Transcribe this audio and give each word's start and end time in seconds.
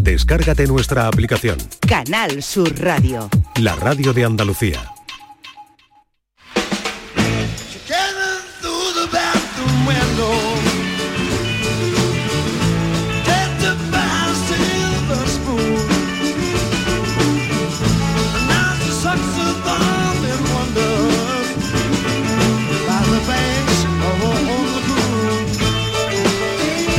Descárgate 0.00 0.66
nuestra 0.66 1.08
aplicación. 1.08 1.58
Canal 1.88 2.42
Sur 2.42 2.78
Radio. 2.80 3.28
La 3.56 3.74
radio 3.74 4.12
de 4.12 4.24
Andalucía. 4.24 4.93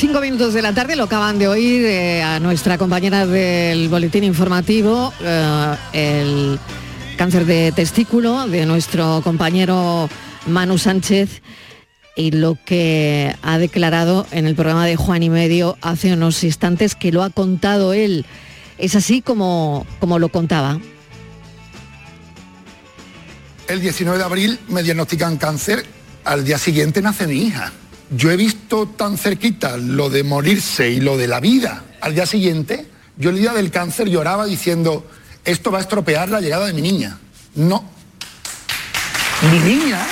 Cinco 0.00 0.22
minutos 0.22 0.54
de 0.54 0.62
la 0.62 0.72
tarde 0.72 0.96
lo 0.96 1.04
acaban 1.04 1.38
de 1.38 1.46
oír 1.46 1.84
eh, 1.84 2.22
a 2.22 2.40
nuestra 2.40 2.78
compañera 2.78 3.26
del 3.26 3.90
boletín 3.90 4.24
informativo, 4.24 5.12
eh, 5.20 5.76
el 5.92 6.58
cáncer 7.18 7.44
de 7.44 7.70
testículo 7.70 8.48
de 8.48 8.64
nuestro 8.64 9.20
compañero 9.22 10.08
Manu 10.46 10.78
Sánchez 10.78 11.42
y 12.16 12.30
lo 12.30 12.56
que 12.64 13.36
ha 13.42 13.58
declarado 13.58 14.26
en 14.30 14.46
el 14.46 14.54
programa 14.54 14.86
de 14.86 14.96
Juan 14.96 15.22
y 15.22 15.28
Medio 15.28 15.76
hace 15.82 16.14
unos 16.14 16.42
instantes 16.44 16.94
que 16.94 17.12
lo 17.12 17.22
ha 17.22 17.28
contado 17.28 17.92
él. 17.92 18.24
Es 18.78 18.96
así 18.96 19.20
como, 19.20 19.86
como 19.98 20.18
lo 20.18 20.30
contaba. 20.30 20.80
El 23.68 23.82
19 23.82 24.16
de 24.16 24.24
abril 24.24 24.58
me 24.68 24.82
diagnostican 24.82 25.36
cáncer, 25.36 25.84
al 26.24 26.42
día 26.42 26.56
siguiente 26.56 27.02
nace 27.02 27.26
mi 27.26 27.42
hija. 27.42 27.70
Yo 28.10 28.30
he 28.30 28.36
visto 28.36 28.88
tan 28.88 29.16
cerquita 29.16 29.76
lo 29.76 30.10
de 30.10 30.24
morirse 30.24 30.90
y 30.90 31.00
lo 31.00 31.16
de 31.16 31.28
la 31.28 31.38
vida. 31.38 31.84
Al 32.00 32.14
día 32.14 32.26
siguiente, 32.26 32.86
yo 33.16 33.30
el 33.30 33.36
día 33.36 33.52
del 33.52 33.70
cáncer 33.70 34.08
lloraba 34.08 34.46
diciendo, 34.46 35.06
esto 35.44 35.70
va 35.70 35.78
a 35.78 35.82
estropear 35.82 36.28
la 36.28 36.40
llegada 36.40 36.66
de 36.66 36.72
mi 36.72 36.82
niña. 36.82 37.18
No. 37.54 37.84
Mi 39.52 39.58
niña 39.60 40.04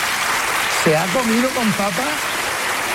se 0.85 0.97
ha 0.97 1.07
comido 1.07 1.49
con 1.51 1.71
papa 1.73 2.05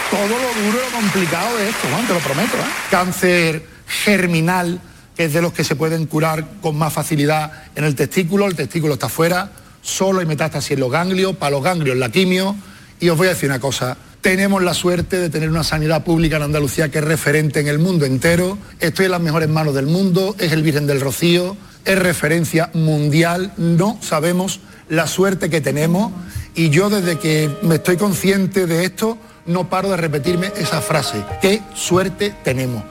todo 0.09 0.27
lo 0.27 0.63
duro 0.63 0.77
y 0.79 0.91
lo 0.91 0.97
complicado 0.97 1.57
de 1.57 1.69
esto, 1.69 1.87
te 2.07 2.13
lo 2.13 2.19
prometo. 2.19 2.57
¿eh? 2.57 2.71
Cáncer 2.89 3.65
germinal, 3.87 4.79
que 5.17 5.25
es 5.25 5.33
de 5.33 5.41
los 5.41 5.51
que 5.51 5.63
se 5.63 5.75
pueden 5.75 6.05
curar 6.05 6.47
con 6.61 6.77
más 6.77 6.93
facilidad 6.93 7.51
en 7.75 7.83
el 7.83 7.95
testículo, 7.95 8.45
el 8.45 8.55
testículo 8.55 8.93
está 8.93 9.09
fuera, 9.09 9.51
solo 9.81 10.21
hay 10.21 10.25
metástasis 10.25 10.71
en 10.71 10.79
los 10.79 10.91
ganglios, 10.91 11.35
para 11.35 11.51
los 11.51 11.63
ganglios 11.63 11.97
la 11.97 12.09
quimio, 12.09 12.55
y 12.99 13.09
os 13.09 13.17
voy 13.17 13.27
a 13.27 13.31
decir 13.31 13.49
una 13.49 13.59
cosa, 13.59 13.97
tenemos 14.23 14.63
la 14.63 14.73
suerte 14.73 15.19
de 15.19 15.29
tener 15.29 15.49
una 15.49 15.65
sanidad 15.65 16.05
pública 16.05 16.37
en 16.37 16.43
Andalucía 16.43 16.89
que 16.89 16.99
es 16.99 17.03
referente 17.03 17.59
en 17.59 17.67
el 17.67 17.77
mundo 17.77 18.05
entero, 18.05 18.57
estoy 18.79 19.05
en 19.05 19.11
las 19.11 19.19
mejores 19.19 19.49
manos 19.49 19.75
del 19.75 19.85
mundo, 19.85 20.33
es 20.39 20.53
el 20.53 20.63
Virgen 20.63 20.87
del 20.87 21.01
Rocío, 21.01 21.57
es 21.83 21.99
referencia 21.99 22.71
mundial, 22.73 23.51
no 23.57 23.97
sabemos 24.01 24.61
la 24.87 25.07
suerte 25.07 25.49
que 25.49 25.59
tenemos 25.59 26.13
y 26.55 26.69
yo 26.69 26.89
desde 26.89 27.19
que 27.19 27.49
me 27.63 27.75
estoy 27.75 27.97
consciente 27.97 28.65
de 28.65 28.85
esto 28.85 29.17
no 29.45 29.69
paro 29.69 29.89
de 29.89 29.97
repetirme 29.97 30.53
esa 30.55 30.79
frase, 30.79 31.21
qué 31.41 31.61
suerte 31.75 32.33
tenemos. 32.45 32.81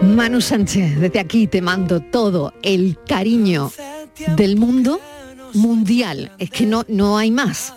Manu 0.00 0.40
Sánchez, 0.40 0.98
desde 0.98 1.20
aquí 1.20 1.48
te 1.48 1.60
mando 1.60 2.00
todo 2.00 2.54
el 2.62 2.96
cariño 3.06 3.70
del 4.36 4.56
mundo 4.56 5.00
mundial. 5.52 6.32
Es 6.38 6.50
que 6.50 6.64
no, 6.64 6.84
no 6.88 7.18
hay 7.18 7.30
más. 7.30 7.74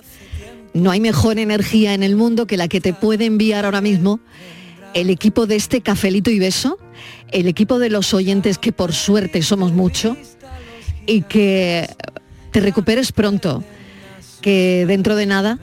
No 0.74 0.92
hay 0.92 1.00
mejor 1.00 1.40
energía 1.40 1.94
en 1.94 2.04
el 2.04 2.16
mundo 2.16 2.46
que 2.48 2.58
la 2.58 2.68
que 2.68 2.82
te 2.82 2.94
puede 2.94 3.26
enviar 3.26 3.66
ahora 3.66 3.82
mismo 3.82 4.20
el 4.94 5.10
equipo 5.10 5.46
de 5.46 5.56
este 5.56 5.82
cafelito 5.82 6.32
y 6.32 6.40
beso, 6.40 6.78
el 7.32 7.48
equipo 7.48 7.80
de 7.80 7.90
los 7.90 8.14
oyentes 8.14 8.58
que 8.58 8.72
por 8.72 8.94
suerte 8.94 9.42
somos 9.42 9.72
mucho 9.72 10.18
y 11.06 11.22
que 11.22 11.88
te 12.52 12.60
recuperes 12.60 13.12
pronto, 13.12 13.64
que 14.42 14.86
dentro 14.88 15.16
de 15.16 15.26
nada 15.26 15.60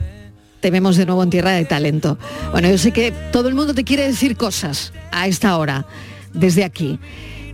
te 0.59 0.71
vemos 0.71 0.97
de 0.97 1.05
nuevo 1.05 1.23
en 1.23 1.29
tierra 1.29 1.51
de 1.51 1.65
talento. 1.65 2.17
Bueno, 2.51 2.69
yo 2.69 2.77
sé 2.77 2.91
que 2.91 3.11
todo 3.31 3.49
el 3.49 3.55
mundo 3.55 3.73
te 3.73 3.83
quiere 3.83 4.07
decir 4.07 4.37
cosas 4.37 4.93
a 5.11 5.27
esta 5.27 5.57
hora, 5.57 5.85
desde 6.33 6.63
aquí. 6.63 6.99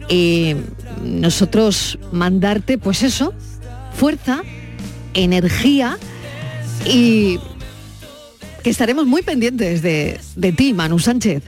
Y 0.10 0.56
nosotros 1.04 1.98
mandarte, 2.12 2.78
pues 2.78 3.04
eso, 3.04 3.34
fuerza, 3.94 4.42
energía 5.14 5.98
y 6.86 7.40
que 8.64 8.70
estaremos 8.70 9.06
muy 9.06 9.22
pendientes 9.22 9.82
de, 9.82 10.20
de 10.36 10.52
ti, 10.52 10.74
Manu 10.74 11.00
Sánchez. 11.00 11.44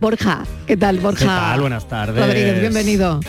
Borja, 0.00 0.44
¿qué 0.66 0.76
tal, 0.76 0.98
Borja? 0.98 1.20
¿Qué 1.20 1.26
tal? 1.26 1.60
Buenas 1.60 1.88
tardes. 1.88 2.24
Rodríguez, 2.24 2.60
bienvenido. 2.60 3.20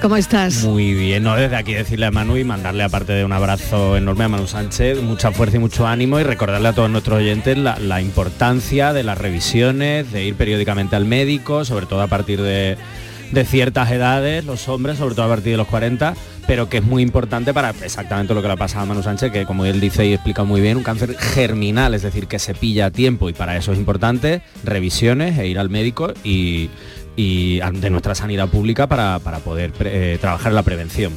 ¿Cómo 0.00 0.16
estás? 0.16 0.62
Muy 0.62 0.94
bien, 0.94 1.24
no 1.24 1.34
desde 1.34 1.56
aquí 1.56 1.74
decirle 1.74 2.06
a 2.06 2.12
Manu 2.12 2.36
y 2.36 2.44
mandarle 2.44 2.84
aparte 2.84 3.12
de 3.12 3.24
un 3.24 3.32
abrazo 3.32 3.96
enorme 3.96 4.24
a 4.24 4.28
Manu 4.28 4.46
Sánchez, 4.46 5.02
mucha 5.02 5.32
fuerza 5.32 5.56
y 5.56 5.58
mucho 5.58 5.88
ánimo 5.88 6.20
y 6.20 6.22
recordarle 6.22 6.68
a 6.68 6.72
todos 6.72 6.88
nuestros 6.88 7.18
oyentes 7.18 7.58
la, 7.58 7.76
la 7.80 8.00
importancia 8.00 8.92
de 8.92 9.02
las 9.02 9.18
revisiones, 9.18 10.12
de 10.12 10.24
ir 10.24 10.36
periódicamente 10.36 10.94
al 10.94 11.04
médico, 11.04 11.64
sobre 11.64 11.86
todo 11.86 12.00
a 12.00 12.06
partir 12.06 12.40
de, 12.40 12.78
de 13.32 13.44
ciertas 13.44 13.90
edades, 13.90 14.44
los 14.44 14.68
hombres, 14.68 14.98
sobre 14.98 15.14
todo 15.14 15.26
a 15.26 15.28
partir 15.28 15.52
de 15.52 15.56
los 15.56 15.66
40, 15.66 16.14
pero 16.46 16.68
que 16.68 16.78
es 16.78 16.84
muy 16.84 17.02
importante 17.02 17.52
para 17.52 17.70
exactamente 17.70 18.34
lo 18.34 18.40
que 18.40 18.48
le 18.48 18.54
ha 18.54 18.56
pasado 18.56 18.84
a 18.84 18.86
Manu 18.86 19.02
Sánchez, 19.02 19.30
que 19.30 19.44
como 19.44 19.64
él 19.64 19.80
dice 19.80 20.06
y 20.06 20.14
explica 20.14 20.44
muy 20.44 20.60
bien, 20.60 20.78
un 20.78 20.82
cáncer 20.82 21.16
germinal, 21.16 21.94
es 21.94 22.02
decir, 22.02 22.26
que 22.26 22.38
se 22.38 22.54
pilla 22.54 22.86
a 22.86 22.90
tiempo 22.90 23.28
y 23.28 23.32
para 23.32 23.56
eso 23.56 23.72
es 23.72 23.78
importante 23.78 24.42
revisiones 24.64 25.38
e 25.38 25.46
ir 25.46 25.58
al 25.58 25.68
médico 25.68 26.12
y, 26.24 26.70
y 27.16 27.60
de 27.60 27.90
nuestra 27.90 28.14
sanidad 28.14 28.48
pública 28.48 28.86
para, 28.86 29.18
para 29.18 29.40
poder 29.40 29.72
eh, 29.80 30.18
trabajar 30.20 30.52
la 30.52 30.62
prevención. 30.62 31.12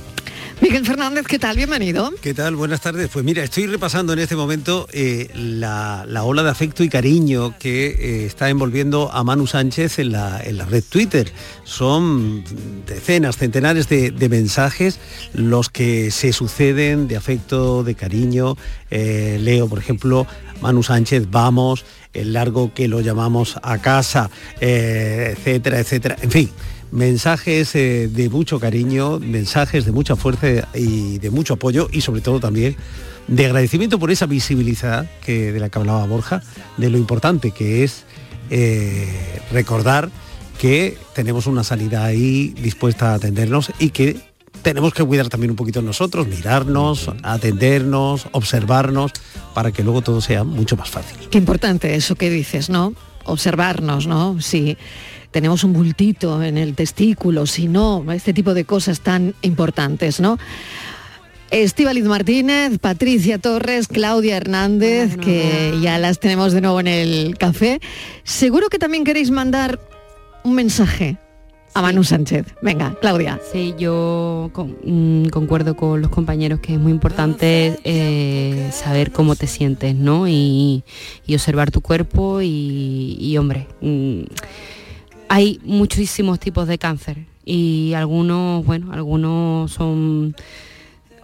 Miguel 0.62 0.86
Fernández, 0.86 1.26
¿qué 1.26 1.40
tal? 1.40 1.58
Bienvenido. 1.58 2.12
¿Qué 2.22 2.36
tal? 2.36 2.56
Buenas 2.56 2.82
tardes. 2.82 3.10
Pues 3.12 3.26
mira, 3.26 3.44
estoy 3.44 3.66
repasando 3.66 4.14
en 4.14 4.20
este 4.20 4.36
momento 4.36 4.88
eh, 4.94 5.28
la, 5.34 6.06
la 6.08 6.24
ola 6.24 6.44
de 6.44 6.52
afecto 6.52 6.84
y 6.84 6.90
cariño 6.90 7.58
que 7.58 7.88
eh, 7.88 8.26
está 8.28 8.48
envolviendo 8.48 9.12
a 9.12 9.24
Manu 9.24 9.48
Sánchez 9.48 9.98
en 9.98 10.12
la, 10.12 10.40
en 10.40 10.60
la 10.60 10.66
red 10.66 10.84
Twitter. 10.88 11.34
Son 11.64 12.44
decenas, 12.86 13.38
centenares 13.38 13.90
de, 13.90 14.30
mensajes 14.30 15.00
los 15.34 15.72
que 15.72 16.12
se 16.12 16.32
suceden 16.32 17.08
de 17.08 17.18
afecto, 17.18 17.84
de 17.84 17.96
cariño. 17.96 18.56
Eh, 18.92 19.40
leo, 19.42 19.68
por 19.68 19.80
ejemplo, 19.80 20.28
Manu 20.62 20.84
Sánchez, 20.84 21.24
vamos, 21.32 21.86
el 22.14 22.34
largo 22.34 22.72
que 22.72 22.88
lo 22.88 23.02
llamamos 23.02 23.58
a 23.64 23.80
casa, 23.80 24.30
etcétera, 24.60 25.80
etcétera. 25.80 26.18
En 26.22 26.30
fin, 26.30 26.52
mensajes 26.92 27.74
eh, 27.76 28.10
de 28.12 28.30
mucho 28.30 28.60
cariño, 28.60 29.20
mensajes 29.20 29.86
de 29.86 29.92
mucha 29.92 30.16
fuerza 30.16 30.68
y 30.74 31.20
de 31.20 31.30
mucho 31.30 31.56
apoyo 31.56 31.88
y 31.92 32.02
sobre 32.02 32.22
todo 32.22 32.40
también 32.40 32.76
de 33.28 33.46
agradecimiento 33.46 33.98
por 33.98 34.12
esa 34.12 34.26
visibilidad 34.26 35.10
que, 35.26 35.52
de 35.52 35.60
la 35.60 35.70
que 35.70 35.80
hablaba 35.80 36.06
Borja, 36.06 36.44
de 36.78 36.90
lo 36.90 36.98
importante 36.98 37.52
que 37.52 37.84
es 37.84 38.04
eh, 38.50 39.08
recordar 39.52 40.10
que 40.60 40.98
tenemos 41.16 41.48
una 41.48 41.64
salida 41.64 42.04
ahí 42.04 42.50
dispuesta 42.62 43.12
a 43.12 43.16
atendernos 43.16 43.72
y 43.80 43.90
que 43.90 44.20
tenemos 44.62 44.94
que 44.94 45.04
cuidar 45.04 45.30
también 45.30 45.52
un 45.52 45.56
poquito 45.56 45.82
nosotros, 45.82 46.28
mirarnos, 46.28 47.10
atendernos, 47.24 48.28
observarnos, 48.32 49.12
para 49.56 49.72
que 49.72 49.84
luego 49.84 50.02
todo 50.02 50.22
sea 50.22 50.44
mucho 50.44 50.76
más 50.78 50.90
fácil. 50.90 51.18
Qué 51.30 51.38
importante 51.38 51.96
eso 51.96 52.16
que 52.16 52.30
dices, 52.30 52.70
¿no? 52.70 52.94
Observarnos, 53.24 54.08
¿no? 54.08 54.40
Si 54.42 54.78
tenemos 55.32 55.64
un 55.64 55.74
bultito 55.74 56.44
en 56.44 56.58
el 56.58 56.76
testículo, 56.76 57.46
si 57.46 57.68
no, 57.68 58.06
este 58.12 58.34
tipo 58.34 58.54
de 58.54 58.66
cosas 58.66 59.02
tan 59.02 59.34
importantes, 59.42 60.20
¿no? 60.20 60.38
Estíbaliz 61.50 62.06
Martínez, 62.06 62.80
Patricia 62.80 63.38
Torres, 63.38 63.90
Claudia 63.90 64.38
Hernández, 64.38 65.18
que 65.18 65.74
ya 65.82 65.98
las 65.98 66.20
tenemos 66.20 66.54
de 66.54 66.62
nuevo 66.62 66.80
en 66.80 66.88
el 66.88 67.38
café. 67.38 67.82
Seguro 68.24 68.70
que 68.70 68.80
también 68.80 69.04
queréis 69.04 69.32
mandar 69.32 69.78
un 70.46 70.54
mensaje 70.56 71.18
a 71.74 71.82
Manu 71.82 72.06
Sánchez. 72.06 72.46
Venga, 72.62 72.96
Claudia. 73.02 73.38
Sí, 73.52 73.74
yo 73.78 74.50
con- 74.54 74.78
mm, 74.84 75.28
concuerdo 75.28 75.76
con 75.76 76.02
los 76.02 76.10
compañeros 76.10 76.62
que 76.62 76.74
es 76.76 76.80
muy 76.80 76.92
importante 76.94 77.78
eh, 77.84 78.70
saber 78.72 79.12
cómo 79.12 79.36
te 79.36 79.48
sientes, 79.48 79.94
¿no? 79.94 80.30
Y, 80.30 80.84
y 81.28 81.36
observar 81.36 81.70
tu 81.70 81.82
cuerpo 81.82 82.42
y, 82.42 83.18
y, 83.20 83.38
hombre, 83.38 83.68
mm, 83.82 84.22
hay 85.32 85.62
muchísimos 85.64 86.42
tipos 86.42 86.68
de 86.68 86.78
cáncer 86.78 87.26
y 87.46 87.94
algunos, 87.94 88.66
bueno, 88.66 88.92
algunos 88.92 89.72
son 89.72 90.36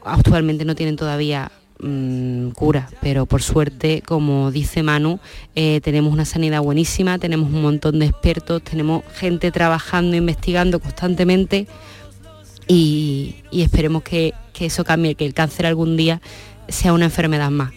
actualmente 0.02 0.64
no 0.64 0.76
tienen 0.76 0.96
todavía 0.96 1.52
mm, 1.82 2.52
cura, 2.52 2.90
pero 3.02 3.26
por 3.26 3.44
suerte, 3.44 4.02
como 4.06 4.50
dice 4.50 4.82
Manu, 4.82 5.20
eh, 5.56 5.82
tenemos 5.84 6.14
una 6.14 6.24
sanidad 6.24 6.62
buenísima, 6.62 7.20
tenemos 7.20 7.52
un 7.52 7.62
montón 7.62 8.00
de 8.00 8.06
expertos, 8.06 8.62
tenemos 8.62 9.04
gente 9.14 9.52
trabajando, 9.52 10.16
investigando 10.16 10.80
constantemente 10.80 11.68
y, 12.66 13.36
esperemos 13.52 14.04
que, 14.04 14.34
eso 14.58 14.86
cambie, 14.86 15.16
que 15.16 15.26
el 15.26 15.34
cáncer 15.34 15.66
algún 15.66 15.98
día 15.98 16.22
sea 16.70 16.94
una 16.94 17.06
enfermedad 17.06 17.52
más. 17.52 17.74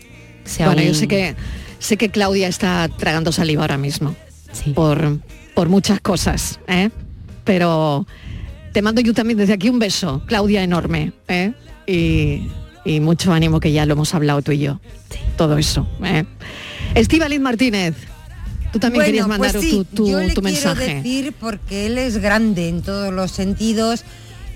bueno, 0.61 0.81
yo 0.81 0.95
sé 0.95 1.09
que 1.09 1.35
sé 1.81 1.97
que 1.97 2.09
Claudia 2.09 2.47
está 2.47 2.89
tragando 2.89 3.33
saliva 3.33 3.63
ahora 3.63 3.79
mismo 3.79 4.15
por, 4.77 5.19
por 5.61 5.69
muchas 5.69 6.01
cosas, 6.01 6.59
¿eh? 6.69 6.89
pero 7.45 8.07
te 8.73 8.81
mando 8.81 9.03
yo 9.03 9.13
también 9.13 9.37
desde 9.37 9.53
aquí 9.53 9.69
un 9.69 9.79
beso, 9.79 10.23
Claudia 10.25 10.63
enorme, 10.63 11.13
¿eh? 11.29 11.53
y, 11.87 12.99
mucho 13.01 13.35
ánimo 13.35 13.61
que 13.61 13.71
ya 13.71 13.85
lo 13.85 13.93
hemos 13.93 14.15
hablado 14.15 14.41
tú 14.41 14.53
y 14.53 14.61
yo. 14.61 14.81
Todo 15.37 15.59
eso. 15.59 15.87
¿eh? 16.03 16.25
Martínez. 17.39 17.95
Tú 18.73 18.79
también 18.79 19.05
querías 19.05 19.29
mandar 19.29 19.53
pues 19.53 19.69
tu, 19.69 19.85
tu, 19.85 20.09
yo 20.09 20.21
le 20.21 20.33
tu 20.33 20.41
mensaje. 20.41 20.83
Quiero 20.83 21.03
decir 21.03 21.35
porque 21.39 21.85
él 21.85 21.99
es 21.99 22.17
grande 22.17 22.71
en 22.71 22.81
todos 22.81 23.13
los 23.13 23.31
sentidos. 23.31 24.05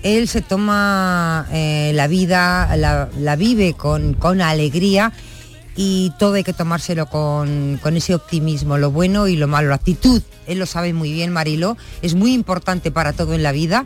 Él 0.01 0.27
se 0.27 0.41
toma 0.41 1.47
eh, 1.51 1.91
la 1.93 2.07
vida, 2.07 2.75
la, 2.75 3.35
vive 3.35 3.73
con, 3.73 4.15
con, 4.15 4.41
alegría 4.41 5.13
y 5.75 6.13
todo 6.17 6.35
hay 6.35 6.43
que 6.43 6.53
tomárselo 6.53 7.07
con, 7.07 7.79
con, 7.83 7.97
ese 7.97 8.15
optimismo, 8.15 8.77
lo 8.77 8.91
bueno 8.91 9.27
y 9.27 9.35
lo 9.35 9.47
malo, 9.47 9.69
la 9.69 9.75
actitud. 9.75 10.21
Él 10.47 10.59
lo 10.59 10.65
sabe 10.65 10.93
muy 10.93 11.11
bien, 11.11 11.33
Marilo. 11.33 11.77
Es 12.01 12.15
muy 12.15 12.33
importante 12.33 12.91
para 12.91 13.13
todo 13.13 13.33
en 13.33 13.43
la 13.43 13.51
vida 13.51 13.85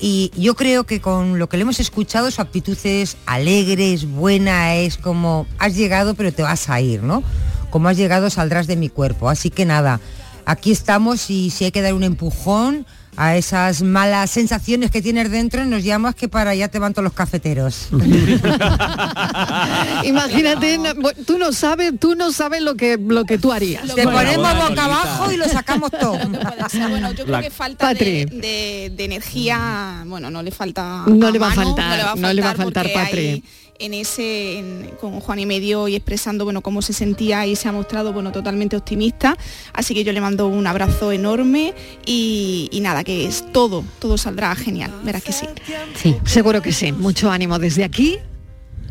y 0.00 0.30
yo 0.36 0.54
creo 0.54 0.84
que 0.84 1.00
con 1.00 1.38
lo 1.38 1.48
que 1.48 1.56
le 1.56 1.62
hemos 1.62 1.80
escuchado 1.80 2.30
su 2.30 2.42
actitud 2.42 2.76
es 2.84 3.16
alegre, 3.26 3.94
es 3.94 4.06
buena, 4.06 4.74
es 4.76 4.98
como 4.98 5.46
has 5.58 5.74
llegado 5.74 6.14
pero 6.14 6.32
te 6.32 6.42
vas 6.42 6.68
a 6.68 6.80
ir, 6.80 7.02
¿no? 7.02 7.22
Como 7.70 7.88
has 7.88 7.96
llegado 7.96 8.28
saldrás 8.30 8.66
de 8.66 8.76
mi 8.76 8.88
cuerpo. 8.88 9.30
Así 9.30 9.50
que 9.50 9.64
nada, 9.64 10.00
aquí 10.44 10.70
estamos 10.70 11.30
y 11.30 11.50
si 11.50 11.64
hay 11.64 11.72
que 11.72 11.82
dar 11.82 11.94
un 11.94 12.04
empujón, 12.04 12.86
a 13.16 13.36
esas 13.36 13.82
malas 13.82 14.30
sensaciones 14.30 14.90
que 14.90 15.02
tienes 15.02 15.30
dentro, 15.30 15.64
nos 15.64 15.82
llamas 15.82 16.14
que 16.14 16.28
para 16.28 16.50
allá 16.50 16.68
te 16.68 16.78
van 16.78 16.92
todos 16.92 17.04
los 17.04 17.14
cafeteros. 17.14 17.88
Imagínate, 20.04 20.78
tú 21.26 21.38
no 21.38 21.52
sabes, 21.52 21.98
tú 21.98 22.14
no 22.14 22.32
sabes 22.32 22.62
lo 22.62 22.74
que 22.74 22.98
lo 22.98 23.24
que 23.24 23.38
tú 23.38 23.52
harías. 23.52 23.94
Te 23.94 24.04
ponemos 24.04 24.68
boca 24.68 24.84
abajo 24.84 25.32
y 25.32 25.36
lo 25.36 25.48
sacamos 25.48 25.90
todo. 25.90 26.18
bueno, 26.88 27.12
yo 27.12 27.24
creo 27.24 27.40
que 27.40 27.50
falta 27.50 27.94
de, 27.94 28.92
energía, 28.98 30.04
bueno, 30.06 30.30
no 30.30 30.42
le 30.42 30.50
falta. 30.50 31.04
No, 31.06 31.30
le, 31.30 31.38
va 31.38 31.48
a 31.48 31.54
faltar, 31.54 32.18
no 32.18 32.32
le 32.32 32.42
va 32.42 32.50
a 32.50 32.54
faltar, 32.54 32.86
Patri 32.92 33.42
en 33.78 33.94
ese 33.94 34.92
con 35.00 35.20
Juan 35.20 35.38
y 35.38 35.46
medio 35.46 35.88
y 35.88 35.96
expresando 35.96 36.44
bueno 36.44 36.60
cómo 36.62 36.82
se 36.82 36.92
sentía 36.92 37.46
y 37.46 37.56
se 37.56 37.68
ha 37.68 37.72
mostrado 37.72 38.12
bueno 38.12 38.32
totalmente 38.32 38.76
optimista. 38.76 39.36
Así 39.72 39.94
que 39.94 40.04
yo 40.04 40.12
le 40.12 40.20
mando 40.20 40.46
un 40.48 40.66
abrazo 40.66 41.12
enorme 41.12 41.74
y, 42.04 42.70
nada 42.82 43.02
que 43.02 43.26
es 43.26 43.44
todo 43.52 43.84
todo 43.98 44.16
saldrá 44.16 44.54
genial. 44.54 44.92
Verás 45.04 45.22
que 45.22 45.32
sí. 45.32 45.46
Sí 45.94 46.16
seguro 46.24 46.62
que 46.62 46.72
sí. 46.72 46.92
Mucho 46.92 47.30
ánimo 47.30 47.58
desde 47.58 47.84
aquí. 47.84 48.18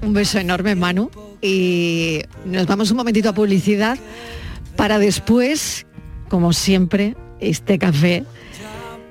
Un 0.02 0.14
beso 0.14 0.40
enorme 0.40 0.76
Manu. 0.76 1.10
Y 1.42 2.22
nos 2.46 2.66
vamos 2.68 2.92
un 2.92 2.98
momentito 2.98 3.30
a 3.30 3.34
publicidad 3.34 3.98
para 4.76 5.00
después 5.00 5.86
como 6.30 6.54
siempre 6.54 7.16
este 7.40 7.78
café 7.78 8.24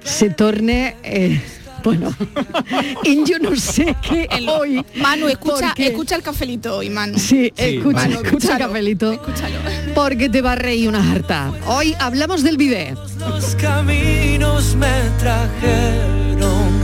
se 0.05 0.31
torne 0.31 0.97
eh, 1.03 1.41
bueno, 1.85 2.15
y 3.05 3.25
yo 3.25 3.39
no 3.39 3.55
sé 3.57 3.95
qué 4.03 4.27
hoy. 4.49 4.85
Manu, 4.97 5.29
escucha, 5.29 5.75
escucha 5.77 6.17
el 6.17 6.23
cafelito 6.23 6.79
hoy, 6.79 6.89
Manu. 6.89 7.19
Sí, 7.19 7.53
escucha, 7.57 8.07
escucha 8.07 8.53
el 8.55 8.59
cafelito. 8.59 9.13
Escúchalo. 9.13 9.59
Porque 9.95 10.29
te 10.31 10.41
va 10.41 10.53
a 10.53 10.57
reír 10.57 10.89
una 10.89 11.13
harta. 11.13 11.53
Hoy 11.67 11.95
hablamos 12.01 12.43
del 12.43 12.57
bidet. 12.57 12.97
Los 13.19 13.55
caminos 13.57 14.75
me 14.75 15.11
trajeron 15.19 16.84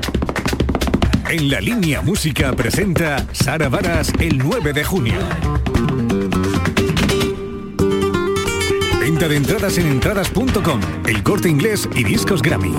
En 1.31 1.49
la 1.49 1.61
línea 1.61 2.01
música 2.01 2.51
presenta 2.51 3.25
Sara 3.31 3.69
Varas 3.69 4.11
el 4.19 4.37
9 4.37 4.73
de 4.73 4.83
junio. 4.83 5.17
Venta 8.99 9.29
de 9.29 9.37
entradas 9.37 9.77
en 9.77 9.87
entradas.com, 9.87 10.81
el 11.07 11.23
corte 11.23 11.47
inglés 11.47 11.87
y 11.95 12.03
discos 12.03 12.41
Grammy. 12.41 12.73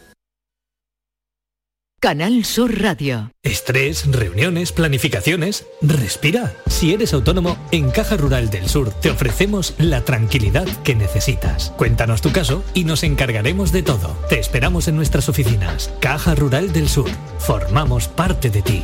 Canal 2.00 2.44
Sur 2.44 2.80
Radio. 2.80 3.32
Estrés, 3.42 4.06
reuniones, 4.12 4.70
planificaciones. 4.70 5.66
Respira. 5.82 6.54
Si 6.68 6.94
eres 6.94 7.12
autónomo, 7.12 7.58
en 7.72 7.90
Caja 7.90 8.16
Rural 8.16 8.50
del 8.50 8.68
Sur 8.68 8.92
te 8.92 9.10
ofrecemos 9.10 9.74
la 9.78 10.04
tranquilidad 10.04 10.68
que 10.84 10.94
necesitas. 10.94 11.72
Cuéntanos 11.76 12.22
tu 12.22 12.30
caso 12.30 12.62
y 12.72 12.84
nos 12.84 13.02
encargaremos 13.02 13.72
de 13.72 13.82
todo. 13.82 14.16
Te 14.28 14.38
esperamos 14.38 14.86
en 14.86 14.94
nuestras 14.94 15.28
oficinas. 15.28 15.92
Caja 15.98 16.36
Rural 16.36 16.72
del 16.72 16.88
Sur. 16.88 17.10
Formamos 17.40 18.06
parte 18.06 18.48
de 18.50 18.62
ti. 18.62 18.82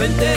Vente, 0.00 0.34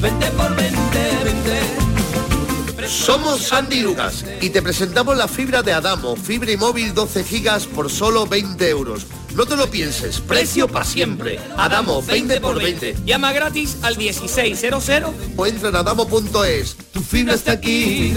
vente 0.00 0.26
por 0.28 0.56
vente, 0.56 1.10
vente. 1.22 2.88
Somos 2.88 3.42
Sandy 3.42 3.80
Lucas 3.80 4.24
y 4.40 4.48
te 4.48 4.62
presentamos 4.62 5.18
la 5.18 5.28
fibra 5.28 5.62
de 5.62 5.74
Adamo, 5.74 6.16
fibra 6.16 6.50
y 6.50 6.56
móvil 6.56 6.94
12 6.94 7.24
gigas 7.24 7.66
por 7.66 7.90
solo 7.90 8.26
20 8.26 8.70
euros. 8.70 9.06
No 9.34 9.46
te 9.46 9.56
lo 9.56 9.70
pienses, 9.70 10.20
precio 10.20 10.68
para 10.68 10.84
siempre. 10.84 11.38
Adamo, 11.56 12.02
20 12.02 12.40
por 12.40 12.62
20. 12.62 12.96
Llama 13.04 13.32
gratis 13.32 13.78
al 13.82 13.96
1600 13.96 14.90
O 15.36 15.46
entra 15.46 15.68
en 15.70 15.76
adamo.es. 15.76 16.76
Tu 16.92 17.00
fibra 17.00 17.34
está 17.34 17.52
aquí. 17.52 18.14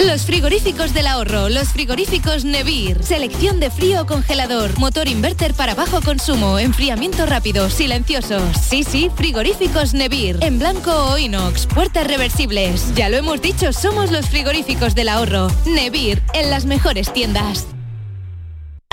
Los 0.00 0.22
frigoríficos 0.22 0.94
del 0.94 1.06
ahorro, 1.06 1.48
los 1.48 1.68
frigoríficos 1.68 2.44
Nevir. 2.44 3.02
Selección 3.02 3.58
de 3.60 3.70
frío 3.70 4.02
o 4.02 4.06
congelador, 4.06 4.78
motor 4.78 5.08
inverter 5.08 5.54
para 5.54 5.74
bajo 5.74 6.00
consumo, 6.00 6.58
enfriamiento 6.58 7.26
rápido, 7.26 7.68
silenciosos. 7.68 8.56
Sí, 8.56 8.84
sí, 8.84 9.10
frigoríficos 9.16 9.94
Nevir. 9.94 10.38
En 10.40 10.58
blanco 10.58 10.92
o 10.92 11.18
inox, 11.18 11.66
puertas 11.66 12.06
reversibles. 12.06 12.94
Ya 12.94 13.08
lo 13.08 13.16
hemos 13.16 13.42
dicho, 13.42 13.72
somos 13.72 14.10
los 14.10 14.28
frigoríficos 14.28 14.94
del 14.94 15.08
ahorro. 15.08 15.48
Nevir, 15.66 16.22
en 16.32 16.48
las 16.48 16.64
mejores 16.64 17.12
tiendas. 17.12 17.66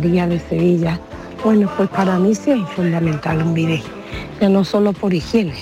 De 0.00 0.40
Sevilla. 0.48 0.98
Bueno, 1.44 1.70
pues 1.76 1.90
para 1.90 2.18
mí 2.18 2.34
sí 2.34 2.52
es 2.52 2.68
fundamental 2.70 3.42
un 3.42 3.52
bidet, 3.52 3.82
ya 4.40 4.48
no 4.48 4.64
solo 4.64 4.94
por 4.94 5.12
higiene, 5.12 5.54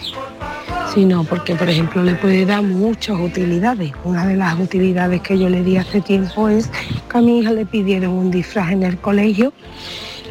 sino 0.95 1.25
porque, 1.25 1.57
por 1.57 1.69
ejemplo, 1.69 2.05
le 2.05 2.15
puede 2.15 2.47
dar 2.47 2.63
muchas 2.63 3.19
utilidades. 3.19 3.93
Una 4.05 4.27
de 4.27 4.37
las 4.37 4.55
utilidades 4.59 5.23
que 5.23 5.37
yo 5.37 5.49
le 5.49 5.65
di 5.65 5.77
hace 5.77 6.01
tiempo 6.01 6.49
es 6.49 6.71
que 7.11 7.19
a 7.19 7.21
mi 7.21 7.41
hija 7.41 7.51
le 7.51 7.67
pidieron 7.67 8.13
un 8.13 8.31
disfraz 8.31 8.71
en 8.71 8.85
el 8.85 8.99
colegio 8.99 9.53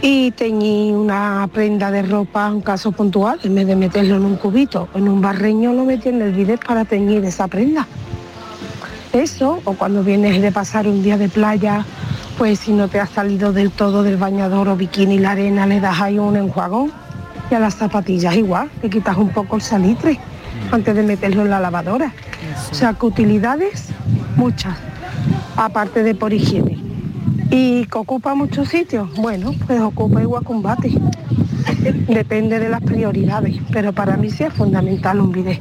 y 0.02 0.32
teñí 0.32 0.94
una 0.94 1.50
prenda 1.54 1.92
de 1.92 2.04
ropa, 2.04 2.50
un 2.50 2.62
caso 2.62 2.94
puntual, 2.94 3.40
en 3.44 3.56
vez 3.56 3.68
de 3.68 3.76
meterlo 3.76 4.16
en 4.16 4.24
un 4.24 4.36
cubito 4.38 4.88
en 4.96 5.10
un 5.10 5.22
barreño, 5.22 5.74
lo 5.74 5.84
metí 5.84 6.08
en 6.08 6.22
el 6.22 6.32
bidet 6.32 6.66
para 6.66 6.86
teñir 6.86 7.26
esa 7.26 7.50
prenda. 7.50 7.86
Eso, 9.12 9.60
o 9.66 9.74
cuando 9.74 10.02
vienes 10.02 10.42
de 10.42 10.52
pasar 10.52 10.88
un 10.88 11.04
día 11.04 11.18
de 11.18 11.28
playa, 11.28 11.86
pues 12.38 12.60
si 12.60 12.72
no 12.72 12.88
te 12.88 13.00
has 13.00 13.10
salido 13.10 13.52
del 13.52 13.72
todo 13.72 14.04
del 14.04 14.18
bañador 14.18 14.70
o 14.70 14.76
bikini 14.76 15.18
la 15.18 15.32
arena, 15.32 15.66
le 15.66 15.80
das 15.80 16.00
ahí 16.00 16.20
un 16.20 16.36
enjuagón. 16.36 16.92
Y 17.50 17.56
a 17.56 17.60
las 17.60 17.76
zapatillas 17.76 18.36
igual, 18.36 18.70
le 18.84 18.90
quitas 18.90 19.18
un 19.18 19.30
poco 19.30 19.56
el 19.56 19.62
salitre 19.62 20.20
antes 20.72 20.96
de 20.96 21.04
meterlo 21.04 21.44
en 21.44 21.50
la 21.50 21.60
lavadora. 21.60 22.14
O 22.72 22.76
sea 22.76 22.94
que 22.94 23.06
utilidades, 23.06 23.90
muchas, 24.36 24.78
aparte 25.56 26.04
de 26.04 26.14
por 26.14 26.34
higiene. 26.34 26.78
¿Y 27.50 27.86
que 27.86 27.98
ocupa 27.98 28.36
muchos 28.36 28.68
sitios? 28.68 29.14
Bueno, 29.16 29.54
pues 29.66 29.80
ocupa 29.80 30.22
igual 30.22 30.44
combate. 30.44 30.92
Depende 32.08 32.60
de 32.60 32.70
las 32.70 32.82
prioridades, 32.82 33.56
pero 33.72 33.94
para 33.94 34.18
mí 34.18 34.30
sí 34.30 34.44
es 34.44 34.54
fundamental 34.54 35.22
un 35.22 35.32
bidet. 35.32 35.60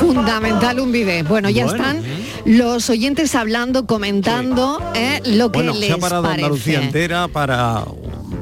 Fundamental 0.00 0.80
un 0.80 0.92
bidet. 0.92 1.26
Bueno, 1.26 1.48
ya 1.48 1.66
Bueno, 1.66 1.84
están 1.84 2.02
los 2.44 2.90
oyentes 2.90 3.34
hablando, 3.34 3.86
comentando 3.86 4.80
eh, 4.94 5.20
lo 5.26 5.52
que 5.52 5.58
Bueno, 5.58 5.72
les 5.74 5.86
se 5.88 5.92
ha 5.92 5.98
parado 5.98 6.26
Andalucía 6.26 6.82
entera 6.82 7.28
para 7.28 7.84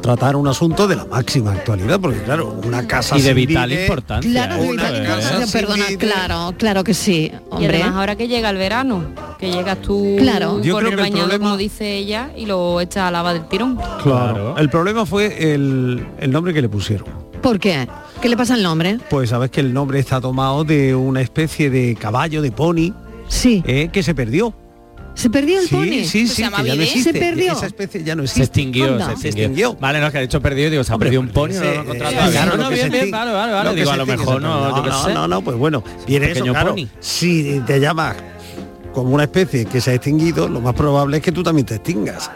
tratar 0.01 0.37
un 0.37 0.49
asunto 0.49 0.89
de 0.89 0.97
la 0.97 1.05
máxima 1.05 1.53
actualidad, 1.53 2.01
porque 2.01 2.23
claro, 2.23 2.59
una 2.65 2.87
casa 2.87 3.19
Y 3.19 3.23
de 3.23 3.35
vital 3.35 3.71
importancia, 3.73 4.31
Claro, 4.31 4.63
de 4.63 4.71
vital 4.71 4.97
importancia, 4.97 5.47
perdona, 5.61 5.85
claro, 5.99 6.55
claro 6.57 6.85
que 6.85 6.95
sí, 6.95 7.31
Y 7.31 7.45
hombre. 7.51 7.69
además 7.83 7.97
ahora 7.97 8.17
que 8.17 8.27
llega 8.27 8.49
el 8.49 8.57
verano, 8.57 9.05
que 9.39 9.51
llegas 9.51 9.83
tú 9.83 10.17
Claro. 10.19 10.63
Yo 10.63 10.75
con 10.75 10.85
creo 10.85 10.91
el 10.93 10.97
que 10.97 11.03
el 11.03 11.11
bañador, 11.11 11.29
problema- 11.31 11.45
como 11.45 11.57
dice 11.59 11.97
ella, 11.97 12.31
y 12.37 12.47
lo 12.47 12.81
echa 12.81 13.09
a 13.09 13.11
lava 13.11 13.35
del 13.35 13.47
tirón. 13.49 13.79
Claro. 14.03 14.57
El 14.57 14.71
problema 14.71 15.05
fue 15.05 15.53
el, 15.53 16.07
el 16.19 16.31
nombre 16.31 16.55
que 16.55 16.63
le 16.63 16.69
pusieron. 16.71 17.07
¿Por 17.43 17.59
qué? 17.59 17.87
¿Qué 18.23 18.29
le 18.29 18.37
pasa 18.37 18.55
al 18.55 18.63
nombre? 18.63 18.99
Pues 19.11 19.31
sabes 19.31 19.51
que 19.51 19.61
el 19.61 19.73
nombre 19.75 19.99
está 19.99 20.21
tomado 20.21 20.65
de 20.65 20.95
una 20.95 21.21
especie 21.21 21.69
de 21.71 21.95
caballo, 21.97 22.41
de 22.43 22.53
pony, 22.53 22.93
sí. 23.31 23.63
que 23.93 24.03
se 24.03 24.15
perdió. 24.15 24.55
¿Se 25.13 25.29
perdió 25.29 25.59
el 25.61 25.67
Sí, 25.67 25.75
pony? 25.75 26.05
sí, 26.05 26.27
sí, 26.29 26.37
que 26.37 26.43
ya 26.43 26.51
no 26.77 26.83
existe. 26.83 27.13
¿Se 27.13 27.19
perdió? 27.19 27.53
Esa 27.53 27.67
especie 27.67 28.05
ya 28.05 28.15
no 28.15 28.23
Se 28.23 28.27
existe. 28.27 28.43
extinguió, 28.45 28.87
Anda. 28.93 29.17
se 29.17 29.29
extinguió. 29.29 29.75
Vale, 29.75 29.99
no, 30.01 30.07
es 30.07 30.13
que 30.13 30.19
ha 30.19 30.21
dicho 30.21 30.41
perdido, 30.41 30.71
digo, 30.71 30.85
se 30.85 30.93
ha 30.93 30.99
perdido 30.99 31.21
un 31.21 31.29
pony, 31.29 31.49
no 31.55 31.61
lo 31.61 31.67
he 31.67 31.75
encontrado 31.81 32.13
eh, 32.13 32.15
todavía. 32.17 32.31
claro, 32.43 32.57
No, 32.57 32.63
no, 32.63 32.69
que 32.69 32.75
bien, 32.77 32.87
se 32.93 32.97
bien, 32.99 33.11
vale, 33.11 33.33
vale, 33.33 33.53
vale. 33.53 33.71
que 33.71 33.77
Digo, 33.77 33.87
se 33.89 33.93
a 33.93 33.97
lo 33.97 34.07
mejor 34.07 34.35
se 34.37 34.41
no, 34.41 34.77
yo 34.77 34.83
qué 34.85 34.89
no, 34.91 35.05
sé. 35.05 35.15
no, 35.15 35.29
no, 35.29 35.43
pues 35.43 35.57
bueno, 35.57 35.83
viene 36.07 36.27
eso, 36.27 36.35
pequeño 36.35 36.53
claro. 36.53 36.71
pony. 36.75 36.87
Si 37.01 37.61
te 37.67 37.81
llamas 37.81 38.17
como 38.95 39.11
una 39.15 39.25
especie 39.25 39.65
que 39.67 39.81
se 39.81 39.91
ha 39.91 39.95
extinguido, 39.95 40.49
lo 40.49 40.61
más 40.61 40.75
probable 40.75 41.17
es 41.19 41.23
que 41.25 41.33
tú 41.33 41.43
también 41.43 41.67
te 41.67 41.75
extingas. 41.75 42.31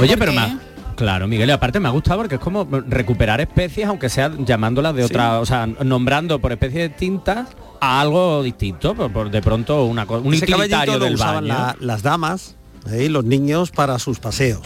Oye, 0.00 0.16
pero 0.16 0.32
más. 0.32 0.52
Claro, 0.96 1.26
Miguel, 1.28 1.48
y 1.48 1.52
aparte 1.52 1.80
me 1.80 1.88
ha 1.88 1.90
gustado 1.90 2.18
porque 2.20 2.36
es 2.36 2.40
como 2.40 2.66
recuperar 2.88 3.40
especies, 3.40 3.86
aunque 3.88 4.08
sea 4.08 4.30
llamándolas 4.38 4.94
de 4.94 5.04
otra, 5.04 5.40
o 5.40 5.46
sea, 5.46 5.66
nombrando 5.66 6.38
por 6.40 6.52
especies 6.52 6.90
distintas 6.90 7.48
a 7.80 8.00
algo 8.00 8.42
distinto, 8.42 8.94
por, 8.94 9.12
por 9.12 9.30
de 9.30 9.40
pronto 9.42 9.84
una 9.84 10.04
un 10.04 10.34
Ese 10.34 10.44
utilitario 10.44 10.98
del 10.98 11.14
usaban 11.14 11.48
baño. 11.48 11.48
la- 11.48 11.76
las 11.80 12.02
damas 12.02 12.56
¿eh? 12.90 13.04
y 13.04 13.08
los 13.08 13.24
niños 13.24 13.70
para 13.70 13.98
sus 13.98 14.18
paseos. 14.20 14.60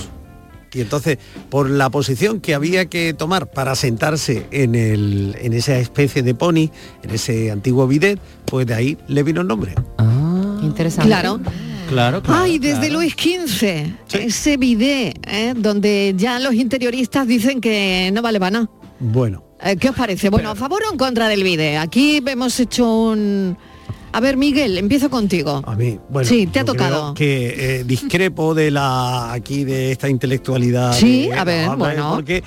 Y 0.74 0.82
entonces, 0.82 1.16
por 1.48 1.70
la 1.70 1.88
posición 1.88 2.40
que 2.40 2.54
había 2.54 2.86
que 2.86 3.14
tomar 3.14 3.46
para 3.50 3.74
sentarse 3.76 4.46
en, 4.50 4.74
el, 4.74 5.34
en 5.40 5.54
esa 5.54 5.78
especie 5.78 6.22
de 6.22 6.34
pony, 6.34 6.68
en 7.02 7.10
ese 7.10 7.50
antiguo 7.50 7.86
bidet, 7.86 8.20
pues 8.44 8.66
de 8.66 8.74
ahí 8.74 8.98
le 9.08 9.22
vino 9.22 9.40
el 9.40 9.46
nombre. 9.46 9.74
Interesante. 10.62 11.08
Claro. 11.08 11.40
Claro, 11.88 12.22
Ay, 12.28 12.58
desde 12.58 12.90
Luis 12.90 13.14
XV, 13.14 13.86
ese 14.18 14.56
bidet, 14.56 15.18
¿eh? 15.26 15.54
donde 15.56 16.14
ya 16.16 16.38
los 16.40 16.54
interioristas 16.54 17.26
dicen 17.26 17.60
que 17.60 18.10
no 18.12 18.22
vale 18.22 18.40
para 18.40 18.50
nada. 18.50 18.70
Bueno, 18.98 19.42
Eh, 19.62 19.76
¿Qué 19.76 19.88
os 19.88 19.96
parece? 19.96 20.28
Bueno, 20.28 20.50
¿a 20.50 20.54
favor 20.54 20.82
o 20.86 20.92
en 20.92 20.98
contra 20.98 21.28
del 21.28 21.42
bidet? 21.42 21.78
Aquí 21.78 22.22
hemos 22.26 22.58
hecho 22.60 22.90
un... 23.10 23.56
A 24.16 24.20
ver, 24.20 24.38
Miguel, 24.38 24.78
empiezo 24.78 25.10
contigo. 25.10 25.62
a 25.66 25.74
mí, 25.76 25.98
bueno, 26.08 26.26
sí, 26.26 26.46
te 26.46 26.60
ha 26.60 26.64
tocado. 26.64 27.12
que 27.12 27.80
eh, 27.80 27.84
discrepo 27.84 28.54
de 28.54 28.70
la 28.70 29.30
aquí 29.30 29.64
de 29.64 29.92
esta 29.92 30.08
intelectualidad. 30.08 30.94
Sí, 30.94 31.28
de- 31.28 31.34
a 31.34 31.44
ver, 31.44 31.68
no, 31.68 31.76
bueno. 31.76 32.12
porque 32.14 32.42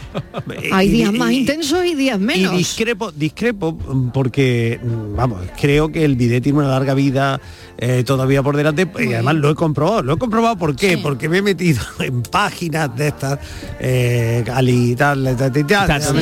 Hay 0.72 0.88
y- 0.88 0.92
días 0.92 1.14
y- 1.14 1.18
más 1.20 1.32
y- 1.32 1.38
intensos 1.42 1.86
y 1.86 1.94
días 1.94 2.20
menos. 2.20 2.54
Y 2.56 2.58
discrepo, 2.58 3.12
discrepo 3.12 3.74
mm, 3.74 4.10
porque, 4.10 4.80
mm, 4.82 5.16
vamos, 5.16 5.42
creo 5.62 5.92
que 5.92 6.04
el 6.06 6.16
bidet 6.16 6.42
tiene 6.42 6.58
una 6.58 6.70
larga 6.70 6.96
vida 6.96 7.40
eh, 7.78 8.04
todavía 8.04 8.42
por 8.42 8.58
delante 8.58 8.88
y 9.00 9.14
además 9.14 9.36
lo 9.36 9.52
he 9.52 9.56
comprobado. 9.56 10.02
Lo 10.02 10.16
he 10.16 10.18
comprobado 10.18 10.58
¿por 10.58 10.76
qué? 10.76 10.98
Porque 10.98 11.30
me 11.30 11.38
he 11.38 11.42
metido 11.44 11.82
en 12.00 12.24
páginas 12.24 12.94
de 12.98 13.08
estas, 13.10 13.38
eh, 13.80 14.44
ali, 14.54 14.96
tal, 14.96 15.24
tal, 15.38 15.52
tal, 15.54 16.14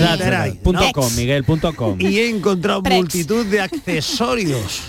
Miguel, 1.15 1.43
punto 1.45 1.73
com. 1.73 1.95
Y 1.99 2.17
he 2.19 2.29
encontrado 2.29 2.83
Prex. 2.83 2.97
multitud 2.97 3.45
de 3.45 3.61
accesorios. 3.61 4.81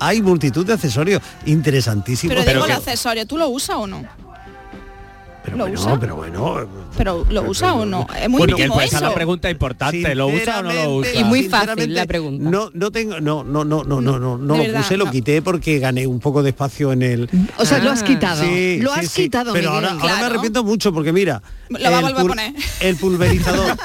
Hay 0.00 0.22
multitud 0.22 0.66
de 0.66 0.74
accesorios 0.74 1.22
interesantísimos. 1.46 2.36
Pero 2.36 2.64
digo 2.64 2.76
accesorio, 2.76 3.26
¿tú 3.26 3.36
lo 3.36 3.48
usas 3.48 3.76
o 3.76 3.86
no? 3.86 4.04
pero 5.46 5.58
¿Lo 5.58 5.64
bueno, 5.64 5.80
usa? 5.80 6.00
pero 6.00 6.16
bueno. 6.16 6.68
Pero 6.96 7.26
lo 7.30 7.42
usa 7.42 7.74
o 7.74 7.86
no. 7.86 8.04
Es 8.20 8.28
muy 8.28 8.38
bueno, 8.40 8.56
pues 8.74 8.88
esa 8.88 8.96
es 8.96 9.02
la 9.02 9.14
pregunta 9.14 9.48
importante, 9.48 10.14
¿lo 10.16 10.26
usa 10.26 10.58
o 10.58 10.62
no 10.64 10.72
lo 10.72 10.94
usa? 10.96 11.14
Y 11.14 11.22
muy 11.22 11.44
fácil 11.44 11.94
la 11.94 12.04
pregunta. 12.04 12.50
No, 12.50 12.70
no 12.74 12.90
tengo, 12.90 13.20
no, 13.20 13.44
no, 13.44 13.64
no, 13.64 13.84
no, 13.84 14.00
no, 14.00 14.18
no, 14.18 14.38
no 14.38 14.56
lo 14.56 14.72
puse, 14.74 14.96
lo 14.96 15.08
quité 15.08 15.40
porque 15.40 15.78
gané 15.78 16.06
un 16.06 16.18
poco 16.18 16.42
de 16.42 16.50
espacio 16.50 16.92
en 16.92 17.02
el. 17.02 17.30
O 17.58 17.64
sea, 17.64 17.78
lo 17.78 17.90
has 17.90 18.02
quitado. 18.02 18.42
Lo 18.80 18.92
has 18.92 19.14
quitado. 19.14 19.52
Sí. 19.52 19.58
Pero 19.58 19.70
ahora, 19.70 19.92
ahora, 19.92 20.16
me 20.16 20.24
arrepiento 20.24 20.64
mucho 20.64 20.92
porque 20.92 21.12
mira. 21.12 21.42
El 22.80 22.96
pulverizador. 22.96 23.76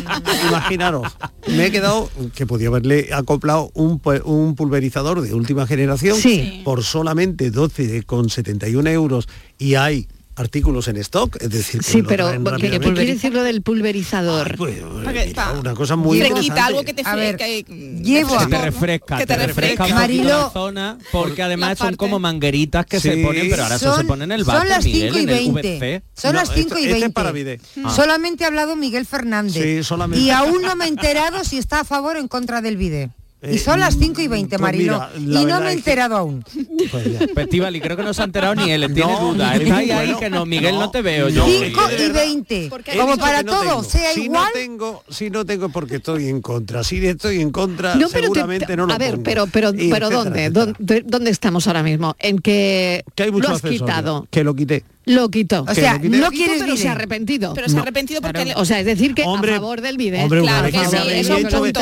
Imaginaros. 0.48 1.12
Me 1.48 1.66
he 1.66 1.70
quedado 1.70 2.08
que 2.34 2.46
podía 2.46 2.68
haberle 2.68 3.10
acoplado 3.12 3.70
un, 3.74 4.00
un 4.24 4.54
pulverizador 4.54 5.20
de 5.20 5.34
última 5.34 5.66
generación 5.66 6.16
por 6.64 6.82
solamente 6.82 7.52
12,71 7.52 8.88
euros 8.88 9.28
y 9.58 9.74
hay 9.74 10.08
artículos 10.40 10.88
en 10.88 10.96
stock, 10.96 11.36
es 11.40 11.50
decir, 11.50 11.80
que 11.80 11.86
sí, 11.86 12.02
pero 12.02 12.30
¿qué 12.58 12.80
quiere 12.80 13.06
decir 13.06 13.32
lo 13.32 13.42
del 13.42 13.62
pulverizador? 13.62 14.48
Ay, 14.50 14.56
pues, 14.56 14.82
mira, 15.28 15.52
una 15.52 15.74
cosa 15.74 15.96
muy 15.96 16.20
quita 16.34 16.66
algo 16.66 16.82
que 16.82 16.94
te 16.94 17.04
fresca, 17.04 17.16
ver, 17.16 17.36
que, 17.36 17.64
llevo 18.02 18.38
que 18.38 18.46
te 18.46 18.58
refresca, 18.58 19.18
que 19.18 19.26
te, 19.26 19.34
te 19.34 19.46
refresca, 19.46 19.84
refresca 19.84 19.94
Marilo, 19.94 20.28
la 20.28 20.50
zona, 20.50 20.98
porque 21.12 21.42
además 21.42 21.78
son 21.78 21.96
como 21.96 22.18
mangueritas 22.18 22.86
que 22.86 23.00
sí, 23.00 23.10
se 23.10 23.16
ponen, 23.18 23.50
pero 23.50 23.62
ahora 23.62 23.78
son, 23.78 23.98
se 23.98 24.04
ponen 24.04 24.32
el 24.32 24.44
bate, 24.44 24.58
Son 24.58 24.68
las 24.68 24.84
5 24.84 25.18
y 25.18 25.26
20. 25.26 26.02
Son 26.14 26.32
no, 26.32 26.40
las 26.40 26.52
5 26.54 26.78
y 26.78 26.86
20. 26.86 27.06
Este 27.06 27.52
es 27.54 27.60
ah. 27.84 27.90
Solamente 27.90 28.44
ha 28.44 28.48
hablado 28.48 28.76
Miguel 28.76 29.06
Fernández. 29.06 29.62
Sí, 29.62 29.84
solamente. 29.84 30.24
Y 30.24 30.30
aún 30.30 30.62
no 30.62 30.74
me 30.76 30.86
he 30.86 30.88
enterado 30.88 31.44
si 31.44 31.58
está 31.58 31.80
a 31.80 31.84
favor 31.84 32.16
o 32.16 32.20
en 32.20 32.28
contra 32.28 32.60
del 32.62 32.76
bidet. 32.76 33.10
Y 33.42 33.58
son 33.58 33.80
las 33.80 33.96
5 33.96 34.20
y 34.20 34.28
20, 34.28 34.48
pues 34.50 34.60
Marino. 34.60 35.08
Mira, 35.18 35.40
y 35.40 35.44
no 35.46 35.60
me 35.60 35.70
he 35.70 35.72
enterado 35.72 36.14
que... 36.14 36.18
aún. 36.18 36.44
Pues 36.90 37.12
ya. 37.12 37.18
Pues, 37.18 37.32
Festival, 37.34 37.74
y 37.74 37.80
creo 37.80 37.96
que 37.96 38.02
no 38.02 38.12
se 38.12 38.20
ha 38.20 38.24
enterado 38.26 38.54
ni 38.54 38.70
él, 38.70 38.92
tiene 38.92 39.12
no, 39.12 39.32
duda. 39.32 39.56
Está 39.56 39.76
ahí, 39.76 39.90
bueno, 39.90 40.18
que 40.18 40.30
no, 40.30 40.44
Miguel, 40.44 40.74
no, 40.74 40.80
no 40.80 40.90
te 40.90 41.00
veo. 41.00 41.30
5 41.30 41.80
y 41.98 42.10
20. 42.10 42.70
Como 42.98 43.16
para 43.16 43.42
no 43.42 43.52
todo, 43.52 43.62
tengo. 43.62 43.82
sea 43.84 44.12
si 44.12 44.24
igual. 44.24 44.44
No 44.44 44.60
tengo, 44.60 45.04
si 45.08 45.30
no 45.30 45.46
tengo 45.46 45.68
porque 45.70 45.96
estoy 45.96 46.28
en 46.28 46.42
contra. 46.42 46.84
Si 46.84 47.04
estoy 47.06 47.40
en 47.40 47.50
contra, 47.50 47.94
no, 47.94 48.08
pero 48.08 48.24
seguramente 48.24 48.66
te, 48.66 48.76
no 48.76 48.86
lo 48.86 48.92
A 48.92 48.98
ver, 48.98 49.12
pongo. 49.12 49.24
pero, 49.24 49.46
pero, 49.46 49.72
pero 49.72 50.08
etcétera, 50.08 50.10
¿dónde? 50.10 50.44
Etcétera. 50.44 51.02
¿dónde? 51.06 51.30
Estamos 51.30 51.66
ahora 51.66 51.82
mismo? 51.82 52.16
En 52.18 52.38
que, 52.40 53.04
que 53.14 53.22
hay 53.22 53.30
mucho 53.30 53.48
lo 53.48 53.54
has 53.54 53.62
quitado. 53.62 54.26
Que 54.30 54.44
lo 54.44 54.54
quité 54.54 54.84
lo 55.10 55.28
quitó. 55.28 55.64
O 55.68 55.74
sea, 55.74 55.94
no 55.94 56.00
quitó, 56.00 56.30
quieres 56.30 56.62
pero 56.62 56.76
se 56.76 56.88
ha 56.88 56.92
arrepentido. 56.92 57.52
Pero 57.54 57.68
se 57.68 57.76
ha 57.76 57.82
arrepentido 57.82 58.20
porque... 58.20 58.52
O 58.56 58.64
sea, 58.64 58.80
es 58.80 58.86
decir 58.86 59.14
que 59.14 59.22
hombre, 59.22 59.52
a 59.52 59.54
favor 59.56 59.80
del 59.80 59.96
bidet. 59.96 60.22
Hombre, 60.22 60.42
claro 60.42 60.70
que 60.70 60.78
sí, 60.78 60.96
eso 61.12 61.36
es 61.36 61.44
un 61.44 61.50
punto. 61.50 61.80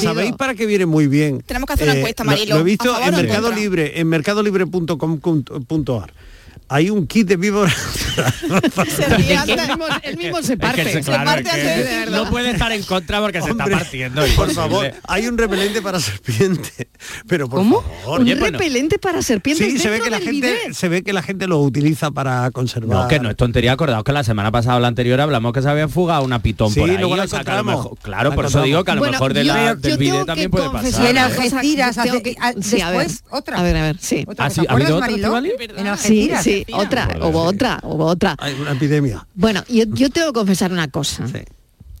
¿Sabéis 0.00 0.32
para 0.36 0.54
qué 0.54 0.66
viene 0.66 0.86
muy 0.86 1.06
bien? 1.06 1.42
Tenemos 1.42 1.66
que 1.66 1.74
hacer 1.74 1.88
una 1.88 1.96
eh, 1.96 1.98
encuesta, 1.98 2.24
Marilo. 2.24 2.54
Lo, 2.54 2.60
he 2.60 2.64
visto 2.64 3.00
en 3.00 3.14
Mercado 3.14 3.52
Libre, 3.52 4.00
en 4.00 4.08
mercadolibre.com.ar 4.08 6.12
hay 6.72 6.88
un 6.88 7.04
kit 7.08 7.26
de 7.26 7.36
víbora. 7.36 7.72
él, 10.04 10.16
mismo, 10.16 10.40
se 10.40 10.56
parte. 10.56 11.02
Se 11.02 11.10
parte 11.10 11.40
es 11.40 11.54
que 11.54 11.68
antes 11.68 12.10
no 12.10 12.30
puede 12.30 12.52
estar 12.52 12.70
en 12.70 12.84
contra 12.84 13.20
porque 13.20 13.42
se 13.42 13.50
está 13.50 13.66
partiendo. 13.66 14.22
Por 14.36 14.52
favor, 14.52 14.92
hay 15.08 15.26
un 15.26 15.36
repelente 15.36 15.82
para 15.82 15.98
serpiente. 15.98 16.88
Pero 17.26 17.48
por 17.48 17.58
¿Cómo? 17.58 17.82
Un 18.06 18.24
repelente 18.24 19.00
para 19.00 19.20
serpiente. 19.20 19.68
Sí, 19.68 19.78
se 19.78 19.90
ve 19.90 20.00
que 20.00 20.10
la 20.10 20.20
gente 20.20 20.72
se 20.72 20.88
ve 20.88 21.02
que 21.02 21.12
la 21.12 21.22
gente 21.22 21.48
lo 21.48 21.58
utiliza 21.58 22.12
para 22.12 22.48
conservar. 22.52 23.02
No, 23.02 23.08
que 23.08 23.18
no 23.18 23.30
es 23.30 23.36
tontería. 23.36 23.72
Acordaos 23.72 24.04
que 24.04 24.12
la 24.12 24.22
semana 24.22 24.52
pasada 24.52 24.76
o 24.76 24.80
la 24.80 24.86
anterior 24.86 25.20
hablamos 25.20 25.52
que 25.52 25.62
se 25.62 25.68
había 25.68 25.88
fugado 25.88 26.22
una 26.22 26.40
pitón 26.40 26.70
sí, 26.70 26.78
por 26.78 26.88
ahí. 26.88 26.98
Luego 26.98 27.16
la 27.16 27.24
o 27.24 27.26
sea, 27.26 27.40
encontramos. 27.40 27.76
Mejor, 27.82 27.98
claro, 27.98 28.32
por 28.32 28.46
eso 28.46 28.62
digo 28.62 28.84
que 28.84 28.92
a 28.92 28.94
lo 28.94 29.02
mejor 29.02 29.34
de 29.34 29.44
yo, 29.44 29.74
del 29.74 29.98
vídeo 29.98 30.24
también 30.24 30.52
puede 30.52 30.70
pasar. 30.70 31.06
En 31.06 31.18
Algeciras, 31.18 31.98
ah, 31.98 32.04
después 32.54 33.24
otra. 33.28 33.58
A 33.58 33.62
ver, 33.64 33.76
a 33.76 33.82
ver, 33.82 33.96
sí. 33.98 34.24
Ah, 34.38 34.48
¿Ha 34.68 34.72
habido 34.72 34.98
otra? 34.98 35.96
Sí, 35.96 36.30
sí 36.40 36.59
otra, 36.72 37.08
hubo 37.22 37.42
otra, 37.42 37.80
hubo 37.82 38.06
otra. 38.06 38.36
Hay 38.38 38.54
una 38.54 38.72
epidemia. 38.72 39.26
Bueno, 39.34 39.62
yo, 39.68 39.84
yo 39.88 40.10
tengo 40.10 40.28
que 40.28 40.32
confesar 40.32 40.72
una 40.72 40.88
cosa. 40.88 41.26
Sí. 41.28 41.40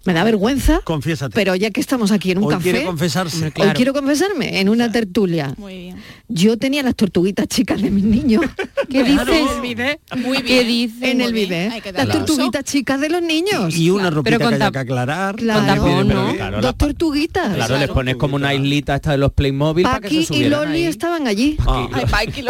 Me 0.04 0.14
da 0.14 0.24
vergüenza. 0.24 0.80
Confiésate. 0.84 1.34
Pero 1.34 1.54
ya 1.54 1.70
que 1.70 1.80
estamos 1.80 2.10
aquí 2.10 2.30
en 2.30 2.38
un 2.38 2.48
café. 2.48 2.62
Quiere 2.62 2.84
confesarse. 2.84 3.52
Claro. 3.52 3.72
Quiero 3.74 3.92
confesarme 3.92 4.60
en 4.60 4.68
una 4.68 4.90
tertulia. 4.90 5.54
Muy 5.58 5.76
bien. 5.76 5.96
Yo 6.28 6.56
tenía 6.56 6.82
las 6.82 6.94
tortuguitas 6.94 7.48
chicas 7.48 7.82
de 7.82 7.90
mis 7.90 8.04
niños. 8.04 8.44
¿Qué 8.88 9.04
claro. 9.04 9.32
dices? 9.32 9.98
¿Qué 10.46 10.64
dices? 10.64 11.02
En 11.02 11.20
el 11.20 11.32
vive. 11.32 11.82
Las 11.92 12.08
tortuguitas 12.08 12.64
chicas 12.64 13.00
de 13.00 13.10
los 13.10 13.20
niños. 13.20 13.76
Y, 13.76 13.90
una 13.90 14.04
claro. 14.04 14.16
ropita 14.16 14.38
que 14.38 14.64
hay 14.64 14.70
que 14.72 14.78
aclarar. 14.78 15.36
Claro, 15.36 16.60
Dos 16.60 16.76
tortuguitas. 16.78 17.54
Claro, 17.54 17.76
les 17.78 17.88
pones 17.88 18.16
como 18.16 18.36
una 18.36 18.54
islita 18.54 18.94
esta 18.94 19.10
de 19.12 19.18
los 19.18 19.32
Playmobil 19.32 19.84
Paqui 19.84 20.24
para 20.24 20.38
y 20.38 20.48
Loli 20.48 20.72
ahí. 20.72 20.84
estaban 20.84 21.26
allí. 21.26 21.56
Oh. 21.66 21.88
Ay, 21.92 22.06
Paqui, 22.06 22.44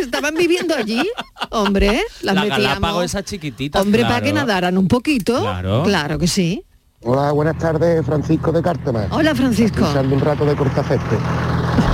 estaban 0.00 0.34
viviendo 0.34 0.74
allí. 0.74 1.02
Hombre, 1.50 2.02
las 2.22 2.34
la 2.34 2.42
metíamos. 2.42 3.04
Esas 3.04 3.24
chiquititas. 3.24 3.80
Hombre, 3.80 4.02
para 4.02 4.20
que 4.22 4.32
nadaran 4.32 4.76
un 4.76 4.88
poquito. 4.88 5.40
claro 5.40 5.82
Claro 5.84 6.18
que 6.18 6.26
sí. 6.26 6.57
Hola, 7.04 7.30
buenas 7.30 7.56
tardes, 7.58 8.04
Francisco 8.04 8.50
de 8.50 8.60
Cártama. 8.60 9.06
Hola, 9.10 9.32
Francisco. 9.32 9.84
Usando 9.84 10.16
un 10.16 10.20
rato 10.20 10.44
de 10.44 10.56
cortaceste. 10.56 11.16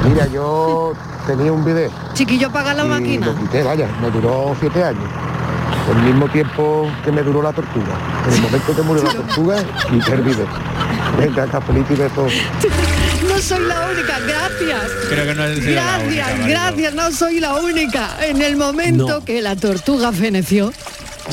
Mira, 0.09 0.27
yo 0.29 0.95
tenía 1.27 1.53
un 1.53 1.62
video. 1.62 1.90
Chiquillo, 2.14 2.51
paga 2.51 2.73
la 2.73 2.87
y 2.87 2.88
máquina. 2.88 3.27
Lo 3.27 3.37
quité, 3.37 3.62
vaya, 3.62 3.87
me 4.01 4.11
duró 4.11 4.57
siete 4.59 4.83
años. 4.83 5.05
El 5.90 6.03
mismo 6.05 6.27
tiempo 6.29 6.87
que 7.05 7.12
me 7.12 7.23
duró 7.23 7.43
la 7.43 7.53
tortuga. 7.53 7.99
En 8.27 8.35
el 8.35 8.40
momento 8.40 8.75
que 8.75 8.83
murió 8.83 9.03
la 9.05 9.12
tortuga, 9.27 9.57
y 9.93 10.11
el 10.11 10.23
video. 10.23 10.47
Venga, 11.19 11.47
cafelito 11.47 11.93
y 11.93 11.97
besos. 11.97 12.33
No 13.29 13.40
soy 13.40 13.67
la 13.67 13.88
única, 13.90 14.19
gracias. 14.21 14.93
Creo 15.09 15.25
que 15.27 15.35
no 15.35 15.45
es 15.45 15.67
Gracias, 15.67 16.07
única, 16.07 16.47
gracias, 16.47 16.95
no 16.95 17.11
soy 17.11 17.40
la 17.40 17.55
única. 17.57 18.11
En 18.25 18.40
el 18.40 18.57
momento 18.57 19.25
que 19.25 19.43
la 19.43 19.57
tortuga 19.57 20.12
feneció, 20.12 20.73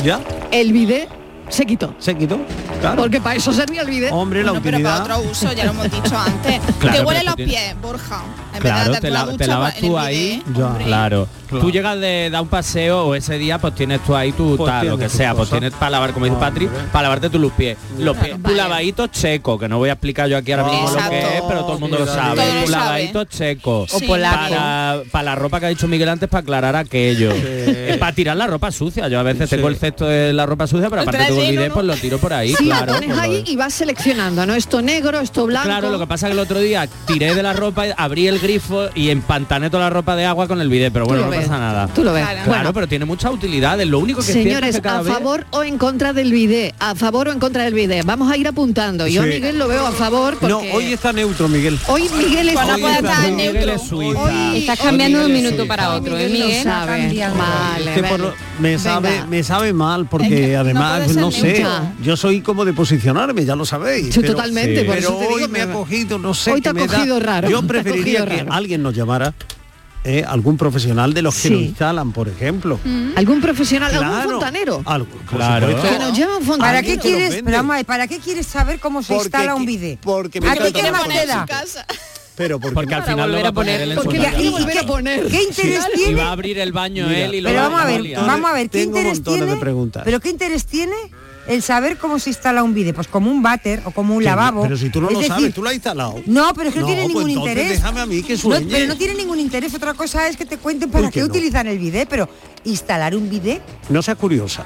¿ya? 0.02 0.20
El 0.50 0.72
bidet 0.72 1.08
se 1.52 1.66
quitó. 1.66 1.94
Se 1.98 2.14
quitó, 2.16 2.40
claro. 2.80 3.02
Porque 3.02 3.20
para 3.20 3.36
eso 3.36 3.52
servía 3.52 3.82
el 3.82 3.90
vídeo. 3.90 4.14
Hombre, 4.14 4.42
la 4.42 4.52
bueno, 4.52 4.60
utilidad. 4.60 4.92
Pero 4.94 5.06
para 5.06 5.18
otro 5.18 5.30
uso, 5.30 5.52
ya 5.52 5.64
lo 5.64 5.70
hemos 5.72 5.90
dicho 5.90 6.16
antes. 6.16 6.60
claro, 6.78 6.98
Te 6.98 7.04
huelen 7.04 7.26
los 7.26 7.34
pies, 7.36 7.80
Borja. 7.80 8.22
Claro, 8.58 8.94
te, 9.00 9.10
lavas 9.10 9.76
tú 9.76 9.98
ahí. 9.98 10.42
Yo, 10.54 10.76
claro. 10.84 11.28
Tú 11.60 11.70
llegas 11.70 12.00
de 12.00 12.30
dar 12.30 12.42
un 12.42 12.48
paseo 12.48 13.06
o 13.06 13.14
ese 13.14 13.36
día 13.36 13.58
pues 13.58 13.74
tienes 13.74 14.02
tú 14.04 14.16
ahí 14.16 14.32
tu 14.32 14.56
pues 14.56 14.70
tal, 14.70 14.86
lo 14.86 14.96
que 14.96 15.10
sea, 15.10 15.34
pues 15.34 15.50
tienes 15.50 15.72
para 15.74 15.90
lavar, 15.90 16.12
como 16.12 16.24
dice 16.24 16.38
Patri, 16.38 16.68
para 16.90 17.04
lavarte 17.04 17.28
tú 17.28 17.38
los 17.38 17.52
pies. 17.52 17.76
Los 17.98 18.16
pies, 18.16 18.36
tu 18.42 18.54
lavadito 18.54 19.06
checo, 19.08 19.58
que 19.58 19.68
no 19.68 19.78
voy 19.78 19.90
a 19.90 19.92
explicar 19.92 20.28
yo 20.28 20.38
aquí 20.38 20.52
ahora 20.52 20.70
mismo 20.70 20.90
lo 20.90 21.10
que 21.10 21.20
es, 21.20 21.42
pero 21.46 21.60
todo 21.60 21.74
el 21.74 21.80
mundo 21.80 21.98
lo 21.98 22.06
sabe. 22.06 22.42
Tu 22.64 22.70
lavadito 22.70 23.24
checo. 23.24 23.86
O. 23.92 24.00
Para 25.10 25.22
la 25.22 25.34
ropa 25.34 25.60
que 25.60 25.66
ha 25.66 25.68
dicho 25.68 25.88
Miguel 25.88 26.08
antes 26.08 26.28
para 26.28 26.40
aclarar 26.40 26.76
aquello. 26.76 27.32
Para 27.98 28.12
tirar 28.12 28.36
la 28.36 28.46
ropa 28.46 28.70
sucia. 28.70 29.08
Yo 29.08 29.18
a 29.18 29.22
veces 29.22 29.50
tengo 29.50 29.68
el 29.68 29.76
cesto 29.76 30.06
de 30.06 30.32
la 30.32 30.46
ropa 30.46 30.66
sucia, 30.66 30.88
pero 30.88 31.02
aparte 31.02 31.24
tengo 31.26 31.42
el 31.42 31.50
video, 31.50 31.72
pues 31.72 31.86
lo 31.86 31.96
tiro 31.96 32.18
por 32.18 32.32
ahí. 32.32 32.54
Y 33.46 33.56
vas 33.56 33.74
seleccionando, 33.74 34.46
¿no? 34.46 34.54
Esto 34.54 34.80
negro, 34.80 35.20
esto 35.20 35.46
blanco. 35.46 35.68
Claro, 35.68 35.90
lo 35.90 35.98
que 35.98 36.06
pasa 36.06 36.26
es 36.26 36.30
que 36.30 36.40
el 36.40 36.44
otro 36.44 36.60
día 36.60 36.88
tiré 37.06 37.34
de 37.34 37.42
la 37.42 37.52
ropa, 37.52 37.86
y 37.86 37.92
abrí 37.96 38.26
el 38.26 38.40
grifo 38.42 38.88
y 38.94 39.08
empantané 39.10 39.70
toda 39.70 39.84
la 39.84 39.90
ropa 39.90 40.16
de 40.16 40.26
agua 40.26 40.46
con 40.48 40.60
el 40.60 40.68
bidet, 40.68 40.92
pero 40.92 41.06
bueno, 41.06 41.26
no 41.26 41.30
pasa 41.30 41.58
nada. 41.58 41.88
Tú 41.88 42.04
lo 42.04 42.12
ves. 42.12 42.26
Claro, 42.44 42.72
pero 42.72 42.86
tiene 42.86 43.04
muchas 43.04 43.32
utilidades. 43.32 43.86
Lo 43.86 43.98
único 43.98 44.20
que 44.20 44.32
Señores, 44.32 44.80
a 44.84 45.02
favor 45.02 45.46
o 45.50 45.62
en 45.62 45.78
contra 45.78 46.12
del 46.12 46.32
bidet, 46.32 46.74
a 46.78 46.94
favor 46.94 47.28
o 47.28 47.32
en 47.32 47.38
contra 47.38 47.64
del 47.64 47.74
bidet. 47.74 48.04
Vamos 48.04 48.30
a 48.30 48.36
ir 48.36 48.48
apuntando. 48.48 49.06
Yo 49.06 49.22
sí. 49.22 49.28
Miguel 49.28 49.58
lo 49.58 49.68
veo 49.68 49.86
a 49.86 49.92
favor 49.92 50.36
porque... 50.38 50.48
No, 50.48 50.58
hoy 50.74 50.92
está 50.92 51.12
neutro, 51.12 51.48
Miguel. 51.48 51.78
Hoy 51.86 52.08
Miguel 52.18 52.50
es, 52.50 52.56
hoy 52.56 52.82
está 52.84 53.30
neutro. 53.30 53.76
Hoy, 53.92 54.58
Estás 54.58 54.78
cambiando 54.78 55.20
de 55.20 55.26
un 55.26 55.32
minuto 55.32 55.66
para 55.66 55.94
otro, 55.94 56.16
Miguel. 56.16 56.66
Me 58.58 58.78
sabe, 58.78 59.24
me 59.28 59.42
sabe 59.42 59.72
mal 59.72 60.06
porque 60.06 60.56
además 60.56 61.14
no, 61.14 61.22
no 61.22 61.30
sé, 61.30 61.64
yo 62.02 62.16
soy 62.16 62.40
como 62.40 62.64
de 62.64 62.72
posicionarme, 62.72 63.44
ya 63.44 63.56
lo 63.56 63.64
sabéis. 63.64 64.14
Totalmente, 64.14 64.84
pero 64.84 65.16
hoy 65.18 65.48
me 65.48 65.62
ha 65.62 65.72
cogido, 65.72 66.18
no 66.18 66.34
sé, 66.34 66.52
hoy 66.52 66.60
te 66.60 66.68
ha 66.68 66.74
cogido 66.74 67.20
raro. 67.20 67.48
Yo 67.48 67.62
preferiría 67.62 68.24
alguien, 68.40 68.82
nos 68.82 68.94
llamara 68.94 69.34
eh, 70.04 70.24
algún 70.26 70.56
profesional 70.56 71.14
de 71.14 71.22
los 71.22 71.34
que 71.36 71.48
sí. 71.48 71.50
nos 71.50 71.62
instalan, 71.62 72.12
por 72.12 72.28
ejemplo. 72.28 72.80
Mm. 72.84 73.10
¿Algún 73.16 73.40
profesional, 73.40 73.90
claro. 73.90 74.06
algún 74.06 74.30
fontanero? 74.32 74.82
¿Para 76.58 76.82
qué, 78.08 78.18
quieres, 78.18 78.46
saber 78.46 78.80
cómo 78.80 79.02
se 79.02 79.14
instala 79.14 79.54
un 79.54 79.64
bidet? 79.64 80.00
Porque 80.00 80.40
me 80.40 80.50
¿A 80.50 80.54
qué 80.54 80.90
más 80.90 81.08
te 81.08 81.26
da? 81.26 81.46
Pero 82.34 82.58
porque, 82.58 82.94
al 82.94 83.04
final 83.04 83.30
lo 83.30 83.42
va 83.42 83.48
a 83.48 83.52
poner, 83.52 83.80
él 83.82 83.92
en 83.92 83.98
a 83.98 84.02
¿Qué 85.28 85.42
interés 85.42 85.84
tiene? 85.94 86.20
Abrir 86.22 86.58
el 86.58 86.72
baño 86.72 87.08
él 87.08 87.34
y 87.34 87.40
lo 87.40 87.50
Pero 87.50 87.62
vamos 87.62 87.80
a 87.82 87.84
ver, 87.84 88.16
vamos 88.16 88.50
a 88.50 88.54
ver, 88.54 88.70
¿qué 88.70 88.82
interés 88.82 89.22
tiene? 89.22 89.56
Pero 90.04 90.20
¿qué 90.20 90.30
interés 90.30 90.66
tiene 90.66 90.96
el 91.46 91.62
saber 91.62 91.96
cómo 91.98 92.18
se 92.18 92.30
instala 92.30 92.62
un 92.62 92.72
bide? 92.74 92.92
Pues 92.94 93.08
como 93.08 93.30
un 93.30 93.42
váter 93.42 93.82
o 93.84 93.90
como 93.90 94.14
un 94.14 94.22
lavabo. 94.24 94.62
Pero 94.62 94.76
si 94.76 94.90
tú 94.90 95.00
no 95.00 95.08
Es 95.08 95.12
lo 95.12 95.18
decir, 95.20 95.34
sabes, 95.34 95.54
tú 95.54 95.62
lo 95.62 95.68
has 95.68 95.74
instalado. 95.74 96.20
No, 96.26 96.52
pero 96.54 96.68
es 96.68 96.74
que 96.74 96.80
no, 96.80 96.86
No, 96.86 96.92
tiene 96.94 97.02
pues 97.12 97.26
ningún 97.26 97.30
interés. 97.30 97.68
déjame 97.70 98.00
a 98.00 98.06
mí 98.06 98.22
que 98.22 98.34
No, 98.34 98.38
sueñe. 98.38 98.66
pero 98.70 98.86
no 98.86 98.96
tiene 98.96 99.14
ningún 99.14 99.40
interés. 99.40 99.74
Otra 99.74 99.94
cosa 99.94 100.28
es 100.28 100.36
que 100.36 100.46
te 100.46 100.58
cuenten 100.58 100.90
para 100.90 101.04
¿Por 101.04 101.12
qué 101.12 101.24
utilizan 101.24 101.66
el 101.66 101.78
bidé, 101.78 102.06
pero 102.06 102.28
instalar 102.64 103.14
un 103.16 103.28
bidé, 103.28 103.60
No 103.88 104.02
seas 104.02 104.16
curiosa. 104.18 104.64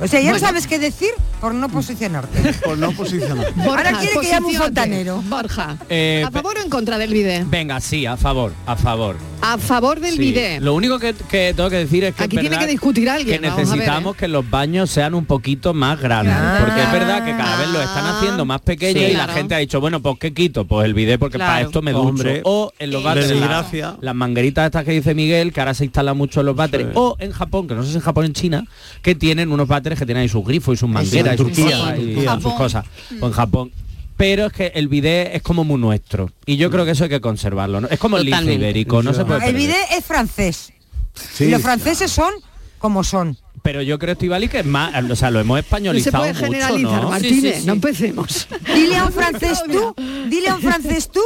o 0.00 0.06
sea, 0.08 0.20
ya 0.20 0.32
no 0.32 0.38
sabes 0.38 0.66
qué 0.66 0.78
decir. 0.78 1.10
Por 1.40 1.54
no 1.54 1.68
posicionarte. 1.68 2.52
Por 2.64 2.76
no 2.78 2.90
posicionar. 2.92 3.46
Ahora 3.66 3.92
quiere 3.98 4.20
que 4.20 4.26
llame 4.28 4.46
un 4.48 4.54
fontanero. 4.54 5.22
Borja, 5.28 5.76
Eh, 5.88 6.24
¿a 6.26 6.30
favor 6.30 6.56
o 6.58 6.62
en 6.62 6.68
contra 6.68 6.98
del 6.98 7.12
bidet? 7.12 7.48
Venga, 7.48 7.80
sí, 7.80 8.06
a 8.06 8.16
favor, 8.16 8.52
a 8.66 8.76
favor. 8.76 9.16
A 9.40 9.56
favor 9.56 10.00
del 10.00 10.14
Sí. 10.14 10.18
bidet. 10.18 10.60
Lo 10.60 10.74
único 10.74 10.98
que, 10.98 11.14
que 11.30 11.52
tengo 11.54 11.70
que 11.70 11.76
decir 11.76 12.02
es 12.04 12.14
que 12.14 12.24
Aquí 12.24 12.36
es 12.36 12.40
tiene 12.40 12.58
que 12.58 12.66
discutir 12.66 13.08
alguien, 13.08 13.40
que 13.40 13.48
ver, 13.48 13.52
¿eh? 13.58 13.62
necesitamos 13.64 14.16
que 14.16 14.26
los 14.26 14.48
baños 14.50 14.90
sean 14.90 15.14
un 15.14 15.24
poquito 15.26 15.72
más 15.74 16.00
grandes, 16.00 16.34
Ah. 16.36 16.58
porque 16.64 16.82
es 16.82 16.92
verdad 16.92 17.24
que 17.24 17.30
cada 17.36 17.56
vez 17.56 17.68
lo 17.68 17.80
están 17.80 18.04
haciendo 18.06 18.44
más 18.44 18.60
pequeños 18.60 19.04
Sí. 19.04 19.10
y 19.12 19.14
la 19.16 19.28
gente 19.28 19.54
ha 19.54 19.58
dicho, 19.58 19.80
bueno, 19.80 20.00
pues 20.02 20.16
qué 20.18 20.32
quito, 20.34 20.64
pues 20.66 20.84
el 20.86 20.94
bidet 20.94 21.18
porque 21.20 21.38
para 21.38 21.60
esto 21.60 21.82
me 21.82 21.92
ducho. 21.92 22.08
Hombre, 22.08 22.40
o 22.44 22.72
en 22.78 22.90
los 22.90 23.02
de 23.02 23.06
váteres 23.08 23.30
las- 24.00 24.14
mangueritas 24.14 24.66
estas 24.66 24.84
que 24.84 24.90
dice 24.92 25.14
Miguel, 25.14 25.52
que 25.52 25.60
ahora 25.60 25.74
se 25.74 25.84
instalan 25.84 26.16
mucho 26.16 26.40
en 26.40 26.46
los 26.46 26.56
váteres, 26.56 26.88
o 26.94 27.16
en 27.20 27.30
Japón, 27.30 27.68
que 27.68 27.74
no 27.74 27.82
sé 27.84 27.90
si 27.90 27.96
en 27.96 28.02
Japón 28.02 28.24
o 28.24 28.26
en 28.26 28.32
China, 28.32 28.64
que 29.02 29.14
tienen 29.14 29.52
unos 29.52 29.68
váteres 29.68 29.98
que 29.98 30.04
tienen 30.06 30.22
ahí 30.22 30.28
sus 30.28 30.44
grifos 30.44 30.74
y 30.74 30.76
sus 30.78 30.88
mangueras 30.88 31.27
y 31.34 31.38
sus 31.38 31.46
Turquía, 31.46 31.96
y 31.96 32.14
Turquía. 32.14 32.40
sus 32.40 32.54
cosas. 32.54 32.86
O 33.20 33.26
en 33.26 33.32
Japón. 33.32 33.72
Pero 34.16 34.46
es 34.46 34.52
que 34.52 34.72
el 34.74 34.88
bidet 34.88 35.34
es 35.36 35.42
como 35.42 35.62
muy 35.64 35.80
nuestro. 35.80 36.30
Y 36.44 36.56
yo 36.56 36.70
creo 36.70 36.84
que 36.84 36.90
eso 36.90 37.04
hay 37.04 37.10
que 37.10 37.20
conservarlo. 37.20 37.80
¿no? 37.80 37.88
Es 37.88 37.98
como 38.00 38.16
el 38.18 38.24
lince 38.26 38.52
ibérico, 38.54 39.02
no 39.02 39.14
se 39.14 39.24
puede 39.24 39.48
El 39.48 39.54
bidet 39.54 39.76
es 39.96 40.04
francés. 40.04 40.72
Sí. 41.34 41.44
Y 41.44 41.50
los 41.50 41.62
franceses 41.62 42.10
son 42.10 42.32
como 42.78 43.04
son. 43.04 43.36
Pero 43.62 43.82
yo 43.82 43.98
creo, 43.98 44.12
Estivali, 44.12 44.48
que 44.48 44.60
es 44.60 44.66
más, 44.66 44.92
o 45.10 45.16
sea, 45.16 45.30
lo 45.30 45.40
hemos 45.40 45.56
No 45.56 45.60
se 45.62 45.66
españolizado 45.66 46.24
puede 46.24 46.34
mucho, 46.72 46.78
¿no? 47.02 47.10
Martínez, 47.10 47.64
no 47.64 47.72
empecemos. 47.74 48.48
Dile 48.74 48.96
a 48.96 49.04
un 49.04 49.12
francés 49.12 49.62
tú, 49.70 49.94
dile 50.28 50.48
a 50.48 50.54
un 50.54 50.62
francés 50.62 51.10
tú 51.10 51.20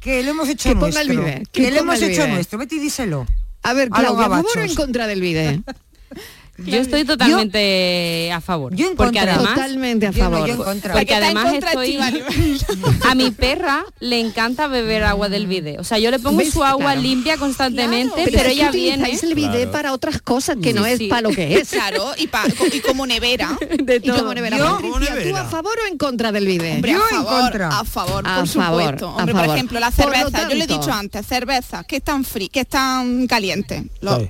que 0.00 0.22
lo 0.22 0.30
hemos 0.30 0.48
hecho 0.48 0.70
Que 0.70 0.74
ponga 0.76 1.00
el 1.02 1.08
nuestro. 1.08 1.24
bidet, 1.24 1.48
que, 1.50 1.62
que 1.62 1.70
lo 1.70 1.80
hemos 1.80 1.96
el 1.96 2.04
hecho 2.04 2.22
bidet. 2.22 2.34
nuestro. 2.34 2.58
Vete 2.58 2.74
y 2.76 2.78
díselo. 2.80 3.26
A 3.62 3.74
ver, 3.74 3.88
Claudia, 3.90 4.08
¿a 4.08 4.12
favor 4.14 4.26
o 4.26 4.30
gabachos. 4.30 4.56
en 4.70 4.74
contra 4.74 5.06
del 5.06 5.20
bidet? 5.20 5.60
Yo 6.66 6.76
estoy 6.78 7.04
totalmente 7.04 8.30
a 8.32 8.40
favor. 8.40 8.74
Yo 8.74 8.88
en 8.88 8.96
porque 8.96 9.18
contra. 9.18 9.34
además, 9.34 9.54
Totalmente 9.54 10.06
a 10.06 10.10
Yo 10.10 10.24
no, 10.24 10.30
favor. 10.30 10.48
yo 10.48 10.54
en 10.54 10.62
contra. 10.62 10.92
Porque 10.94 11.04
La 11.14 11.20
que 11.20 11.26
está 11.26 11.30
en 11.30 11.36
además 11.36 11.52
contra, 11.52 11.70
estoy... 11.70 13.00
a 13.10 13.14
mi 13.14 13.30
perra 13.30 13.84
le 14.00 14.20
encanta 14.20 14.66
beber 14.66 15.04
agua 15.04 15.28
del 15.28 15.46
bidet. 15.46 15.78
O 15.80 15.84
sea, 15.84 15.98
yo 15.98 16.10
le 16.10 16.18
pongo 16.18 16.40
su 16.42 16.62
agua 16.64 16.80
Claro. 16.92 17.00
limpia 17.02 17.36
constantemente, 17.36 18.12
Pero, 18.16 18.30
pero, 18.32 18.36
es 18.38 18.44
que 18.46 18.52
ella 18.52 18.70
viene... 18.70 19.10
el 19.22 19.34
bidet 19.34 19.70
para 19.70 19.92
otras 19.92 20.20
cosas 20.22 20.56
que 20.62 20.72
no 20.72 20.84
es 20.86 20.98
sí. 20.98 21.08
para 21.08 21.22
lo 21.22 21.30
que 21.30 21.54
es. 21.58 21.70
Claro, 21.70 22.12
y, 22.18 22.26
pa- 22.26 22.44
y 22.72 22.80
como 22.80 23.06
nevera. 23.06 23.56
De 23.82 23.96
Y 23.96 24.00
como 24.08 24.18
todo. 24.18 24.34
nevera. 24.34 24.58
Yo- 24.58 24.80
Patricia, 24.80 25.30
¿tú 25.30 25.36
a 25.36 25.44
favor 25.44 25.72
o 25.84 25.86
en 25.90 25.98
contra 25.98 26.32
del 26.32 26.46
bidet? 26.46 26.74
Hombre, 26.76 26.92
Yo 26.92 26.98
a 26.98 27.02
en 27.02 27.24
favor, 27.24 27.40
contra. 27.42 27.68
a 27.68 27.84
favor, 27.84 28.24
A 28.26 28.36
por 28.40 28.48
favor, 28.48 28.80
supuesto. 28.82 29.08
a 29.08 29.16
Hombre, 29.16 29.32
por 29.32 29.40
favor. 29.42 29.56
ejemplo, 29.56 29.80
la 29.80 29.90
cerveza, 29.90 30.48
yo 30.48 30.54
le 30.56 30.64
he 30.64 30.66
dicho 30.66 30.92
antes, 30.92 31.26
cerveza, 31.26 31.84
que 31.84 31.96
están 31.96 32.24
frías, 32.24 32.50
que 32.50 32.60
están 32.60 33.26
calientes. 33.26 33.82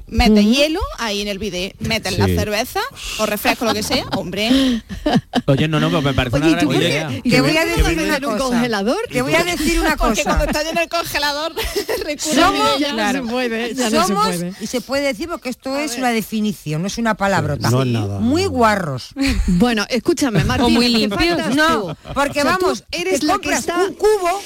Metes 0.06 0.44
hielo 0.44 0.80
ahí 0.98 1.20
en 1.22 1.28
el 1.28 1.38
bidet, 1.38 1.74
metes 1.80 2.18
la 2.20 2.40
cerveza 2.40 2.80
o 3.18 3.26
refresco, 3.26 3.64
lo 3.64 3.74
que 3.74 3.82
sea, 3.82 4.06
hombre. 4.16 4.82
Oye, 5.46 5.68
no, 5.68 5.80
no, 5.80 5.90
pues 5.90 6.04
me 6.04 6.14
parece 6.14 6.36
Oye, 6.36 6.48
una 6.52 6.56
¿y 6.58 6.60
tú 6.64 6.68
gran 6.70 6.82
idea. 6.82 7.10
¿Y 7.22 7.30
Te 7.30 7.36
tú 7.38 7.42
voy 7.44 7.56
a 7.56 7.64
decir 7.64 7.84
una 7.98 8.16
en 8.16 8.24
un 8.24 8.32
cosa. 8.32 8.44
congelador? 8.44 8.98
Te 9.10 9.22
voy 9.22 9.34
a 9.34 9.44
decir 9.44 9.80
una 9.80 9.96
Porque 9.96 10.22
cosa. 10.22 10.36
cuando 10.36 10.44
está 10.44 10.68
en 10.70 10.78
el 10.78 10.88
congelador, 10.88 11.52
Somos-. 12.18 12.78
Ya 12.78 12.92
no 12.92 13.12
se 13.12 13.22
puede, 13.30 13.74
ya 13.74 13.90
no 13.90 14.02
se 14.02 14.06
Somos, 14.08 14.26
puede. 14.26 14.52
y 14.60 14.66
se 14.66 14.80
puede 14.80 15.02
decir 15.04 15.28
porque 15.28 15.48
esto 15.48 15.76
es 15.78 15.96
una 15.98 16.10
definición, 16.10 16.80
no 16.82 16.86
es 16.88 16.98
una 16.98 17.14
palabrota. 17.14 17.70
No 17.70 17.84
nada. 17.84 18.18
Muy 18.20 18.46
guarros. 18.46 19.08
Bueno, 19.46 19.84
escúchame, 19.88 20.44
Martín. 20.44 20.74
muy 20.74 20.88
limpios. 20.88 21.54
No, 21.54 21.96
porque 22.14 22.44
vamos, 22.44 22.84
eres 22.90 23.22
la 23.22 23.38
que 23.38 23.52
está 23.52 23.76
un 23.84 23.94
cubo 23.94 24.40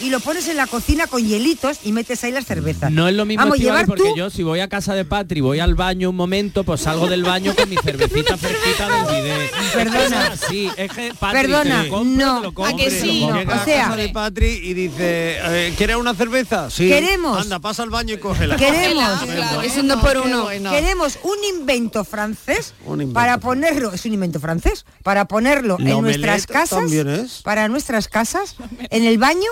y 0.00 0.10
lo 0.10 0.20
pones 0.20 0.48
en 0.48 0.56
la 0.56 0.66
cocina 0.66 1.06
con 1.06 1.26
hielitos 1.26 1.78
y 1.84 1.92
metes 1.92 2.22
ahí 2.24 2.32
las 2.32 2.44
cervezas. 2.46 2.90
No 2.90 3.08
es 3.08 3.14
lo 3.14 3.24
mismo, 3.24 3.42
Vamos, 3.44 3.58
llevar 3.58 3.86
porque 3.86 4.02
tú- 4.02 4.16
yo 4.16 4.30
si 4.30 4.42
voy 4.42 4.60
a 4.60 4.68
casa 4.68 4.94
de 4.94 5.04
Patri, 5.04 5.40
voy 5.40 5.60
al 5.60 5.74
baño 5.74 6.10
un 6.10 6.16
momento, 6.16 6.64
pues 6.64 6.82
salgo 6.82 7.06
del 7.08 7.22
baño 7.24 7.54
con 7.56 7.68
mi 7.68 7.76
cervecita 7.76 8.36
fresquita 8.38 8.88
del 8.88 9.22
bidet. 9.22 9.50
Perdona. 9.74 10.36
Sí, 10.36 10.70
es 10.76 10.90
que 10.92 11.14
Patri, 11.18 11.40
Perdona, 11.42 11.82
te 11.82 11.88
lo 11.88 11.94
compre, 11.94 12.24
no. 12.24 12.40
te 12.40 12.50
lo 12.52 12.64
¿A 12.66 12.76
que 12.76 12.84
lo 12.84 12.90
sí? 12.90 13.20
Llega 13.32 13.60
O 13.60 13.64
sea- 13.64 13.80
a 13.80 13.84
casa 13.90 13.96
de 13.96 14.08
Patri 14.10 14.46
y 14.48 14.74
dice, 14.74 15.38
eh, 15.40 15.74
¿quieres 15.76 15.96
una 15.96 16.14
cerveza? 16.14 16.70
Sí. 16.70 16.88
Queremos. 16.88 17.40
Anda, 17.40 17.58
pasa 17.58 17.82
al 17.82 17.90
baño 17.90 18.14
y 18.14 18.18
cógela. 18.18 18.56
Queremos, 18.58 19.20
Claro, 19.24 19.62
Es 19.62 19.76
un 19.76 19.88
dos 19.88 20.00
por 20.00 20.16
uno. 20.18 20.48
queremos 20.48 21.18
un 21.22 21.36
invento 21.58 22.04
francés 22.04 22.74
Un 22.84 23.00
invento 23.02 23.14
para 23.14 23.38
ponerlo, 23.38 23.92
es 23.92 24.04
un 24.04 24.14
invento 24.14 24.40
francés, 24.40 24.84
para 25.02 25.26
ponerlo 25.26 25.76
La 25.78 25.90
en 25.90 26.02
nuestras 26.02 26.46
casas, 26.46 26.70
también 26.80 27.08
es. 27.08 27.42
para 27.42 27.68
nuestras 27.68 28.08
casas, 28.08 28.56
en 28.90 29.04
el 29.04 29.18
baño 29.18 29.48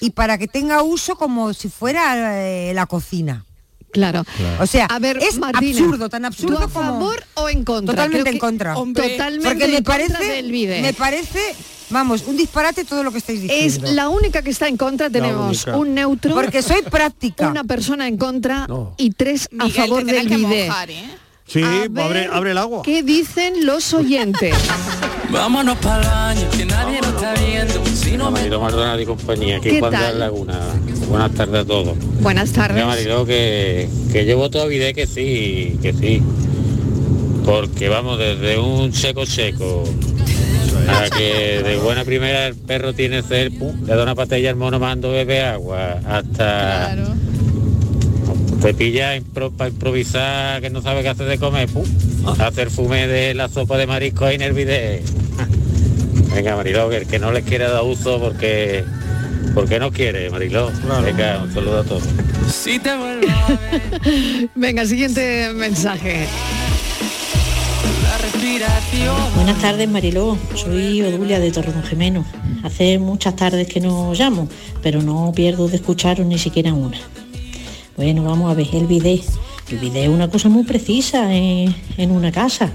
y 0.00 0.10
para 0.10 0.38
que 0.38 0.48
tenga 0.48 0.82
uso 0.82 1.16
como 1.16 1.52
si 1.54 1.68
fuera 1.68 2.42
eh, 2.46 2.72
la 2.74 2.86
cocina. 2.86 3.44
Claro. 3.92 4.22
O 4.60 4.66
sea, 4.66 4.86
A 4.86 5.00
ver, 5.00 5.18
es 5.18 5.36
Martina, 5.38 5.80
absurdo, 5.80 6.08
tan 6.08 6.24
absurdo 6.24 6.58
¿tú 6.58 6.62
a 6.62 6.68
como 6.68 6.86
favor 6.92 7.24
o 7.34 7.48
en 7.48 7.64
contra? 7.64 7.92
totalmente 7.94 8.30
en 8.30 8.38
contra. 8.38 8.78
Hombre, 8.78 9.08
Totalmente 9.10 9.48
porque 9.48 9.64
en 9.64 9.70
me 9.72 9.76
contra 9.82 9.94
parece, 10.16 10.32
del 10.32 10.52
bidet. 10.52 10.80
me 10.82 10.92
parece, 10.92 11.40
vamos, 11.90 12.22
un 12.28 12.36
disparate 12.36 12.84
todo 12.84 13.02
lo 13.02 13.10
que 13.10 13.18
estáis 13.18 13.42
diciendo. 13.42 13.86
Es 13.88 13.92
la 13.94 14.08
única 14.08 14.42
que 14.42 14.50
está 14.50 14.68
en 14.68 14.76
contra. 14.76 15.10
Tenemos 15.10 15.66
un 15.66 15.92
neutro, 15.92 16.34
porque 16.36 16.62
soy 16.62 16.82
práctica. 16.82 17.48
una 17.48 17.64
persona 17.64 18.06
en 18.06 18.16
contra 18.16 18.68
No. 18.68 18.94
y 18.96 19.10
tres 19.10 19.48
a 19.58 19.64
Miguel, 19.64 19.88
favor 19.88 20.04
del 20.04 20.38
mojar, 20.38 20.90
¿eh? 20.92 21.10
Sí, 21.48 21.60
abre, 21.64 22.28
abre 22.32 22.52
el 22.52 22.58
agua. 22.58 22.82
¿Qué 22.84 23.02
dicen 23.02 23.66
los 23.66 23.92
oyentes? 23.92 24.54
Vámonos 25.30 25.76
para 25.78 26.32
el 26.32 26.48
que 26.50 26.64
nadie 26.64 26.98
está 27.00 27.09
viendo. 27.66 27.86
Si 27.86 28.16
no 28.16 28.26
me 28.30 28.38
Mariló 28.40 28.60
Maldonado 28.60 29.00
y 29.00 29.06
compañía, 29.06 29.56
aquí 29.58 29.80
la 29.80 30.12
Laguna. 30.12 30.58
Buenas 31.08 31.32
tardes 31.32 31.62
a 31.62 31.64
todos. 31.64 31.96
Buenas 32.20 32.52
tardes. 32.52 32.84
Mariló, 32.84 33.24
que, 33.26 33.88
que 34.12 34.24
yo 34.26 34.36
voto 34.36 34.60
a 34.62 34.66
Vide 34.66 34.94
que 34.94 35.06
sí, 35.06 35.78
que 35.82 35.92
sí. 35.92 36.22
Porque 37.44 37.88
vamos, 37.88 38.18
desde 38.18 38.58
un 38.58 38.92
seco 38.92 39.26
seco 39.26 39.84
a 40.88 41.10
que 41.10 41.62
de 41.62 41.76
buena 41.78 42.04
primera 42.04 42.46
el 42.46 42.54
perro 42.54 42.92
tiene 42.92 43.22
pum, 43.22 43.84
le 43.86 43.94
da 43.94 44.02
una 44.02 44.14
patella 44.14 44.50
al 44.50 44.56
mono 44.56 44.78
mando 44.78 45.10
bebe 45.10 45.42
agua, 45.42 46.00
hasta 46.06 46.92
Claro. 46.94 47.08
te 48.62 48.74
pilla 48.74 49.16
impro- 49.16 49.50
para 49.50 49.70
improvisar 49.70 50.60
que 50.60 50.70
no 50.70 50.80
sabe 50.82 51.02
qué 51.02 51.08
hacer 51.08 51.26
de 51.26 51.38
comer, 51.38 51.68
pum, 51.68 51.84
hacer 52.38 52.70
fume 52.70 53.06
de 53.08 53.34
la 53.34 53.48
sopa 53.48 53.76
de 53.78 53.86
marisco 53.86 54.26
ahí 54.26 54.36
en 54.36 54.42
el 54.42 54.52
bidet. 54.52 55.02
Venga, 56.34 56.56
Mariló, 56.56 56.88
que 56.88 56.96
el 56.98 57.06
que 57.06 57.18
no 57.18 57.32
les 57.32 57.44
quiere 57.44 57.68
dar 57.68 57.82
uso 57.82 58.18
porque 58.20 58.84
porque 59.54 59.80
no 59.80 59.90
quiere, 59.90 60.30
Mariló. 60.30 60.70
Venga, 61.04 61.40
un 61.42 61.52
saludo 61.52 61.80
a 61.80 61.84
todos. 61.84 62.04
Si 62.48 62.78
te 62.78 62.96
vuelvo 62.96 63.26
a 63.28 63.48
ver, 63.48 64.48
Venga, 64.54 64.86
siguiente 64.86 65.50
mensaje. 65.54 66.26
la 68.04 68.18
respiración. 68.18 69.16
Buenas 69.34 69.58
tardes 69.60 69.88
Mariló, 69.88 70.38
soy 70.54 71.02
Odulia 71.02 71.40
de 71.40 71.50
Torredonjimeno. 71.50 72.24
Hace 72.62 72.98
muchas 72.98 73.34
tardes 73.36 73.66
que 73.66 73.80
no 73.80 74.12
llamo, 74.14 74.48
pero 74.82 75.02
no 75.02 75.32
pierdo 75.34 75.68
de 75.68 75.76
escucharos 75.76 76.26
ni 76.26 76.38
siquiera 76.38 76.72
una. 76.72 76.98
Bueno, 77.96 78.22
vamos 78.22 78.50
a 78.50 78.54
ver, 78.54 78.68
el 78.72 78.86
bidet. 78.86 79.22
El 79.70 79.78
bidet 79.78 80.04
es 80.04 80.08
una 80.08 80.28
cosa 80.28 80.48
muy 80.48 80.64
precisa 80.64 81.32
en, 81.34 81.74
en 81.96 82.10
una 82.10 82.30
casa. 82.32 82.70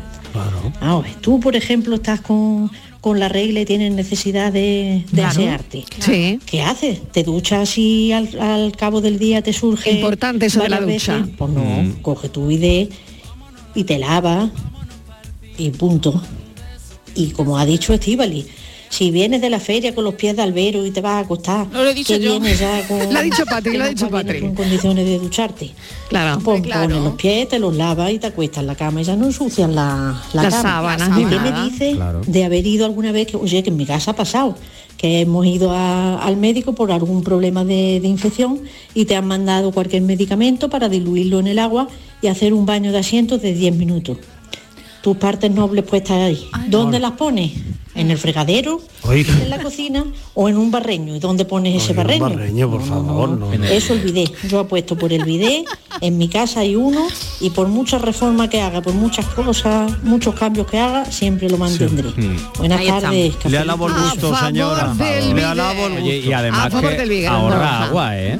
Vamos 0.81 1.05
a 1.05 1.07
ver, 1.07 1.15
tú 1.21 1.39
por 1.39 1.55
ejemplo 1.55 1.95
estás 1.95 2.19
con, 2.21 2.69
con 3.05 3.19
la 3.19 3.29
regla 3.29 3.59
y 3.61 3.65
tienes 3.65 3.93
necesidad 3.93 4.51
de, 4.51 5.03
de 5.11 5.21
Claro. 5.21 5.29
asearte. 5.29 5.85
Sí. 5.99 6.39
¿Qué 6.43 6.63
haces? 6.63 7.03
¿Te 7.11 7.21
duchas 7.21 7.77
y 7.77 8.11
al, 8.11 8.39
al 8.39 8.71
cabo 8.75 8.99
del 8.99 9.19
día 9.19 9.43
te 9.43 9.53
surge... 9.53 9.91
Importante 9.91 10.47
eso 10.47 10.63
de 10.63 10.69
la 10.69 10.81
ducha. 10.81 11.17
veces? 11.19 11.33
Pues 11.37 11.51
no, 11.51 11.61
Mm. 11.63 12.01
coge 12.01 12.29
tu 12.29 12.47
bidet 12.47 12.89
y 13.75 13.83
te 13.83 13.99
lavas 13.99 14.49
y 15.55 15.69
punto. 15.69 16.19
Y 17.13 17.27
como 17.29 17.59
ha 17.59 17.65
dicho 17.67 17.93
Estivali, 17.93 18.47
si 18.95 19.11
vienes 19.11 19.41
de 19.41 19.49
la 19.49 19.59
feria 19.59 19.93
con 19.93 20.03
los 20.05 20.13
pies 20.13 20.35
de 20.37 20.41
albero 20.41 20.85
y 20.85 20.91
te 20.91 21.01
vas 21.01 21.13
a 21.13 21.19
acostar, 21.19 21.67
No 21.67 21.83
lo 21.83 21.89
he 21.89 21.93
dicho 21.93 22.13
que 22.13 22.19
yo. 22.21 22.31
vienes 22.39 22.59
ya 22.59 22.87
con, 22.87 22.97
Lo 23.13 23.19
ha 23.19 23.21
dicho 23.21 23.43
Patri, 23.45 23.77
lo 23.77 23.83
ha 23.83 23.89
dicho 23.89 24.09
Patri. 24.09 24.39
con 24.39 24.55
condiciones 24.55 25.05
de 25.05 25.19
ducharte. 25.19 25.71
Claro. 26.07 26.39
Pon- 26.39 26.61
claro. 26.61 26.87
Pones 26.89 27.03
los 27.03 27.15
pies, 27.15 27.49
te 27.49 27.59
los 27.59 27.75
lavas 27.75 28.11
y 28.11 28.19
te 28.19 28.27
acuestas 28.27 28.61
en 28.61 28.67
la 28.67 28.75
cama 28.75 29.01
y 29.01 29.03
ya 29.03 29.15
no 29.17 29.25
ensucian 29.25 29.75
la, 29.75 30.21
la 30.33 30.43
Las 30.43 30.53
cama. 30.55 30.69
sábanas 30.69 31.19
¿Y 31.19 31.25
qué 31.25 31.39
me 31.39 31.51
dices 31.69 31.95
Claro. 31.95 32.21
de 32.25 32.43
haber 32.45 32.65
ido 32.65 32.85
alguna 32.85 33.11
vez 33.11 33.27
que, 33.27 33.35
oye, 33.37 33.61
que 33.63 33.69
en 33.69 33.77
mi 33.77 33.85
casa 33.85 34.11
ha 34.11 34.15
pasado? 34.15 34.55
que 34.97 35.19
hemos 35.19 35.45
ido 35.45 35.71
a- 35.73 36.23
al 36.23 36.37
médico 36.37 36.73
por 36.73 36.89
algún 36.89 37.21
problema 37.21 37.65
de, 37.65 37.99
de 37.99 38.07
infección 38.07 38.61
y 38.93 39.03
te 39.03 39.17
han 39.17 39.27
mandado 39.27 39.73
cualquier 39.73 40.03
medicamento 40.03 40.69
para 40.69 40.87
diluirlo 40.87 41.41
en 41.41 41.47
el 41.47 41.59
agua 41.59 41.89
y 42.21 42.27
hacer 42.27 42.53
un 42.53 42.65
baño 42.65 42.93
de 42.93 42.99
asientos 42.99 43.41
de 43.41 43.53
10 43.53 43.75
minutos. 43.75 44.17
Tus 45.01 45.17
partes 45.17 45.51
nobles 45.51 45.83
puestas 45.83 46.17
ahí. 46.17 46.47
¿Dónde 46.69 47.01
las 47.01 47.11
pones? 47.11 47.51
¿En 47.95 48.11
el 48.11 48.17
fregadero? 48.17 48.81
Oiga. 49.03 49.31
¿En 49.41 49.49
la 49.49 49.57
cocina? 49.59 50.05
¿O 50.33 50.49
en 50.49 50.57
un 50.57 50.69
barreño? 50.69 51.15
¿Y 51.15 51.19
dónde 51.19 51.45
pones 51.45 51.75
ese 51.81 51.91
Oye, 51.91 51.91
un 51.93 51.97
barreño? 51.97 52.23
barreño, 52.29 52.69
por 52.71 52.83
favor, 52.83 53.29
no. 53.29 53.53
Eso 53.53 53.93
el 53.93 53.99
bidet. 54.01 54.31
Yo 54.49 54.59
apuesto 54.59 54.97
por 54.97 55.13
el 55.13 55.23
bidet, 55.23 55.65
en 56.01 56.17
mi 56.17 56.27
casa 56.27 56.59
hay 56.59 56.75
uno 56.75 57.07
y 57.39 57.51
por 57.51 57.67
muchas 57.69 58.01
reformas 58.01 58.49
que 58.49 58.61
haga, 58.61 58.81
por 58.81 58.93
muchas 58.93 59.25
cosas, 59.27 59.91
muchos 60.03 60.35
cambios 60.35 60.67
que 60.67 60.77
haga, 60.77 61.05
siempre 61.05 61.49
lo 61.49 61.57
mantendré. 61.57 62.09
Buenas 62.57 62.79
Ahí 62.79 62.87
estamos. 62.87 63.01
tardes. 63.03 63.33
Le 63.33 63.39
café. 63.39 63.57
alabo 63.59 63.87
el 63.87 63.93
A 63.93 63.97
gusto, 63.97 64.35
señora. 64.35 64.93
Le 65.33 65.43
alabo 65.45 65.85
el 65.87 65.91
gusto. 65.93 66.03
Oye, 66.05 66.17
y 66.19 66.33
además 66.33 66.73
que 66.73 67.27
ahorra 67.27 67.83
agua, 67.85 68.17
¿eh? 68.19 68.39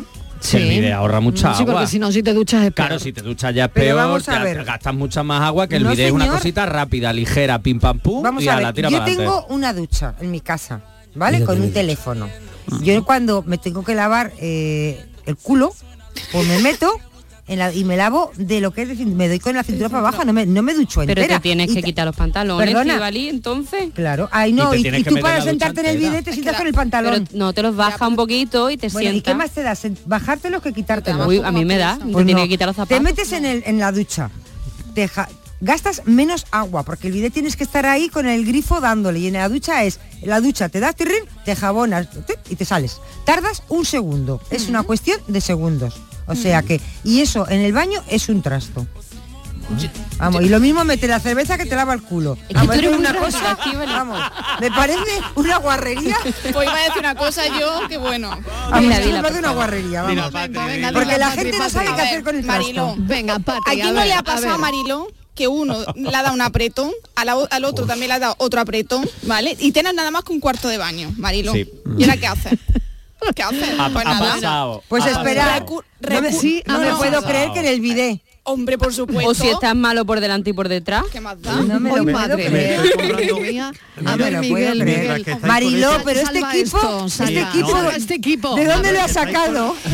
El 0.54 0.70
bidet 0.70 0.94
ahorra 0.94 1.20
mucha 1.20 1.54
Sí, 1.54 1.62
agua. 1.64 1.74
porque 1.74 1.88
si 1.88 2.00
no, 2.00 2.12
si 2.12 2.22
te 2.24 2.34
duchas 2.34 2.64
es 2.66 2.72
peor. 2.74 2.88
Claro, 2.88 3.00
si 3.00 3.12
te 3.14 3.22
duchas 3.22 3.54
ya 3.56 3.66
es 3.66 3.72
Pero 3.74 3.86
peor, 3.96 3.98
vamos 3.98 4.30
a 4.30 4.34
ya 4.34 4.44
ver. 4.44 4.58
te 4.58 4.64
gastas 4.64 4.94
mucha 4.94 5.24
más 5.24 5.42
agua 5.42 5.68
que 5.68 5.78
el 5.78 5.84
No, 5.84 5.90
bidet 5.92 6.08
es 6.08 6.12
una 6.12 6.26
señor. 6.26 6.38
cosita 6.38 6.66
rápida, 6.66 7.12
ligera, 7.14 7.60
pim 7.60 7.80
pam 7.80 8.00
pum 8.00 8.22
Vamos 8.24 8.44
y 8.44 8.48
a 8.50 8.58
a 8.58 8.62
la 8.62 8.68
ver, 8.68 8.76
tira 8.76 8.90
yo 8.90 8.98
para 8.98 9.04
adelante. 9.12 9.32
tengo 9.34 9.46
una 9.56 9.74
ducha 9.74 10.16
en 10.20 10.32
mi 10.32 10.42
casa, 10.42 10.82
¿vale? 11.16 11.44
Con 11.44 11.62
un 11.62 11.72
teléfono. 11.74 12.28
Yo 12.82 13.04
cuando 13.06 13.44
me 13.44 13.58
tengo 13.58 13.84
que 13.84 13.96
lavar 13.96 14.32
eh, 14.40 15.06
el 15.26 15.36
culo, 15.36 15.74
pues 16.32 16.48
me 16.48 16.60
meto 16.60 17.00
en 17.48 17.60
la- 17.60 17.72
y 17.74 17.84
me 17.84 17.96
lavo 17.96 18.32
de 18.38 18.60
lo 18.60 18.72
que 18.72 18.82
es 18.84 18.88
decir, 18.90 19.06
me 19.08 19.28
doy 19.28 19.40
con 19.40 19.54
la 19.56 19.64
cintura 19.64 19.88
para 19.90 20.00
abajo, 20.00 20.26
no 20.26 20.34
me, 20.34 20.46
no 20.46 20.62
me 20.64 20.74
ducho 20.74 21.02
Pero 21.06 21.22
entera. 21.22 21.40
te 21.40 21.44
tienes 21.44 21.70
Y 21.72 21.76
que 21.76 21.82
te- 21.82 21.86
quitar 21.86 22.06
los 22.08 22.16
pantalones, 22.16 22.68
Perdona. 22.68 22.94
Estivali, 22.94 23.30
entonces. 23.30 23.90
Claro, 23.94 24.28
ay 24.32 24.52
no, 24.54 24.74
Y 24.74 24.82
te 24.84 24.98
y, 24.98 25.02
y 25.02 25.04
tú 25.04 25.20
para 25.20 25.42
sentarte 25.42 25.82
en 25.82 25.86
el 25.88 25.98
bidet 25.98 26.26
te 26.26 26.34
sientas 26.34 26.56
con 26.58 26.66
el 26.68 26.74
pantalón. 26.74 27.26
Pero 27.28 27.38
no 27.40 27.54
te 27.54 27.62
los 27.62 27.76
baja 27.76 28.08
un 28.08 28.16
poquito 28.16 28.70
y 28.72 28.78
te 28.78 28.88
Bueno, 28.90 29.10
¿y 29.10 29.12
sientas. 29.14 29.32
qué 29.32 29.38
más 29.38 29.52
te 29.52 29.62
da? 29.64 29.78
¿Bajártelos 30.06 30.62
que 30.64 30.74
quitártelos? 30.74 31.28
Uy, 31.28 31.42
a 31.44 31.52
mí 31.52 31.66
me 31.66 31.78
da, 31.78 31.98
te 31.98 32.06
Pues 32.12 32.26
tiene 32.26 32.42
no. 32.42 32.46
que 32.46 32.50
quitar 32.50 32.68
los 32.68 32.76
zapatos. 32.76 32.98
Te 32.98 33.04
metes 33.04 33.32
en, 33.32 33.46
el, 33.46 33.64
en 33.66 33.78
la 33.80 33.92
ducha, 33.92 34.32
deja, 34.96 35.30
gastas 35.62 36.02
menos 36.06 36.46
agua, 36.52 36.84
porque 36.84 37.08
el 37.08 37.14
bidet 37.14 37.32
tienes 37.34 37.56
que 37.56 37.64
estar 37.64 37.86
ahí 37.86 38.10
con 38.10 38.26
el 38.28 38.46
grifo 38.46 38.82
dándole, 38.82 39.20
y 39.20 39.28
en 39.28 39.34
la 39.34 39.48
ducha 39.50 39.84
es, 39.84 40.00
en 40.22 40.30
la 40.30 40.42
ducha 40.42 40.70
te 40.70 40.80
das 40.80 40.96
tirrín, 40.96 41.24
te 41.46 41.56
jabonas 41.56 42.08
y 42.50 42.56
te 42.56 42.66
sales. 42.66 42.98
Tardas 43.26 43.62
un 43.70 43.86
segundo, 43.86 44.42
es 44.50 44.68
una 44.68 44.82
cuestión 44.84 45.20
de 45.28 45.42
segundos. 45.42 45.96
O 46.28 46.36
sea 46.36 46.62
que, 46.64 46.82
y 47.04 47.22
eso 47.22 47.48
en 47.50 47.62
el 47.62 47.74
baño 47.74 48.02
es 48.10 48.30
un 48.30 48.42
trasto. 48.42 48.86
Vamos, 50.20 50.44
y 50.44 50.50
lo 50.50 50.60
mismo 50.60 50.84
mete 50.84 51.08
la 51.08 51.20
cerveza 51.20 51.58
que 51.58 51.66
te 51.66 51.76
lava 51.76 51.94
el 51.96 52.02
culo. 52.04 52.38
que 52.48 52.54
Vamos, 52.54 52.68
tú 52.76 52.80
eres 52.80 52.92
es 52.92 52.98
una 53.00 53.16
cosa, 53.16 53.58
vamos, 53.88 54.20
me 54.62 54.70
parece 54.70 55.00
una 55.36 55.58
guarrería. 55.58 56.16
Pues 56.54 56.68
iba 56.68 56.76
a 56.76 56.84
decir 56.84 57.00
una 57.00 57.16
cosa 57.16 57.42
yo, 57.60 57.88
que 57.90 57.98
bueno. 57.98 58.30
A 58.72 58.80
mí 58.80 58.86
me 58.88 58.96
parece 59.22 59.40
una 59.40 59.52
guarrería, 59.52 60.04
vamos. 60.04 60.16
Dila, 60.16 60.32
Patri, 60.32 60.74
dila. 60.76 60.92
Porque 60.94 61.18
la 61.18 61.28
Patri, 61.30 61.44
gente 61.46 61.58
no 61.58 61.70
sabe 61.70 61.90
A 61.90 61.96
qué 61.96 62.02
hacer 62.04 62.24
con 62.24 62.36
el 62.36 62.44
Mariló. 62.46 62.86
trasto. 62.86 63.02
Venga, 63.06 63.40
Patri, 63.40 63.72
¿A 63.72 63.74
quién 63.74 63.88
a 63.88 63.90
no 63.92 63.96
ver, 63.96 64.08
le 64.08 64.14
a 64.14 64.20
ha 64.20 64.24
pasado 64.24 64.48
a 64.50 64.52
ver. 64.52 64.60
Mariló 64.60 65.08
que 65.34 65.48
uno 65.48 65.78
le 65.96 66.16
ha 66.16 66.22
dado 66.22 66.36
un 66.36 66.42
apretón, 66.42 66.92
a 67.16 67.26
la 67.26 67.36
o- 67.36 67.48
al 67.50 67.66
otro 67.66 67.88
también 67.88 68.10
le 68.10 68.14
ha 68.14 68.20
dado 68.20 68.36
otro 68.38 68.62
apretón, 68.62 69.10
¿vale? 69.24 69.58
Y 69.60 69.72
tienes 69.72 69.96
nada 69.96 70.12
más 70.12 70.24
que 70.24 70.32
un 70.32 70.40
cuarto 70.40 70.68
de 70.68 70.78
baño, 70.78 71.12
Mariló. 71.18 71.54
Sí. 71.54 71.68
¿Y 71.98 72.04
ahora 72.04 72.18
qué 72.18 72.28
haces? 72.28 72.54
¿Qué 73.34 73.44
haces? 73.44 73.70
Ha- 73.80 73.90
pues 73.90 74.06
ha 74.06 74.14
nada. 74.14 74.34
pasado, 74.36 74.84
Pues 74.88 75.04
ha 75.06 75.12
esperar. 75.12 75.66
No 75.66 76.22
me, 76.22 76.32
sí, 76.32 76.62
no 76.68 76.80
me 76.80 76.90
no, 76.90 76.98
puedo 76.98 77.22
creer 77.24 77.52
que 77.52 77.60
en 77.60 77.66
el. 77.66 78.22
Hombre, 78.48 78.78
por 78.78 78.94
supuesto. 78.94 79.32
O 79.32 79.34
si 79.34 79.48
estás 79.48 79.76
malo 79.76 80.06
por 80.06 80.20
delante 80.20 80.52
y 80.52 80.54
por 80.54 80.70
detrás. 80.70 81.04
¿Qué 81.12 81.20
más 81.20 81.42
da? 81.42 81.56
No 81.56 81.80
me 81.80 81.90
lo 81.96 82.04
puedo 82.04 82.36
creer. 82.36 82.80
A 84.06 84.16
ver, 84.18 84.38
Miguel. 84.40 84.86
Miguel. 84.86 85.26
Mariló, 85.42 85.90
pero 86.06 86.20
este 86.20 86.40
equipo, 86.40 86.78
esto, 87.08 87.24
este 87.24 87.42
equipo, 87.42 87.82
este 87.96 88.14
equipo. 88.14 88.56
¿de 88.56 88.66
dónde 88.66 88.92
lo 88.92 89.00
ha 89.00 89.06
que 89.06 89.10
estáis 89.10 89.28
con- 89.28 89.34
sacado? 89.36 89.76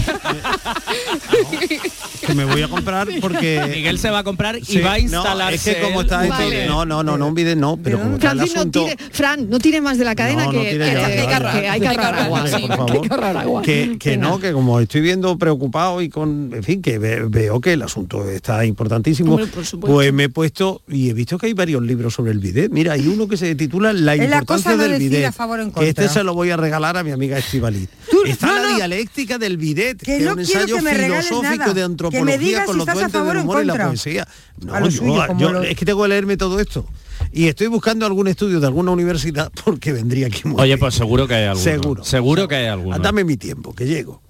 que 2.31 2.35
me 2.35 2.45
voy 2.45 2.61
a 2.61 2.67
comprar 2.67 3.07
porque 3.21 3.61
Miguel 3.73 3.97
se 3.99 4.09
va 4.09 4.19
a 4.19 4.23
comprar 4.23 4.57
y 4.57 4.65
Sí, 4.65 4.79
va 4.79 4.93
a 4.93 4.97
no, 4.97 5.03
instalarse. 5.03 5.71
es 5.71 5.77
que 5.77 5.81
como 5.83 6.01
está 6.01 6.27
Vale. 6.27 6.65
no, 6.67 6.85
no, 6.85 7.03
no, 7.03 7.17
no 7.17 7.27
un 7.27 7.33
bidet 7.35 7.57
no, 7.57 7.77
pero 7.81 7.99
como 7.99 8.15
está 8.15 8.31
el 8.31 8.37
Francis, 8.39 8.55
no 8.55 8.61
asunto 8.61 8.83
tire, 8.85 8.97
Fran, 9.11 9.49
no 9.49 9.59
tire 9.59 9.81
más 9.81 9.97
de 9.97 10.05
la 10.05 10.15
cadena 10.15 10.45
No, 10.45 10.53
no 10.53 10.61
que, 10.61 10.71
tire 10.71 10.85
que- 10.85 10.93
ya, 10.93 11.07
que- 11.07 11.13
que 11.15 11.21
que 11.21 11.25
vaya. 11.27 11.71
hay 11.73 11.79
que 11.81 11.87
ahorrar 11.87 12.15
agua. 12.15 12.39
Vale, 12.41 12.57
sí, 12.57 12.67
por 12.67 13.01
que 13.01 14.13
agua. 14.13 14.17
no, 14.17 14.39
que 14.39 14.51
como 14.53 14.79
estoy 14.79 15.01
viendo 15.01 15.37
preocupado 15.37 16.01
y 16.01 16.09
con, 16.09 16.51
en 16.53 16.63
fin, 16.63 16.81
que 16.81 16.97
ve- 16.99 17.25
veo 17.27 17.59
que 17.61 17.73
el 17.73 17.81
asunto 17.81 18.27
está 18.29 18.65
importantísimo, 18.65 19.35
Hombre, 19.35 19.47
pues 19.79 20.13
me 20.13 20.23
he 20.25 20.29
puesto 20.29 20.81
y 20.87 21.09
he 21.09 21.13
visto 21.13 21.37
que 21.37 21.47
hay 21.47 21.53
varios 21.53 21.81
libros 21.83 22.13
sobre 22.13 22.31
el 22.31 22.39
bidet. 22.39 22.71
Mira, 22.71 22.93
hay 22.93 23.07
uno 23.07 23.27
que 23.27 23.37
se 23.37 23.53
titula 23.55 23.93
La 23.93 24.15
importancia 24.15 24.45
cosa 24.45 24.75
no 24.75 24.83
del 24.83 24.99
bidet. 24.99 25.25
a 25.25 25.31
favor 25.31 25.59
o 25.59 25.63
en 25.63 25.71
que 25.71 25.89
este 25.89 26.07
se 26.09 26.23
lo 26.23 26.33
voy 26.33 26.49
a 26.51 26.57
regalar 26.57 26.97
a 26.97 27.03
mi 27.03 27.11
amiga 27.11 27.37
Estivaliz. 27.37 27.89
Está 28.25 28.47
no, 28.47 28.55
la 28.55 28.69
no. 28.69 28.75
dialéctica 28.75 29.37
del 29.37 29.57
bidet, 29.57 30.01
Que 30.01 30.17
es 30.17 30.23
no 30.23 30.31
un 30.33 30.43
quiero 30.43 30.59
ensayo 30.61 30.75
que 30.77 30.81
me 30.81 30.93
regales 30.93 31.25
filosófico 31.27 31.57
nada. 31.57 31.67
de 31.67 31.73
Que 31.73 31.79
me 31.79 31.83
antropología 31.85 32.37
digas 32.37 32.65
con 32.65 32.73
si 32.73 32.77
los 32.79 32.85
duendes 32.85 33.11
favor 33.11 33.33
del 33.35 33.43
humor 33.43 33.61
y 33.63 33.65
la 33.65 33.73
contra. 33.73 33.87
poesía. 33.87 34.27
No, 34.59 34.79
yo- 34.85 34.91
suyo, 34.91 35.37
yo- 35.37 35.51
lo- 35.53 35.63
es 35.63 35.75
que 35.77 35.85
tengo 35.85 36.01
que 36.03 36.09
leerme 36.09 36.37
todo 36.37 36.59
esto. 36.59 36.85
Y 37.33 37.47
estoy 37.47 37.67
buscando 37.67 38.05
algún 38.05 38.27
estudio 38.27 38.59
de 38.59 38.67
alguna 38.67 38.91
universidad 38.91 39.51
porque 39.65 39.91
vendría 39.93 40.27
aquí 40.27 40.41
muy 40.45 40.55
Oye, 40.59 40.67
bien. 40.69 40.79
pues 40.79 40.95
seguro 40.95 41.27
que 41.27 41.35
hay 41.35 41.45
alguno. 41.45 41.63
Seguro. 41.63 42.03
Seguro 42.03 42.47
que 42.47 42.55
hay 42.55 42.65
alguno. 42.67 42.97
Dame 42.99 43.23
mi 43.23 43.37
tiempo, 43.37 43.73
que 43.73 43.85
llego. 43.85 44.21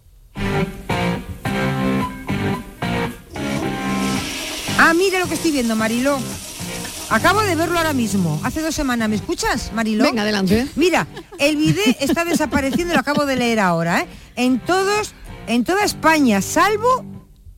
Ah, 4.77 4.93
mira 4.95 5.19
lo 5.19 5.27
que 5.27 5.35
estoy 5.35 5.51
viendo, 5.51 5.75
Mariló. 5.75 6.17
Acabo 7.11 7.41
de 7.41 7.55
verlo 7.55 7.77
ahora 7.77 7.91
mismo, 7.93 8.39
hace 8.41 8.61
dos 8.61 8.73
semanas. 8.73 9.09
¿Me 9.09 9.17
escuchas, 9.17 9.71
Mariló? 9.73 10.05
Venga, 10.05 10.21
adelante. 10.21 10.65
Mira, 10.75 11.07
el 11.39 11.57
bidet 11.57 11.97
está 11.99 12.23
desapareciendo, 12.23 12.93
lo 12.93 13.01
acabo 13.01 13.25
de 13.25 13.35
leer 13.35 13.59
ahora, 13.59 13.99
¿eh? 14.01 14.07
En 14.37 14.59
todos, 14.59 15.13
en 15.47 15.65
toda 15.65 15.83
España, 15.83 16.41
salvo 16.41 17.03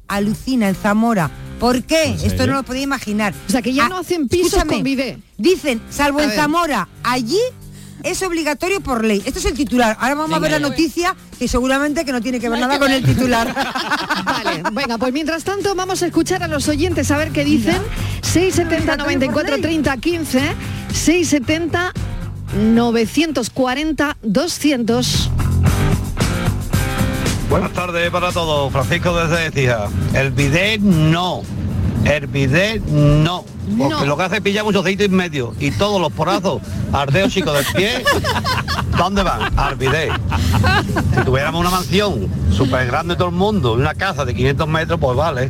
Alucina, 0.08 0.70
en 0.70 0.76
Zamora. 0.76 1.30
¿Por 1.60 1.84
qué? 1.84 2.06
¿En 2.06 2.14
Esto 2.20 2.48
no 2.48 2.54
lo 2.54 2.64
podía 2.64 2.82
imaginar. 2.82 3.34
O 3.48 3.52
sea, 3.52 3.62
que 3.62 3.74
ya 3.74 3.86
Ah, 3.86 3.90
no 3.90 3.98
hacen 4.00 4.28
pisos 4.28 4.48
escúchame, 4.54 4.74
con 4.74 4.84
bidet. 4.84 5.20
Dicen, 5.38 5.82
salvo 5.90 6.20
A 6.20 6.24
en 6.24 6.30
ver. 6.30 6.38
Zamora, 6.40 6.88
allí 7.04 7.40
es 8.04 8.22
obligatorio 8.22 8.82
por 8.82 9.04
ley. 9.04 9.22
Esto 9.26 9.40
es 9.40 9.46
el 9.46 9.54
titular. 9.54 9.98
Ahora 10.00 10.16
vamos 10.16 10.36
a 10.36 10.40
ver 10.40 10.52
la 10.52 10.60
noticia 10.60 11.16
que 11.40 11.48
seguramente 11.48 12.06
que 12.06 12.12
no 12.12 12.22
tiene 12.22 12.40
que 12.40 12.50
ver 12.50 12.60
nada 12.60 12.78
con 12.78 12.92
el 12.92 13.04
titular. 13.04 13.54
Vale, 14.26 14.64
venga, 14.74 14.98
pues 14.98 15.14
mientras 15.14 15.44
tanto 15.44 15.74
vamos 15.76 16.04
a 16.04 16.08
escuchar 16.08 16.44
a 16.44 16.48
los 16.48 16.68
oyentes 16.68 17.10
a 17.12 17.18
ver 17.18 17.32
qué 17.32 17.44
dicen. 17.44 17.82
670 18.22 18.98
94 18.98 19.62
30 19.62 19.98
15, 19.98 20.40
670 20.94 21.94
940 22.74 24.18
200. 24.22 25.30
Buenas 27.50 27.72
tardes 27.72 28.10
para 28.10 28.32
todos. 28.32 28.72
Francisco 28.72 29.16
desde 29.16 29.48
Ecija. 29.48 29.88
El 30.14 30.32
bidet 30.32 30.82
no. 30.82 31.44
El 32.06 32.28
bidet 32.28 32.82
no. 32.86 33.46
Porque 33.78 33.94
No. 33.96 34.06
lo 34.06 34.18
que 34.18 34.24
hace 34.24 34.36
es 34.36 34.42
pillar 34.42 34.66
mucho 34.66 34.82
aceite 34.82 35.06
en 35.06 35.14
medio. 35.14 35.54
Y 35.60 35.72
todos 35.72 36.00
los 36.02 36.12
porazos, 36.12 36.62
ardeos 36.92 37.32
chicos 37.32 37.54
del 37.56 37.66
pie, 37.74 38.04
¿dónde 38.98 39.24
van? 39.24 39.58
Al 39.58 39.76
bidet. 39.76 40.12
Si 41.16 41.24
tuviéramos 41.24 41.62
una 41.62 41.70
mansión 41.70 42.28
súper 42.52 42.88
grande 42.88 43.16
todo 43.16 43.30
el 43.30 43.36
mundo, 43.36 43.74
una 43.74 43.94
casa 43.94 44.26
de 44.26 44.34
500 44.36 44.68
metros, 44.68 45.00
pues 45.00 45.16
vale. 45.16 45.50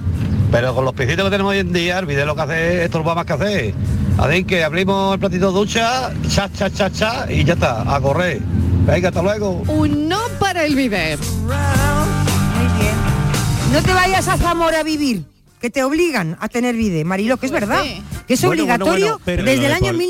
Pero 0.52 0.76
con 0.76 0.86
los 0.86 0.94
piecitos 0.94 1.26
que 1.26 1.32
tenemos 1.32 1.52
hoy 1.52 1.60
en 1.60 1.74
día, 1.74 1.98
el 2.00 2.06
bidet 2.06 2.26
lo 2.28 2.36
que 2.36 2.42
hace 2.42 2.78
es 2.80 2.86
estorbar 2.86 3.16
más 3.16 3.26
que 3.26 3.34
hacer. 3.34 3.74
Así 4.20 4.44
que 4.44 4.63
abrimos 4.63 5.16
el 5.16 5.20
platito 5.20 5.48
de 5.48 5.54
ducha, 5.54 6.12
cha, 6.30 6.48
cha, 6.56 6.70
cha, 6.70 6.92
cha, 6.92 7.26
y 7.32 7.44
ya 7.44 7.54
está, 7.54 7.82
a 7.96 8.00
correr. 8.00 8.39
Venga, 8.86 9.08
hasta 9.10 9.24
luego. 9.24 9.63
Un 9.68 10.08
no 10.08 10.20
para 10.39 10.66
el 10.66 10.76
bien. 10.76 11.18
No 13.72 13.82
te 13.82 13.92
vayas 13.92 14.28
a 14.28 14.38
Zamora 14.38 14.82
a 14.82 14.84
vivir, 14.84 15.24
que 15.63 15.69
te 15.69 15.82
obligan 15.82 16.36
a 16.41 16.49
tener 16.49 16.76
bidet, 16.76 17.06
Marilo, 17.06 17.38
que 17.38 17.45
es 17.45 17.52
verdad. 17.54 17.86
Que 18.28 18.34
es 18.34 18.41
Bueno, 18.41 18.63
obligatorio 18.63 19.06
bueno, 19.12 19.21
pero- 19.23 19.45
desde 19.45 19.65
el 19.67 19.71
año 19.71 19.80
por- 19.80 19.91
Pone 19.93 19.97
que 19.97 20.06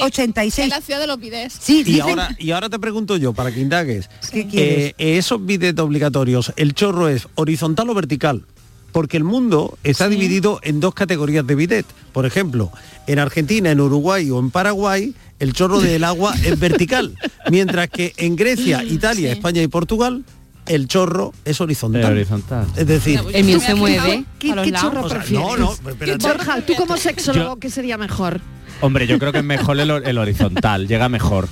1986. 0.00 0.64
Es 0.64 0.70
la 0.70 0.80
ciudad 0.80 0.98
de 0.98 1.06
los 1.06 1.20
bidés. 1.20 1.52
Sí, 1.60 1.80
Y 1.80 1.84
dicen- 1.84 2.08
ahora, 2.08 2.34
y 2.38 2.50
ahora 2.52 2.70
te 2.70 2.78
pregunto 2.78 3.18
yo, 3.18 3.34
para 3.34 3.52
que 3.52 3.60
indagues, 3.60 4.08
¿Qué 4.32 4.46
quieres? 4.48 4.94
eh, 4.96 5.18
esos 5.18 5.44
bidets 5.44 5.78
obligatorios, 5.78 6.54
¿el 6.56 6.72
chorro 6.72 7.08
es 7.10 7.28
horizontal 7.34 7.90
o 7.90 7.94
vertical? 7.94 8.46
Porque 8.90 9.18
el 9.18 9.24
mundo 9.24 9.76
está 9.84 10.08
dividido 10.08 10.58
en 10.62 10.80
dos 10.80 10.94
categorías 10.94 11.46
de 11.46 11.54
bidet. 11.54 11.84
Por 12.14 12.24
ejemplo, 12.24 12.72
en 13.06 13.18
Argentina, 13.18 13.70
en 13.70 13.80
Uruguay 13.82 14.30
o 14.30 14.38
en 14.38 14.50
Paraguay, 14.50 15.14
el 15.38 15.52
chorro 15.52 15.80
del 15.80 16.02
agua 16.02 16.34
es 16.46 16.58
vertical. 16.58 17.14
Mientras 17.50 17.90
que 17.90 18.14
en 18.16 18.36
Grecia, 18.36 18.82
Italia, 18.82 19.30
España 19.32 19.60
y 19.60 19.68
Portugal, 19.68 20.24
el 20.68 20.88
chorro 20.88 21.32
es 21.44 21.60
horizontal. 21.60 22.02
Es 22.02 22.08
horizontal. 22.08 22.66
Es 22.76 22.86
decir, 22.86 23.20
El 23.32 23.44
mío 23.44 23.60
se 23.60 23.74
mueve 23.74 24.24
¿Qué, 24.38 24.52
a 24.52 24.54
los 24.56 24.64
qué 24.66 24.72
chorro 24.72 25.02
O 25.04 25.08
sea, 25.08 25.18
prefieres? 25.18 25.46
no, 25.48 25.56
no. 25.56 26.18
Borja, 26.18 26.60
tú 26.62 26.74
como 26.74 26.96
sexólogo, 26.96 27.56
¿qué 27.56 27.70
sería 27.70 27.96
mejor? 27.98 28.40
Hombre, 28.80 29.06
yo 29.06 29.18
creo 29.18 29.32
que 29.32 29.38
es 29.38 29.44
mejor 29.44 29.78
el, 29.80 29.90
el 29.90 30.18
horizontal, 30.18 30.86
llega 30.86 31.08
mejor. 31.08 31.48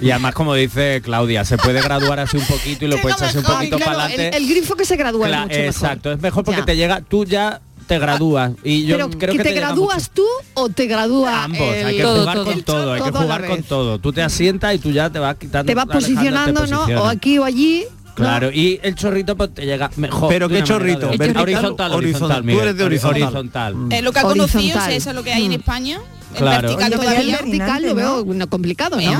Y 0.00 0.10
además, 0.12 0.34
como 0.34 0.54
dice 0.54 1.02
Claudia, 1.04 1.44
se 1.44 1.58
puede 1.58 1.82
graduar 1.82 2.20
así 2.20 2.38
un 2.38 2.46
poquito 2.46 2.86
y 2.86 2.88
lo 2.88 2.96
puedes 3.02 3.18
echarse 3.18 3.38
un 3.40 3.44
poquito 3.44 3.76
claro, 3.76 3.92
para 3.92 4.06
el, 4.06 4.12
adelante. 4.14 4.36
el 4.38 4.48
grifo 4.48 4.74
que 4.74 4.86
se 4.86 4.96
gradúa 4.96 5.28
mejor. 5.28 5.52
exacto, 5.52 6.10
es 6.12 6.20
mejor 6.22 6.42
porque 6.44 6.60
Ya. 6.60 6.64
te 6.64 6.76
llega, 6.76 7.00
tú 7.02 7.26
ya 7.26 7.60
te 7.86 7.98
gradúas. 7.98 8.52
Y 8.64 8.86
yo 8.86 8.96
Pero 8.96 9.10
creo 9.10 9.32
que 9.32 9.38
que, 9.38 9.44
te, 9.50 9.52
gradúas 9.52 10.10
tú 10.14 10.24
o 10.54 10.68
te 10.70 10.86
gradúa 10.86 11.44
Ambos, 11.44 11.60
el- 11.74 11.84
hay 11.86 11.96
que 11.98 12.04
jugar 12.04 12.44
con 12.44 12.62
todo, 12.62 12.92
hay 12.94 13.02
que 13.02 13.10
jugar 13.10 13.46
con 13.46 13.62
todo. 13.64 13.98
Tú 13.98 14.12
te 14.12 14.22
asientas 14.22 14.74
y 14.74 14.78
tú 14.78 14.90
ya 14.90 15.10
te 15.10 15.18
vas 15.18 15.36
quitando. 15.36 15.66
Te 15.68 15.74
vas 15.74 15.86
posicionando, 15.86 16.62
te 16.64 16.70
¿no? 16.70 16.84
O 17.02 17.06
aquí 17.06 17.36
o 17.38 17.44
allí. 17.44 17.84
Claro, 18.14 18.50
y 18.50 18.80
el 18.82 18.94
chorrito 18.94 19.36
pues 19.36 19.54
te 19.54 19.64
llega 19.66 19.90
mejor. 19.96 20.28
Pero 20.28 20.48
qué 20.48 20.62
chorrito, 20.62 21.08
horizontal, 21.08 21.42
horizontal. 21.42 21.92
horizontal, 21.92 22.42
Tú 22.44 22.60
eres 22.60 22.76
de 22.76 22.84
horizontal. 22.84 23.22
horizontal. 23.22 23.74
Eh, 23.90 24.02
lo 24.02 24.12
que 24.12 24.18
ha 24.18 24.22
conocido 24.22 24.78
es 24.88 24.96
eso 24.96 25.12
lo 25.12 25.22
que 25.22 25.32
hay 25.32 25.46
en 25.46 25.52
España. 25.52 26.00
Claro. 26.36 26.68
vertical 26.68 26.92
Oye, 26.92 26.94
el 26.94 27.00
todavía. 27.00 27.38
vertical 27.42 27.82
lo 27.82 27.94
veo 27.94 28.24
no, 28.24 28.48
complicado, 28.48 29.00
¿no? 29.00 29.18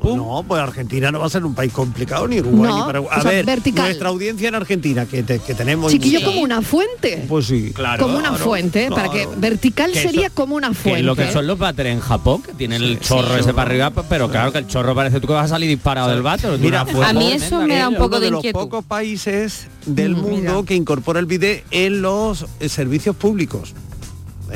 No, 0.00 0.16
no, 0.16 0.44
pues 0.46 0.62
Argentina 0.62 1.10
no 1.10 1.18
va 1.20 1.26
a 1.26 1.30
ser 1.30 1.44
un 1.44 1.54
país 1.54 1.72
complicado, 1.72 2.28
ni 2.28 2.40
Uruguay, 2.40 2.70
No, 2.70 2.78
ni 2.78 2.84
Paraguay. 2.84 3.10
A 3.14 3.18
o 3.18 3.22
sea, 3.22 3.30
ver, 3.32 3.44
vertical. 3.46 3.84
nuestra 3.86 4.08
audiencia 4.08 4.48
en 4.48 4.54
Argentina, 4.54 5.06
que, 5.06 5.22
te- 5.22 5.40
que 5.40 5.54
tenemos... 5.54 5.90
Chiquillo 5.92 6.20
mucha- 6.20 6.30
como 6.30 6.40
una 6.42 6.62
fuente. 6.62 7.24
Pues 7.28 7.46
sí. 7.46 7.72
como 7.98 8.18
una 8.18 8.32
fuente, 8.34 8.88
para 8.90 9.10
que 9.10 9.26
vertical 9.36 9.92
Que 9.92 10.02
sería 10.02 10.26
eso- 10.26 10.34
como 10.34 10.54
una 10.56 10.68
Que 10.68 10.74
fuente. 10.74 11.00
es 11.00 11.06
lo 11.06 11.16
que 11.16 11.32
son 11.32 11.46
los 11.46 11.58
váteres 11.58 11.92
en 11.94 12.00
Japón, 12.00 12.42
que 12.42 12.52
tienen 12.52 12.82
el 12.82 13.00
chorro 13.00 13.36
ese 13.36 13.52
para 13.52 13.68
arriba, 13.70 13.90
pero 14.08 14.30
claro 14.30 14.52
que 14.52 14.58
el 14.58 14.66
chorro 14.66 14.94
parece 14.94 15.20
tú 15.20 15.26
que 15.26 15.32
vas 15.32 15.46
a 15.46 15.48
salir 15.48 15.68
disparado 15.68 16.08
del 16.10 16.22
váter. 16.22 16.58
Mira, 16.58 16.84
Mira, 16.84 17.08
A 17.08 17.12
mí 17.12 17.32
eso 17.32 17.60
me 17.62 17.76
da 17.76 17.88
un 17.88 17.94
poco 17.96 18.06
uno 18.06 18.20
de 18.20 18.24
de 18.26 18.30
los 18.30 18.38
inquietud. 18.38 18.60
pocos 18.60 18.84
países 18.84 19.66
del 19.86 20.14
Mm, 20.16 20.20
mundo 20.20 20.64
que 20.64 20.74
incorpora 20.74 21.18
el 21.20 21.26
bidet 21.26 21.64
en 21.70 22.00
los 22.02 22.46
eh, 22.60 22.68
servicios 22.68 23.16
públicos. 23.16 23.74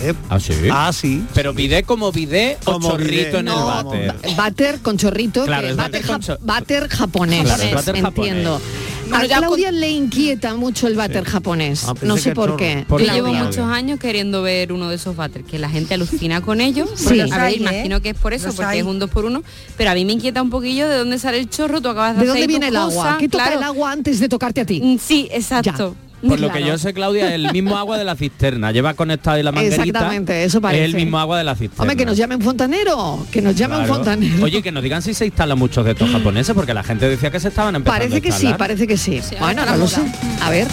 ¿Eh? 0.00 0.14
¿Ah, 0.28 0.38
sí? 0.40 0.52
Ah, 0.70 0.92
sí. 0.92 1.24
Pero 1.34 1.52
bidet 1.52 1.84
como 1.84 2.12
bidet 2.12 2.58
o 2.66 2.72
Como 2.72 2.90
chorrito 2.90 3.38
en 3.38 3.48
el 3.48 3.54
váter. 3.54 4.14
váter 4.36 4.78
con 4.80 4.96
chorrito, 4.96 5.44
Claro, 5.44 5.74
váter, 5.76 5.76
váter 5.76 6.06
con 6.06 6.22
ja- 6.22 6.38
váter 6.40 6.88
japonés, 6.88 7.44
Claro, 7.44 7.62
es 7.62 7.74
váter 7.74 7.96
entiendo. 7.96 8.60
japonés. 8.60 8.88
A 9.10 9.22
Claudia 9.40 9.72
le 9.72 9.90
inquieta 9.90 10.54
mucho 10.54 10.86
el 10.86 10.94
váter 10.94 11.24
japonés. 11.24 11.84
Ah, 11.88 11.94
no 12.02 12.18
sé 12.18 12.32
por 12.34 12.56
qué. 12.56 12.84
Yo 12.88 12.96
Claudia. 12.96 13.14
llevo 13.14 13.32
muchos 13.32 13.64
años 13.66 13.98
queriendo 13.98 14.42
ver 14.42 14.70
uno 14.72 14.90
de 14.90 14.96
esos 14.96 15.16
váteres, 15.16 15.46
que 15.46 15.58
la 15.58 15.70
gente 15.70 15.94
alucina 15.94 16.42
con 16.42 16.60
ellos. 16.60 16.90
Sí. 16.94 17.18
a 17.20 17.38
ver, 17.38 17.52
¿eh? 17.52 17.56
imagino 17.56 18.02
que 18.02 18.10
es 18.10 18.16
por 18.16 18.34
eso, 18.34 18.46
Los 18.48 18.56
porque 18.56 18.72
hay. 18.72 18.78
es 18.80 18.84
un 18.84 18.98
dos 18.98 19.08
por 19.08 19.24
uno. 19.24 19.42
Pero 19.78 19.90
a 19.90 19.94
mí 19.94 20.04
me 20.04 20.12
inquieta 20.12 20.42
un 20.42 20.50
poquillo 20.50 20.88
de 20.88 20.96
dónde 20.98 21.18
sale 21.18 21.38
el 21.38 21.48
chorro, 21.48 21.80
tú 21.80 21.88
acabas 21.88 22.16
de, 22.16 22.20
¿De 22.20 22.26
dónde 22.26 22.40
hacer 22.42 22.48
viene 22.48 22.68
el 22.68 22.76
agua? 22.76 23.16
¿Qué 23.18 23.28
toca 23.30 23.44
claro. 23.44 23.58
el 23.60 23.64
agua 23.64 23.92
antes 23.92 24.20
de 24.20 24.28
tocarte 24.28 24.60
a 24.60 24.66
ti? 24.66 24.80
Mm, 24.82 24.98
Sí, 24.98 25.26
exacto. 25.32 25.96
Por 26.26 26.40
lo 26.40 26.50
que 26.52 26.64
yo 26.64 26.76
sé, 26.78 26.92
Claudia, 26.92 27.32
el 27.34 27.52
mismo 27.52 27.78
agua 27.78 27.96
de 27.96 28.04
la 28.04 28.16
cisterna. 28.16 28.72
Lleva 28.72 28.94
conectado 28.94 29.36
ahí 29.36 29.42
la 29.42 29.52
manguerita. 29.52 29.82
Exactamente, 29.82 30.42
eso 30.44 30.60
parece. 30.60 30.84
Es 30.84 30.90
el 30.90 30.96
mismo 30.96 31.18
agua 31.18 31.38
de 31.38 31.44
la 31.44 31.54
cisterna. 31.54 31.82
Hombre, 31.82 31.96
que 31.96 32.04
nos 32.04 32.16
llamen 32.16 32.40
fontanero, 32.42 33.24
que 33.30 33.40
nos 33.40 33.54
llamen 33.54 33.78
Claro. 33.78 33.94
fontanero. 33.94 34.44
Oye, 34.44 34.60
que 34.62 34.72
nos 34.72 34.82
digan 34.82 35.00
si 35.00 35.14
se 35.14 35.26
instalan 35.26 35.56
muchos 35.58 35.84
de 35.84 35.92
estos 35.92 36.10
japoneses, 36.10 36.54
porque 36.54 36.74
la 36.74 36.82
gente 36.82 37.08
decía 37.08 37.30
que 37.30 37.38
se 37.38 37.48
estaban 37.48 37.76
empezando 37.76 38.00
Parece 38.00 38.16
a 38.16 38.20
que 38.20 38.32
sí, 38.32 38.52
parece 38.58 38.86
que 38.88 38.96
sí. 38.96 39.20
bueno, 39.38 39.62
no 39.64 39.70
ahora 39.70 39.76
lo 39.76 39.86
sé. 39.86 40.00
A 40.42 40.50
ver. 40.50 40.66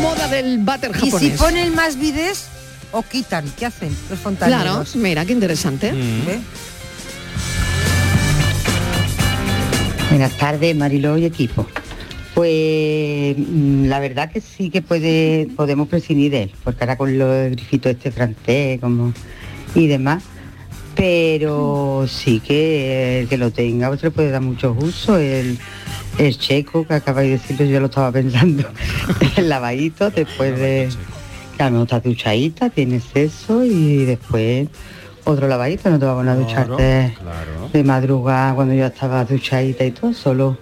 Moda 0.00 0.28
del 0.28 0.58
váter 0.58 0.92
Y 0.96 1.00
si 1.00 1.10
japonés. 1.10 1.38
ponen 1.38 1.74
más 1.74 1.98
bidés 1.98 2.46
o 2.92 3.02
quitan, 3.02 3.44
¿qué 3.58 3.66
hacen 3.66 3.94
los 4.08 4.18
fontaneros? 4.18 4.62
Claro, 4.62 4.84
mira, 4.94 5.24
qué 5.26 5.32
interesante. 5.34 5.92
Mm. 5.92 6.26
¿Ve? 6.26 6.38
Buenas 10.10 10.32
tardes, 10.38 10.76
Mariló 10.76 11.18
y 11.18 11.24
equipo. 11.24 11.66
Pues 12.34 13.36
mm, 13.38 13.86
la 13.86 14.00
verdad 14.00 14.30
que 14.30 14.40
sí 14.40 14.70
que 14.70 14.82
puede, 14.82 15.48
podemos 15.56 15.88
prescindir 15.88 16.32
de 16.32 16.42
él, 16.44 16.52
porque 16.64 16.82
ahora 16.82 16.96
con 16.96 17.16
los 17.16 17.50
grifitos 17.52 17.92
este 17.92 18.10
francés 18.10 18.80
como 18.80 19.12
y 19.74 19.86
demás, 19.86 20.24
pero 20.96 22.06
sí 22.08 22.40
que 22.40 23.20
el 23.20 23.28
que 23.28 23.38
lo 23.38 23.50
tenga 23.50 23.88
pues, 23.88 24.02
le 24.02 24.10
puede 24.10 24.30
dar 24.30 24.42
muchos 24.42 24.76
usos. 24.82 25.20
El, 25.20 25.58
el 26.18 26.38
checo 26.38 26.86
que 26.86 26.94
acabáis 26.94 27.30
de 27.30 27.38
decirlo, 27.38 27.66
yo 27.66 27.80
lo 27.80 27.86
estaba 27.86 28.10
pensando, 28.12 28.68
el 29.36 29.48
lavadito 29.48 30.10
después 30.10 30.58
de 30.58 30.88
que 31.56 31.62
a 31.62 31.66
lo 31.66 31.72
mejor 31.72 31.86
estás 31.86 32.02
duchadita, 32.02 32.70
tienes 32.70 33.04
eso 33.14 33.64
y 33.64 34.04
después 34.04 34.68
otro 35.24 35.48
lavadito, 35.48 35.88
no 35.88 35.98
te 35.98 36.04
vas 36.04 36.14
a 36.14 36.16
poner 36.16 36.32
a 36.32 36.36
ducharte 36.36 37.16
de 37.72 37.84
madrugada 37.84 38.54
cuando 38.54 38.74
yo 38.74 38.86
estaba 38.86 39.24
duchadita 39.24 39.84
y 39.84 39.92
todo, 39.92 40.12
solo 40.12 40.58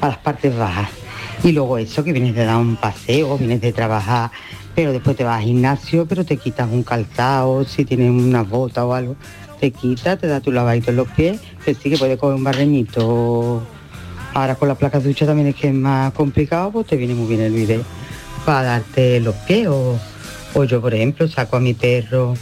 a 0.00 0.08
las 0.08 0.18
partes 0.18 0.56
bajas. 0.56 1.05
Y 1.46 1.52
luego 1.52 1.78
eso, 1.78 2.02
que 2.02 2.12
vienes 2.12 2.34
de 2.34 2.44
dar 2.44 2.56
un 2.56 2.74
paseo, 2.74 3.38
vienes 3.38 3.60
de 3.60 3.72
trabajar, 3.72 4.32
pero 4.74 4.90
después 4.90 5.16
te 5.16 5.22
vas 5.22 5.38
al 5.38 5.44
gimnasio, 5.44 6.04
pero 6.04 6.24
te 6.24 6.38
quitas 6.38 6.68
un 6.68 6.82
calzado, 6.82 7.64
si 7.64 7.84
tienes 7.84 8.10
una 8.10 8.42
bota 8.42 8.84
o 8.84 8.92
algo, 8.92 9.14
te 9.60 9.70
quitas, 9.70 10.18
te 10.18 10.26
da 10.26 10.40
tu 10.40 10.50
lavadito 10.50 10.90
en 10.90 10.96
los 10.96 11.06
pies, 11.06 11.38
que 11.64 11.72
sí 11.74 11.88
que 11.88 11.98
puedes 11.98 12.18
coger 12.18 12.34
un 12.34 12.42
barreñito. 12.42 13.62
Ahora 14.34 14.56
con 14.56 14.66
las 14.66 14.76
placas 14.76 15.04
de 15.04 15.10
ducha 15.10 15.24
también 15.24 15.46
es 15.46 15.54
que 15.54 15.68
es 15.68 15.74
más 15.74 16.12
complicado, 16.14 16.72
pues 16.72 16.88
te 16.88 16.96
viene 16.96 17.14
muy 17.14 17.28
bien 17.28 17.42
el 17.42 17.52
video 17.52 17.84
para 18.44 18.62
darte 18.62 19.20
los 19.20 19.36
pies. 19.36 19.68
O, 19.68 19.96
o 20.52 20.64
yo, 20.64 20.80
por 20.80 20.94
ejemplo, 20.94 21.28
saco 21.28 21.58
a 21.58 21.60
mi 21.60 21.74
perro 21.74 22.34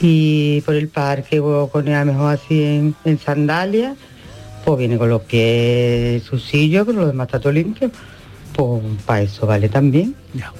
y 0.00 0.60
por 0.60 0.76
el 0.76 0.86
parque 0.86 1.40
o 1.40 1.68
con 1.68 1.88
él 1.88 1.94
a 1.94 2.04
lo 2.04 2.12
mejor 2.12 2.34
así 2.34 2.62
en, 2.62 2.94
en 3.04 3.18
sandalias, 3.18 3.96
pues 4.64 4.78
viene 4.78 4.96
con 4.98 5.08
los 5.10 5.22
pies 5.22 6.22
sucillos, 6.22 6.86
pero 6.86 7.00
lo 7.00 7.06
demás 7.06 7.26
está 7.28 7.40
todo 7.40 7.52
limpio. 7.52 7.90
Pues 8.56 8.82
para 9.04 9.22
eso 9.22 9.46
vale 9.46 9.68
también. 9.68 10.14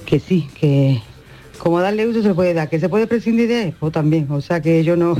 Que 0.05 0.19
sí, 0.19 0.47
que 0.59 1.01
como 1.57 1.79
darle 1.79 2.05
uso 2.07 2.21
se 2.21 2.33
puede 2.33 2.53
dar, 2.53 2.69
que 2.69 2.79
se 2.79 2.89
puede 2.89 3.07
prescindir 3.07 3.47
de 3.47 3.63
él, 3.63 3.73
pues 3.79 3.93
también. 3.93 4.27
O 4.29 4.41
sea 4.41 4.61
que 4.61 4.83
yo 4.83 4.97
no, 4.97 5.17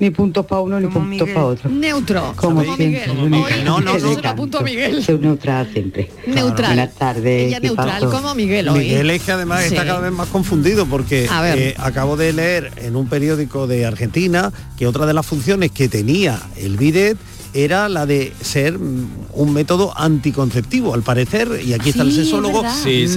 ni 0.00 0.10
puntos 0.10 0.46
para 0.46 0.62
uno 0.62 0.80
ni 0.80 0.86
puntos 0.88 1.28
para 1.28 1.44
otro. 1.44 1.68
Neutro. 1.70 2.32
Como 2.36 2.62
Como 2.64 2.76
siempre. 2.76 3.12
Miguel. 3.12 3.64
no, 3.64 3.78
eso 3.96 4.14
se 4.14 4.22
lo 4.22 4.28
apunto 4.30 4.58
a 4.58 4.62
Miguel. 4.62 5.02
Soy 5.04 5.18
neutral 5.18 5.68
siempre. 5.72 6.10
Neutral. 6.26 6.74
Buenas 6.74 6.94
tardes. 6.94 7.48
Ella 7.48 7.60
neutral, 7.60 7.88
equipazo. 8.02 8.10
como 8.10 8.34
Miguel 8.34 8.68
hoy. 8.70 8.78
Miguel 8.80 9.10
es 9.10 9.22
que 9.22 9.32
además 9.32 9.64
está 9.64 9.82
Sí. 9.82 9.86
cada 9.86 10.00
vez 10.00 10.12
más 10.12 10.28
confundido 10.28 10.86
porque 10.86 11.28
eh, 11.30 11.74
acabo 11.78 12.16
de 12.16 12.32
leer 12.32 12.72
en 12.78 12.96
un 12.96 13.08
periódico 13.08 13.66
de 13.66 13.84
Argentina 13.84 14.52
que 14.78 14.86
otra 14.86 15.04
de 15.04 15.12
las 15.12 15.26
funciones 15.26 15.70
que 15.70 15.88
tenía 15.88 16.40
el 16.56 16.78
bidet 16.78 17.18
era 17.56 17.88
la 17.88 18.06
de 18.06 18.32
ser 18.40 18.76
un 18.76 19.52
método 19.52 19.92
anticonceptivo, 19.98 20.94
al 20.94 21.02
parecer, 21.02 21.60
y 21.64 21.72
aquí 21.72 21.90
está 21.90 22.02
el 22.02 22.12
Sí, 22.12 22.18
sexólogo, 22.24 22.62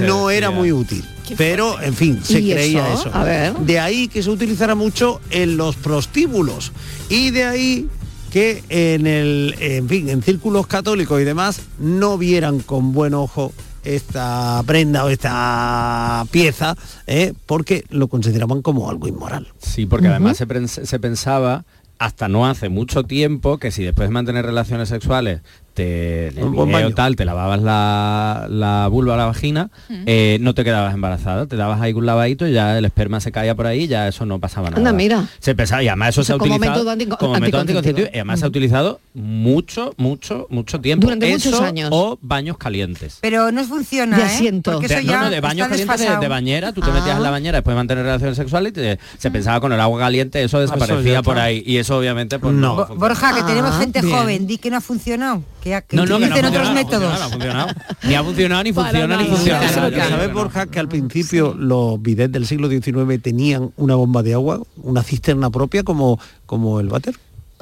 no 0.06 0.30
era 0.30 0.50
muy 0.50 0.72
útil. 0.72 1.04
Pero, 1.36 1.80
en 1.80 1.94
fin, 1.94 2.20
se 2.24 2.40
¿Y 2.40 2.50
creía 2.52 2.92
eso? 2.92 3.08
eso. 3.08 3.14
A 3.14 3.22
ver. 3.22 3.54
De 3.58 3.78
ahí 3.78 4.08
que 4.08 4.22
se 4.22 4.30
utilizara 4.30 4.74
mucho 4.74 5.20
en 5.30 5.56
los 5.56 5.76
prostíbulos. 5.76 6.72
Y 7.08 7.30
de 7.30 7.44
ahí 7.44 7.88
que 8.30 8.62
en 8.68 9.06
el, 9.06 9.54
en 9.58 9.88
fin, 9.88 10.08
en 10.08 10.22
círculos 10.22 10.66
católicos 10.66 11.20
y 11.20 11.24
demás 11.24 11.60
no 11.78 12.16
vieran 12.18 12.60
con 12.60 12.92
buen 12.92 13.14
ojo 13.14 13.52
esta 13.84 14.62
prenda 14.66 15.04
o 15.04 15.08
esta 15.08 16.26
pieza, 16.30 16.76
¿eh? 17.06 17.32
porque 17.46 17.84
lo 17.90 18.08
consideraban 18.08 18.62
como 18.62 18.90
algo 18.90 19.08
inmoral. 19.08 19.48
Sí, 19.58 19.86
porque 19.86 20.08
además 20.08 20.36
se 20.36 20.98
pensaba 20.98 21.64
hasta 22.00 22.28
no 22.28 22.46
hace 22.46 22.70
mucho 22.70 23.04
tiempo 23.04 23.58
que 23.58 23.70
si 23.70 23.84
después 23.84 24.08
de 24.08 24.14
mantener 24.14 24.46
relaciones 24.46 24.88
sexuales 24.88 25.42
te 25.84 26.40
en 26.40 26.54
el 26.54 26.66
video 26.66 26.94
tal 26.94 27.16
te 27.16 27.24
lavabas 27.24 27.62
la, 27.62 28.46
la 28.50 28.88
vulva 28.88 29.14
o 29.14 29.16
la 29.16 29.24
vagina 29.26 29.70
eh, 30.06 30.38
no 30.40 30.54
te 30.54 30.64
quedabas 30.64 30.94
embarazada 30.94 31.46
te 31.46 31.56
dabas 31.56 31.80
ahí 31.80 31.92
un 31.92 32.06
lavadito 32.06 32.46
y 32.46 32.52
ya 32.52 32.76
el 32.78 32.84
esperma 32.84 33.20
se 33.20 33.32
caía 33.32 33.54
por 33.54 33.66
ahí 33.66 33.84
y 33.84 33.86
ya 33.88 34.08
eso 34.08 34.26
no 34.26 34.38
pasaba 34.38 34.68
nada 34.70 34.78
Anda, 34.78 34.92
mira. 34.92 35.26
se 35.38 35.54
pensaba 35.54 35.82
y 35.82 35.88
además 35.88 36.10
eso 36.10 36.20
O 36.20 36.24
sea, 36.24 36.34
se 36.34 36.36
ha 36.36 36.38
como 36.38 36.54
utilizado 36.56 36.78
método 36.78 36.90
antico- 36.92 37.16
como 37.18 37.32
método 37.34 37.60
anticonceptivo. 37.60 37.78
anticonceptivo 37.78 38.08
y 38.14 38.18
además 38.18 38.38
se 38.40 38.44
ha 38.44 38.48
utilizado 38.48 39.00
mucho 39.14 39.94
mucho 39.96 40.46
mucho 40.50 40.80
tiempo 40.80 41.06
Durante 41.06 41.30
muchos 41.30 41.46
Eso 41.52 41.64
años. 41.64 41.88
o 41.92 42.18
baños 42.20 42.56
calientes 42.58 43.18
Pero 43.20 43.50
no 43.52 43.64
funciona, 43.64 44.16
De 44.18 44.24
¿eh? 44.24 44.60
Porque 44.62 44.86
eso 44.86 44.96
no, 44.96 45.00
ya 45.02 45.20
no, 45.22 45.30
de 45.30 45.40
baños 45.40 45.68
calientes 45.68 46.00
de, 46.20 46.28
bañera, 46.28 46.72
tú 46.72 46.80
te 46.80 46.90
metías 46.90 47.16
en 47.16 47.22
la 47.22 47.28
Ah. 47.28 47.32
bañera 47.32 47.58
después 47.58 47.74
de 47.74 47.76
mantener 47.76 48.04
relaciones 48.04 48.36
sexuales 48.36 48.70
y 48.70 48.74
te- 48.74 48.98
se 49.18 49.30
pensaba 49.30 49.60
con 49.60 49.72
el 49.72 49.80
agua 49.80 49.98
caliente, 50.00 50.42
eso 50.42 50.58
desaparecía 50.60 51.12
ya 51.14 51.22
por 51.22 51.38
ahí. 51.38 51.62
Y 51.66 51.76
eso 51.78 51.96
obviamente 51.98 52.38
pues 52.38 52.52
no. 52.54 52.60
No. 52.76 52.86
Bo- 52.86 52.94
Borja, 52.96 53.34
que 53.34 53.42
tenemos 53.42 53.72
Ah, 53.74 53.78
gente 53.80 54.00
bien. 54.02 54.16
joven, 54.16 54.46
di 54.46 54.58
que 54.58 54.70
no 54.70 54.76
ha 54.78 54.80
funcionado, 54.80 55.42
que, 55.62 55.69
que 55.80 55.96
No, 55.96 56.04
no, 56.06 56.18
que 56.18 56.26
no 56.26 56.34
ha 56.34 56.38
utilicen 56.38 56.44
otros 56.46 56.64
no 56.64 56.70
ha 56.70 56.74
métodos. 56.74 57.18
funcionado, 57.18 57.18
no 57.18 57.24
ha 57.24 57.28
funcionado. 57.30 57.98
Ni 58.02 58.14
ha 58.14 58.24
funcionado, 58.24 58.62
ni 58.64 58.72
funciona, 58.72 59.16
ni 59.16 59.24
funciona. 59.28 59.68
¿Sabes, 59.68 60.28
no. 60.28 60.34
Borja, 60.34 60.66
que 60.66 60.80
al 60.80 60.88
principio 60.88 61.54
los 61.54 62.00
bidets 62.02 62.32
del 62.32 62.46
siglo 62.46 62.68
XIX 62.68 63.22
tenían 63.22 63.70
una 63.76 63.94
bomba 63.94 64.22
de 64.22 64.34
agua, 64.34 64.60
una 64.82 65.02
cisterna 65.02 65.50
propia 65.50 65.82
como, 65.82 66.18
como 66.46 66.80
el 66.80 66.88
váter? 66.88 67.14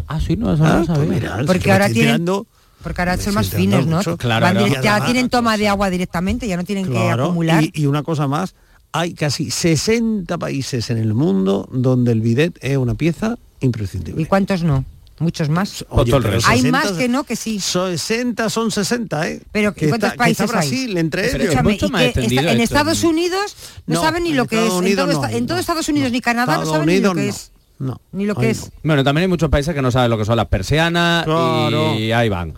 Ah, 0.06 0.18
sí, 0.20 0.36
no, 0.36 0.54
eso 0.54 0.64
Ah, 0.64 0.68
no 0.68 0.78
lo 0.80 0.86
pues 0.86 0.98
sabía. 0.98 1.12
mira, 1.12 1.38
Porque 1.46 1.70
ahora 1.70 1.86
tienen- 1.88 2.14
tirando- 2.24 2.46
Porque 2.82 3.00
ahora 3.02 3.16
son 3.18 3.34
más 3.34 3.50
finos, 3.50 3.86
¿no? 3.86 4.00
Claro, 4.16 4.44
Van 4.46 4.56
ya 4.56 4.78
Además- 4.94 5.04
tienen 5.04 5.28
toma 5.28 5.56
de 5.56 5.68
agua 5.68 5.90
directamente, 5.90 6.46
ya 6.48 6.56
no 6.56 6.64
tienen 6.64 6.84
que 6.86 6.92
Claro, 6.92 7.24
acumular. 7.26 7.62
y, 7.64 7.72
y 7.74 7.86
una 7.86 8.02
cosa 8.04 8.26
más, 8.28 8.54
hay 8.92 9.12
casi 9.14 9.50
60 9.50 10.38
países 10.38 10.88
en 10.88 10.96
el 10.98 11.12
mundo 11.12 11.68
donde 11.72 12.12
el 12.12 12.20
bidet 12.20 12.56
es 12.62 12.76
una 12.78 12.94
pieza 12.94 13.36
imprescindible. 13.60 14.22
¿Y 14.22 14.24
cuántos 14.26 14.62
no? 14.62 14.84
Muchos 15.20 15.48
más. 15.48 15.84
Oye. 15.88 16.12
Hay 16.46 16.60
60 16.60 16.70
más 16.70 16.92
que 16.92 17.08
no, 17.08 17.24
que 17.24 17.34
sí. 17.36 17.58
60 17.60 18.48
son 18.50 18.70
60, 18.70 19.28
¿eh? 19.28 19.42
Pero 19.52 19.74
que 19.74 19.88
¿cuántos 19.88 20.10
está, 20.12 20.24
que 20.24 20.30
está 20.30 20.46
países 20.46 20.62
hay? 20.62 20.68
Brasil 20.70 20.98
entre 20.98 21.22
Pero 21.22 21.34
ellos. 21.36 21.44
Escúchame, 21.48 21.72
mucho 21.72 21.86
y 21.86 21.90
más 21.90 22.00
que 22.02 22.06
extendido 22.08 22.40
está- 22.42 22.52
en 22.52 22.60
esto. 22.60 22.74
Estados 22.74 23.04
Unidos 23.04 23.56
no, 23.86 23.94
No, 23.96 24.02
saben 24.02 24.22
ni 24.24 24.32
lo 24.34 24.46
que 24.46 24.56
es. 24.66 24.72
En 24.72 24.96
todo, 24.96 25.06
no 25.06 25.12
esta- 25.12 25.26
hay, 25.28 25.36
en 25.36 25.46
todo 25.46 25.56
no. 25.56 25.60
Estados 25.60 25.88
Unidos 25.88 26.12
ni 26.12 26.20
Canadá 26.20 26.58
no 26.58 26.66
saben 26.66 26.86
ni 26.86 27.00
lo 27.00 27.14
que 27.14 27.22
no. 27.22 27.28
es. 27.28 27.52
No. 27.80 28.00
Ni 28.12 28.26
lo 28.26 28.34
Ay, 28.36 28.40
que 28.40 28.46
no. 28.46 28.50
es. 28.52 28.70
Bueno, 28.82 29.04
también 29.04 29.22
hay 29.22 29.28
muchos 29.28 29.48
países 29.50 29.74
que 29.74 29.82
no 29.82 29.90
saben 29.90 30.10
lo 30.10 30.18
que 30.18 30.24
son 30.24 30.36
las 30.36 30.46
persianas 30.46 31.24
Claro. 31.24 31.94
y 31.94 32.12
ahí 32.12 32.28
van. 32.28 32.54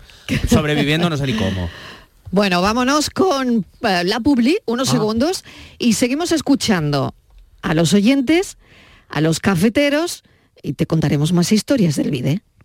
Sobreviviendo 0.49 1.09
no 1.09 1.17
sé 1.17 1.25
ni 1.27 1.33
cómo. 1.33 1.69
Bueno, 2.31 2.61
vámonos 2.61 3.09
con 3.09 3.65
eh, 3.81 4.03
la 4.05 4.19
publi, 4.19 4.57
unos 4.65 4.89
Ah. 4.89 4.91
segundos, 4.93 5.43
y 5.77 5.93
seguimos 5.93 6.31
escuchando 6.31 7.13
a 7.61 7.73
los 7.73 7.93
oyentes, 7.93 8.57
a 9.09 9.19
los 9.21 9.39
cafeteros, 9.39 10.23
y 10.63 10.73
te 10.73 10.85
contaremos 10.85 11.33
más 11.33 11.51
historias 11.51 11.95
del 11.97 12.09
vídeo. 12.11 12.39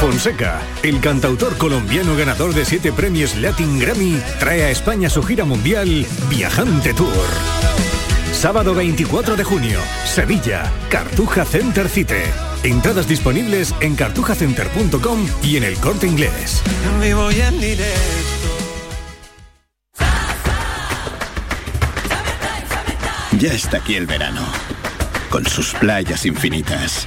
Fonseca, 0.00 0.62
el 0.82 0.98
cantautor 1.00 1.58
colombiano 1.58 2.16
ganador 2.16 2.54
de 2.54 2.64
siete 2.64 2.90
premios 2.90 3.36
Latin 3.36 3.78
Grammy, 3.78 4.18
trae 4.38 4.64
a 4.64 4.70
España 4.70 5.10
su 5.10 5.22
gira 5.22 5.44
mundial 5.44 6.06
Viajante 6.30 6.94
Tour. 6.94 7.26
Sábado 8.32 8.74
24 8.74 9.36
de 9.36 9.44
junio, 9.44 9.78
Sevilla, 10.06 10.72
Cartuja 10.88 11.44
Center 11.44 11.86
Cite. 11.86 12.24
Entradas 12.62 13.08
disponibles 13.08 13.74
en 13.80 13.94
cartujacenter.com 13.94 15.26
y 15.42 15.58
en 15.58 15.64
el 15.64 15.76
corte 15.76 16.06
inglés. 16.06 16.62
Ya 23.38 23.52
está 23.52 23.76
aquí 23.76 23.96
el 23.96 24.06
verano, 24.06 24.46
con 25.28 25.44
sus 25.44 25.74
playas 25.74 26.24
infinitas, 26.24 27.06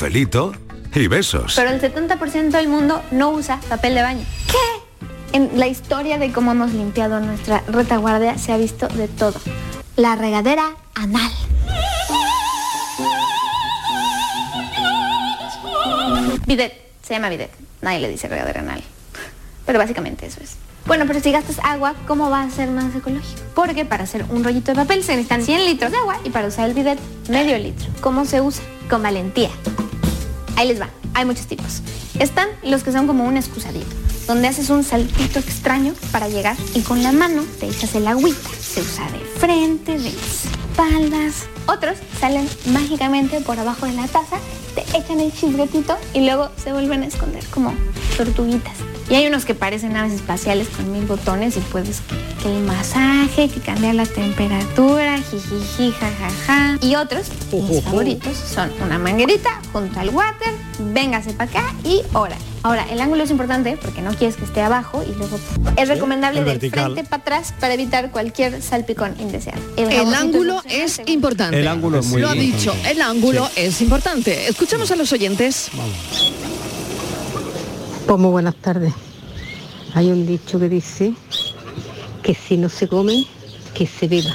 Cafelito 0.00 0.54
y 0.94 1.08
besos. 1.08 1.52
Pero 1.56 1.68
el 1.68 1.78
70% 1.78 2.52
del 2.52 2.68
mundo 2.68 3.02
no 3.10 3.32
usa 3.32 3.60
papel 3.68 3.94
de 3.94 4.00
baño. 4.00 4.24
¿Qué? 4.46 5.36
En 5.36 5.58
la 5.58 5.66
historia 5.66 6.16
de 6.16 6.32
cómo 6.32 6.52
hemos 6.52 6.72
limpiado 6.72 7.20
nuestra 7.20 7.62
retaguardia 7.68 8.38
se 8.38 8.50
ha 8.54 8.56
visto 8.56 8.88
de 8.88 9.08
todo. 9.08 9.38
La 9.96 10.16
regadera 10.16 10.74
anal. 10.94 11.30
Bidet, 16.46 16.72
se 17.02 17.12
llama 17.12 17.28
bidet. 17.28 17.50
Nadie 17.82 18.00
le 18.00 18.08
dice 18.08 18.26
regadera 18.26 18.60
anal. 18.60 18.82
Pero 19.66 19.78
básicamente 19.78 20.24
eso 20.24 20.40
es. 20.42 20.56
Bueno, 20.86 21.04
pero 21.06 21.20
si 21.20 21.30
gastas 21.30 21.58
agua, 21.62 21.94
¿cómo 22.06 22.30
va 22.30 22.42
a 22.42 22.50
ser 22.50 22.70
más 22.70 22.94
ecológico? 22.94 23.40
Porque 23.54 23.84
para 23.84 24.04
hacer 24.04 24.24
un 24.30 24.42
rollito 24.42 24.72
de 24.72 24.76
papel 24.76 25.04
se 25.04 25.12
necesitan 25.12 25.42
100 25.42 25.64
litros 25.66 25.90
de 25.90 25.98
agua 25.98 26.18
y 26.24 26.30
para 26.30 26.48
usar 26.48 26.68
el 26.68 26.74
bidet, 26.74 26.98
medio 27.28 27.56
litro. 27.58 27.86
¿Cómo 28.00 28.24
se 28.24 28.40
usa? 28.40 28.64
Con 28.88 29.02
valentía. 29.02 29.50
Ahí 30.56 30.68
les 30.68 30.80
va, 30.80 30.88
hay 31.14 31.24
muchos 31.24 31.46
tipos. 31.46 31.82
Están 32.18 32.48
los 32.62 32.82
que 32.82 32.92
son 32.92 33.06
como 33.06 33.24
un 33.24 33.36
excusadito, 33.36 33.86
donde 34.26 34.48
haces 34.48 34.68
un 34.70 34.84
saltito 34.84 35.38
extraño 35.38 35.94
para 36.12 36.28
llegar 36.28 36.56
y 36.74 36.80
con 36.80 37.02
la 37.02 37.12
mano 37.12 37.44
te 37.58 37.66
echas 37.66 37.94
el 37.94 38.06
agüita. 38.06 38.50
Se 38.60 38.80
usa 38.80 39.08
de 39.10 39.18
frente, 39.38 39.98
de 39.98 40.08
espaldas. 40.08 41.46
Otros 41.66 41.98
salen 42.20 42.48
mágicamente 42.72 43.40
por 43.40 43.58
abajo 43.58 43.86
de 43.86 43.92
la 43.92 44.08
taza, 44.08 44.36
te 44.74 44.82
echan 44.98 45.20
el 45.20 45.32
chisguetito 45.32 45.96
y 46.12 46.20
luego 46.20 46.50
se 46.62 46.72
vuelven 46.72 47.02
a 47.02 47.06
esconder 47.06 47.44
como 47.46 47.72
tortuguitas. 48.16 48.89
Y 49.10 49.16
hay 49.16 49.26
unos 49.26 49.44
que 49.44 49.56
parecen 49.56 49.94
naves 49.94 50.12
espaciales 50.12 50.68
con 50.68 50.92
mil 50.92 51.04
botones 51.04 51.56
y 51.56 51.60
puedes 51.60 52.00
que 52.40 52.56
el 52.56 52.62
masaje, 52.62 53.48
que 53.48 53.60
cambiar 53.60 53.96
la 53.96 54.06
temperatura, 54.06 55.18
jijiji, 55.18 55.90
jajaja. 55.90 56.78
Y 56.80 56.94
otros, 56.94 57.26
mis 57.50 57.82
favoritos, 57.82 58.36
son 58.36 58.70
una 58.80 59.00
manguerita 59.00 59.60
junto 59.72 59.98
al 59.98 60.10
water, 60.10 60.52
véngase 60.94 61.32
para 61.32 61.50
acá 61.50 61.74
y 61.82 62.02
órale. 62.12 62.40
Ahora, 62.62 62.86
el 62.88 63.00
ángulo 63.00 63.24
es 63.24 63.30
importante 63.30 63.76
porque 63.82 64.00
no 64.00 64.14
quieres 64.14 64.36
que 64.36 64.44
esté 64.44 64.60
abajo 64.60 65.02
y 65.02 65.12
luego 65.16 65.40
es 65.76 65.88
recomendable 65.88 66.38
el 66.40 66.44
de 66.44 66.50
vertical. 66.52 66.92
frente 66.92 67.10
para 67.10 67.22
atrás 67.22 67.54
para 67.58 67.74
evitar 67.74 68.10
cualquier 68.12 68.62
salpicón 68.62 69.16
indeseado. 69.18 69.60
El 69.76 70.14
ángulo 70.14 70.62
es 70.68 71.00
importante. 71.06 71.58
El 71.58 71.66
ángulo 71.66 71.98
es 71.98 72.06
muy 72.06 72.20
Lo 72.20 72.28
ha 72.28 72.34
dicho, 72.34 72.76
el 72.86 73.02
ángulo 73.02 73.50
es 73.56 73.80
importante. 73.80 74.46
Escuchamos 74.46 74.90
a 74.92 74.96
los 74.96 75.10
oyentes. 75.12 75.70
Pues 78.10 78.18
muy 78.18 78.32
buenas 78.32 78.56
tardes. 78.56 78.92
Hay 79.94 80.10
un 80.10 80.26
dicho 80.26 80.58
que 80.58 80.68
dice 80.68 81.14
que 82.24 82.34
si 82.34 82.56
no 82.56 82.68
se 82.68 82.88
come, 82.88 83.24
que 83.72 83.86
se 83.86 84.08
beba. 84.08 84.32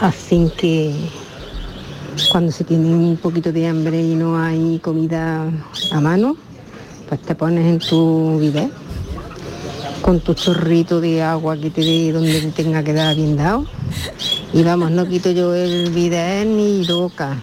Así 0.00 0.50
que 0.58 0.92
cuando 2.32 2.50
se 2.50 2.64
tiene 2.64 2.92
un 2.92 3.16
poquito 3.16 3.52
de 3.52 3.68
hambre 3.68 4.02
y 4.02 4.16
no 4.16 4.42
hay 4.42 4.80
comida 4.80 5.48
a 5.92 6.00
mano, 6.00 6.36
pues 7.08 7.22
te 7.22 7.36
pones 7.36 7.64
en 7.64 7.78
tu 7.78 8.40
bidet 8.40 8.72
con 10.02 10.18
tu 10.18 10.34
chorrito 10.34 11.00
de 11.00 11.22
agua 11.22 11.56
que 11.56 11.70
te 11.70 11.80
dé 11.80 12.10
donde 12.10 12.40
te 12.40 12.50
tenga 12.64 12.82
que 12.82 12.92
dar 12.92 13.14
bien 13.14 13.36
dado. 13.36 13.66
Y 14.52 14.64
vamos, 14.64 14.90
no 14.90 15.06
quito 15.06 15.30
yo 15.30 15.54
el 15.54 15.90
bidet 15.90 16.44
ni 16.44 16.84
loca 16.84 17.40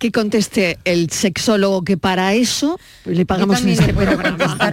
que 0.00 0.10
conteste 0.10 0.78
el 0.86 1.10
sexólogo 1.10 1.84
que 1.84 1.98
para 1.98 2.32
eso 2.32 2.80
le 3.04 3.26
pagamos 3.26 3.60
en 3.60 3.68
este 3.68 3.92
programa. 3.92 4.72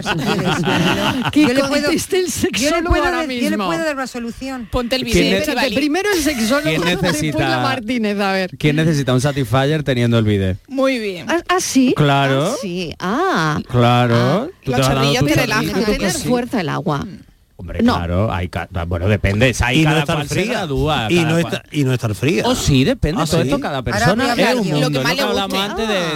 que 1.30 1.54
conteste 1.54 2.20
el 2.20 2.30
sexólogo 2.30 2.96
yo 2.96 3.04
ahora 3.04 3.26
mismo. 3.26 3.38
Yo 3.48 3.50
le 3.50 3.56
puedo 3.58 3.84
dar 3.84 3.94
una 3.94 4.06
solución. 4.06 4.68
Ponte 4.72 4.96
el 4.96 5.04
bidet. 5.04 5.44
Sí, 5.44 5.74
primero 5.74 6.08
el 6.12 6.22
sexólogo, 6.22 6.84
necesita, 6.84 7.46
la 7.46 7.58
Martínez, 7.58 8.18
a 8.18 8.32
ver. 8.32 8.56
¿Quién 8.58 8.76
necesita 8.76 9.12
un 9.12 9.20
Satisfyer 9.20 9.82
teniendo 9.82 10.18
el 10.18 10.24
bidet? 10.24 10.58
Muy 10.66 10.98
bien. 10.98 11.26
¿Ah, 11.28 11.42
ah 11.46 11.60
sí? 11.60 11.92
Claro. 11.94 12.54
Ah, 12.54 12.56
sí. 12.62 12.94
Ah. 12.98 13.60
Claro. 13.68 14.16
Ah, 14.16 14.48
los 14.64 15.24
te, 15.26 15.34
te 15.34 15.40
relajan. 15.40 15.84
Tener 15.84 16.12
fuerza 16.12 16.62
el 16.62 16.70
agua. 16.70 17.00
Mm. 17.04 17.27
Hombre, 17.60 17.82
no. 17.82 17.96
claro, 17.96 18.32
hay 18.32 18.48
ah, 18.54 18.84
bueno, 18.84 19.08
depende, 19.08 19.52
hay 19.62 19.80
y 19.80 19.84
no 19.84 19.98
estar 19.98 20.24
fría. 20.26 20.64
Y, 21.08 21.24
no 21.24 21.38
está, 21.38 21.64
estar 21.72 22.14
fría. 22.14 22.44
Sí, 22.54 22.84
depende, 22.84 23.20
ah, 23.20 23.26
todo 23.28 23.40
esto 23.42 23.58
cada 23.58 23.82
persona 23.82 24.32
es 24.32 24.54
un 24.54 24.68
mundo, 24.68 25.02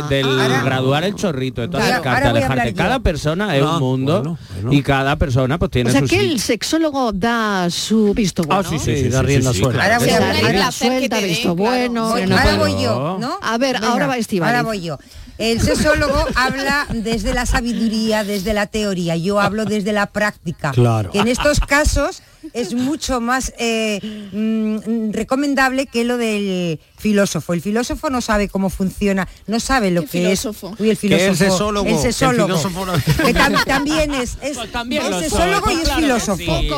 de, 0.08 0.22
graduar 0.64 1.02
el 1.02 1.16
chorrito, 1.16 1.68
cada 1.68 3.00
persona 3.00 3.56
es 3.56 3.64
un 3.64 3.80
mundo 3.80 4.38
y 4.70 4.82
cada 4.82 5.16
persona 5.16 5.58
pues 5.58 5.72
tiene 5.72 5.90
O 5.90 6.06
que 6.06 6.20
el 6.20 6.38
sexólogo 6.38 7.10
da 7.10 7.68
su 7.70 8.14
visto 8.14 8.44
ah, 8.48 8.62
bueno. 8.62 8.68
Ah, 8.72 8.78
sí, 8.78 8.78
sí, 8.78 9.08
da 9.08 9.22
rienda. 9.22 9.50
Ahora 9.50 9.98
voy 9.98 10.10
a 10.10 11.26
visto 11.26 11.56
bueno. 11.56 12.14
Ahora 12.14 12.56
voy 12.56 12.80
yo, 12.80 13.18
¿no? 13.20 13.38
A 13.42 13.58
ver, 13.58 13.78
ahora 13.78 14.06
va 14.06 14.16
Estiva. 14.16 14.46
Ahora 14.46 14.62
voy 14.62 14.80
yo. 14.80 14.96
El 15.42 15.60
sexólogo 15.60 16.24
habla 16.36 16.86
desde 16.90 17.34
la 17.34 17.46
sabiduría, 17.46 18.22
desde 18.22 18.54
la 18.54 18.68
teoría. 18.68 19.16
Yo 19.16 19.40
hablo 19.40 19.64
desde 19.64 19.92
la 19.92 20.06
práctica. 20.06 20.70
Claro. 20.70 21.10
Que 21.10 21.18
en 21.18 21.26
estos 21.26 21.58
casos 21.58 22.22
es 22.52 22.74
mucho 22.74 23.20
más 23.20 23.52
eh, 23.58 24.00
mm, 24.32 25.12
recomendable 25.12 25.86
que 25.86 26.04
lo 26.04 26.16
del 26.16 26.80
filósofo. 26.98 27.52
El 27.52 27.60
filósofo 27.60 28.10
no 28.10 28.20
sabe 28.20 28.48
cómo 28.48 28.70
funciona, 28.70 29.28
no 29.46 29.60
sabe 29.60 29.90
lo 29.90 30.04
que 30.06 30.32
es. 30.32 30.44
El 30.78 30.96
filósofo. 30.96 31.30
El 31.30 31.36
sesólogo. 31.36 31.88
El 31.88 31.98
sesólogo. 31.98 32.54
El 32.54 32.60
filósofo. 32.60 33.24
Que 33.24 33.34
también 33.66 34.14
es, 34.14 34.38
es 34.42 34.58
también 34.70 35.02
es 35.12 35.30
sesólogo 35.30 35.70
y 35.70 35.74
es 35.74 35.92
filósofo. 35.92 36.42
El 36.42 36.68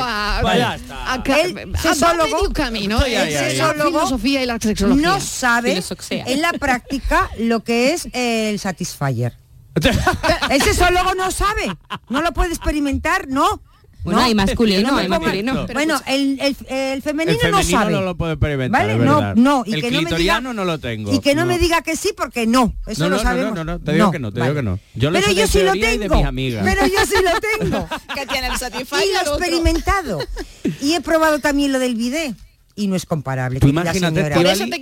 no 4.97 5.21
sabe 5.21 5.83
en 6.11 6.43
la 6.43 6.53
práctica 6.53 7.31
lo 7.39 7.63
que 7.63 7.93
es 7.93 8.09
el 8.13 8.59
satisfier. 8.59 9.37
el 10.51 10.63
sesólogo 10.63 11.15
no 11.15 11.31
sabe, 11.31 11.77
no 12.09 12.23
lo 12.23 12.33
puede 12.33 12.51
experimentar, 12.51 13.29
no. 13.29 13.61
Bueno, 14.05 14.21
no, 14.21 14.27
hay 14.27 14.35
masculino, 14.35 14.91
no 14.91 14.99
hay 14.99 15.09
masculino. 15.09 15.67
Bueno, 15.73 16.01
el, 16.07 16.39
el, 16.41 16.57
el, 16.69 17.03
femenino 17.03 17.33
el, 17.33 17.41
femenino, 17.41 17.51
no 17.51 17.63
sabe. 17.63 17.93
no 17.93 18.03
lo 18.03 18.15
puede 18.17 18.35
experimentar, 18.35 18.87
¿vale? 18.87 18.99
No, 18.99 19.35
no. 19.35 19.65
Y 19.67 19.75
el 19.75 19.81
que 19.81 19.91
no 19.91 20.03
me 20.03 20.17
diga, 20.17 20.41
no 20.41 20.53
lo 20.53 20.79
tengo. 20.79 21.13
Y 21.13 21.21
que 21.21 21.35
no, 21.35 21.43
no, 21.43 21.47
me 21.47 21.59
diga 21.59 21.81
que 21.81 21.97
sí 21.97 22.11
porque 22.15 22.47
no. 22.47 22.75
Eso 22.87 23.05
no, 23.09 23.17
lo 23.17 23.23
sabemos. 23.23 23.55
No, 23.55 23.65
no, 23.65 23.73
no, 23.73 23.79
no. 23.79 23.85
te 23.85 23.93
digo 23.95 24.11
que 24.11 24.19
no, 24.19 24.31
te 24.31 24.41
vale. 24.41 24.53
digo 24.53 24.61
que 24.61 24.65
no. 24.65 24.79
Yo 24.95 25.11
Pero 25.11 25.33
yo 25.33 25.47
sí 25.47 25.63
lo 25.63 25.73
tengo. 25.73 26.23
Pero 26.33 26.87
yo 26.87 27.07
sí 27.07 27.17
lo 27.23 27.61
tengo. 27.61 27.89
que 28.15 28.27
tiene 28.27 28.49
el 28.49 28.57
Satisfyer. 28.59 29.05
Y 29.05 29.13
lo 29.13 29.19
he 29.19 29.37
experimentado. 29.39 30.19
y 30.83 30.93
he 30.93 31.01
probado 31.01 31.39
también 31.39 31.73
lo 31.73 31.79
del 31.79 31.95
bidet 31.95 32.37
y 32.77 32.89
no 32.89 32.97
es 32.97 33.07
comparable. 33.07 33.61
Tú 33.61 33.69
imagínate, 33.69 34.21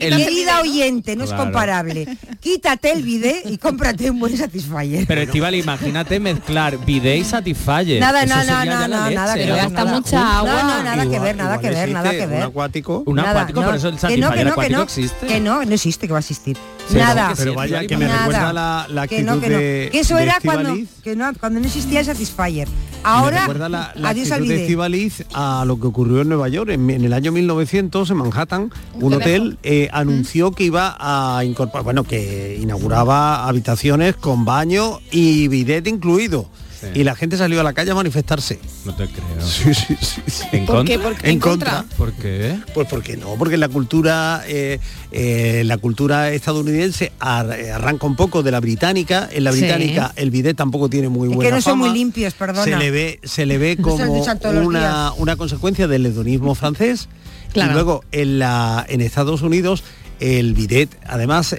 el... 0.01 0.17
querida 0.17 0.61
oyente, 0.61 1.17
no 1.17 1.25
claro. 1.25 1.41
es 1.41 1.45
comparable. 1.45 2.19
Quítate 2.41 2.93
el 2.93 3.03
bidet 3.03 3.51
y 3.51 3.59
cómprate 3.59 4.11
un 4.11 4.19
buen 4.19 4.37
Satisfyer. 4.37 5.07
Pero 5.07 5.21
Estival, 5.21 5.55
imagínate 5.55 6.19
mezclar 6.19 6.85
bidet 6.85 7.19
y 7.19 7.25
Satisfyer. 7.25 8.01
Nada, 8.01 8.23
Eso 8.23 8.35
no, 8.35 8.45
no, 8.45 8.65
no, 8.65 8.89
no, 8.89 9.11
nada 9.11 9.35
que 9.35 9.53
ver. 9.53 9.69
Mucha 9.87 10.39
agua. 10.39 10.63
No, 10.63 10.63
no, 10.63 10.83
nada 10.83 11.05
igual, 11.05 11.11
que 11.11 11.19
ver, 11.19 11.37
nada 11.37 11.59
que 11.61 11.71
ver, 11.71 11.89
nada 11.91 12.11
que 12.11 12.27
ver. 12.27 12.39
Un 12.39 12.43
acuático. 12.43 13.03
Un 13.07 13.19
acuático, 13.19 13.61
no, 13.61 13.75
eso 13.75 13.89
el 13.89 13.99
Satisfyer 13.99 14.31
que 14.31 14.45
no, 14.45 14.45
no, 14.45 14.51
acuático 14.53 14.61
que 14.61 14.77
no, 14.77 14.83
existe. 14.83 15.27
Que 15.27 15.41
no, 15.41 15.65
no 15.65 15.75
existe, 15.75 16.07
que 16.07 16.13
va 16.13 16.19
a 16.19 16.21
existir 16.21 16.57
nada. 16.91 17.35
Pero, 17.37 17.55
vaya, 17.55 17.87
que 17.87 17.97
me 17.97 18.09
recuerda 18.09 18.53
la, 18.89 19.07
que 19.09 19.23
no, 19.23 19.41
que 19.41 19.49
no. 19.49 19.59
que 19.59 19.91
eso 19.95 20.19
era 20.19 20.39
cuando, 20.45 20.75
no, 20.75 21.33
cuando 21.39 21.61
no 21.61 21.67
existía 21.67 22.05
Satisfyer. 22.05 22.69
Ahora, 23.05 23.33
me 23.33 23.41
recuerda 23.41 23.69
la, 23.69 23.93
la 23.97 24.11
adiós 24.11 24.29
de 24.29 24.63
Estivaliz 24.63 25.25
a 25.35 25.65
lo 25.67 25.81
que 25.81 25.89
ocurrió 25.89 26.21
en 26.21 26.29
Nueva 26.29 26.49
York. 26.49 26.71
En, 26.71 26.89
el 26.91 27.13
año 27.13 27.33
1900, 27.33 28.11
en 28.11 28.17
Manhattan, 28.17 28.73
un 28.95 29.15
hotel 29.15 29.59
eh, 29.63 29.89
mm. 29.93 29.97
anunció 29.97 30.53
que 30.53 30.65
iba 30.65 30.97
a 30.99 31.45
incorporar, 31.45 31.85
bueno, 31.85 32.05
que 32.05 32.59
inauguraba 32.61 33.49
habitaciones 33.49 34.17
con 34.17 34.45
baño 34.45 35.01
y 35.11 35.49
bidet 35.49 35.87
incluido. 35.89 36.49
Y 36.95 37.05
la 37.05 37.15
gente 37.15 37.37
salió 37.37 37.61
a 37.61 37.63
la 37.63 37.73
calle 37.73 37.91
a 37.91 37.95
manifestarse. 37.95 38.59
No 38.85 38.95
te 38.95 39.07
creo. 39.09 39.27
Sí, 39.43 39.75
sí, 39.75 39.97
sí. 40.27 40.45
¿En, 40.53 40.67
contra? 40.67 41.85
Qué? 41.89 41.95
¿Por 41.97 42.13
qué? 42.13 42.51
¿En, 42.51 42.65
Pues 42.75 42.89
porque 42.89 43.17
no, 43.17 43.35
porque 43.39 43.57
la 43.57 43.69
cultura, 43.69 44.43
eh, 44.47 44.79
eh, 45.11 45.63
la 45.65 45.79
cultura 45.79 46.31
estadounidense 46.31 47.07
eh, 47.07 47.71
arranca 47.71 48.07
un 48.07 48.17
poco 48.17 48.43
de 48.43 48.51
la 48.51 48.61
británica. 48.61 49.29
En 49.31 49.45
la 49.45 49.51
británica 49.51 50.13
el 50.17 50.31
bidet 50.31 50.57
tampoco 50.57 50.89
tiene 50.89 51.09
muy 51.09 51.29
buena 51.29 51.45
es 51.45 51.49
que 51.49 51.55
no 51.57 51.61
son 51.63 51.79
muy 51.79 51.91
limpios, 51.91 52.35
perdona. 52.35 52.65
Se 52.65 52.77
le 52.77 52.91
ve, 52.91 53.21
se 53.23 53.47
le 53.47 53.59
ve 53.59 53.77
como 53.81 54.25
una, 54.63 55.13
una 55.17 55.37
consecuencia 55.37 55.87
del 55.87 56.07
hedonismo 56.07 56.55
francés. 56.55 57.09
Claro. 57.53 57.71
Y 57.71 57.75
luego 57.75 58.05
en, 58.13 58.39
la, 58.39 58.87
en 58.89 59.01
Estados 59.01 59.43
Unidos 59.43 59.85
el 60.21 60.55
bidet 60.55 60.89
además 61.07 61.57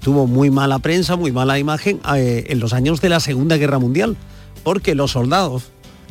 tuvo 0.00 0.26
muy 0.26 0.50
mala 0.50 0.78
prensa, 0.78 1.16
muy 1.16 1.32
mala 1.32 1.58
imagen 1.58 2.00
en 2.04 2.60
los 2.60 2.72
años 2.72 3.00
de 3.00 3.08
la 3.08 3.20
Segunda 3.20 3.56
Guerra 3.56 3.78
Mundial 3.78 4.16
porque 4.62 4.94
los 4.94 5.12
soldados 5.12 5.70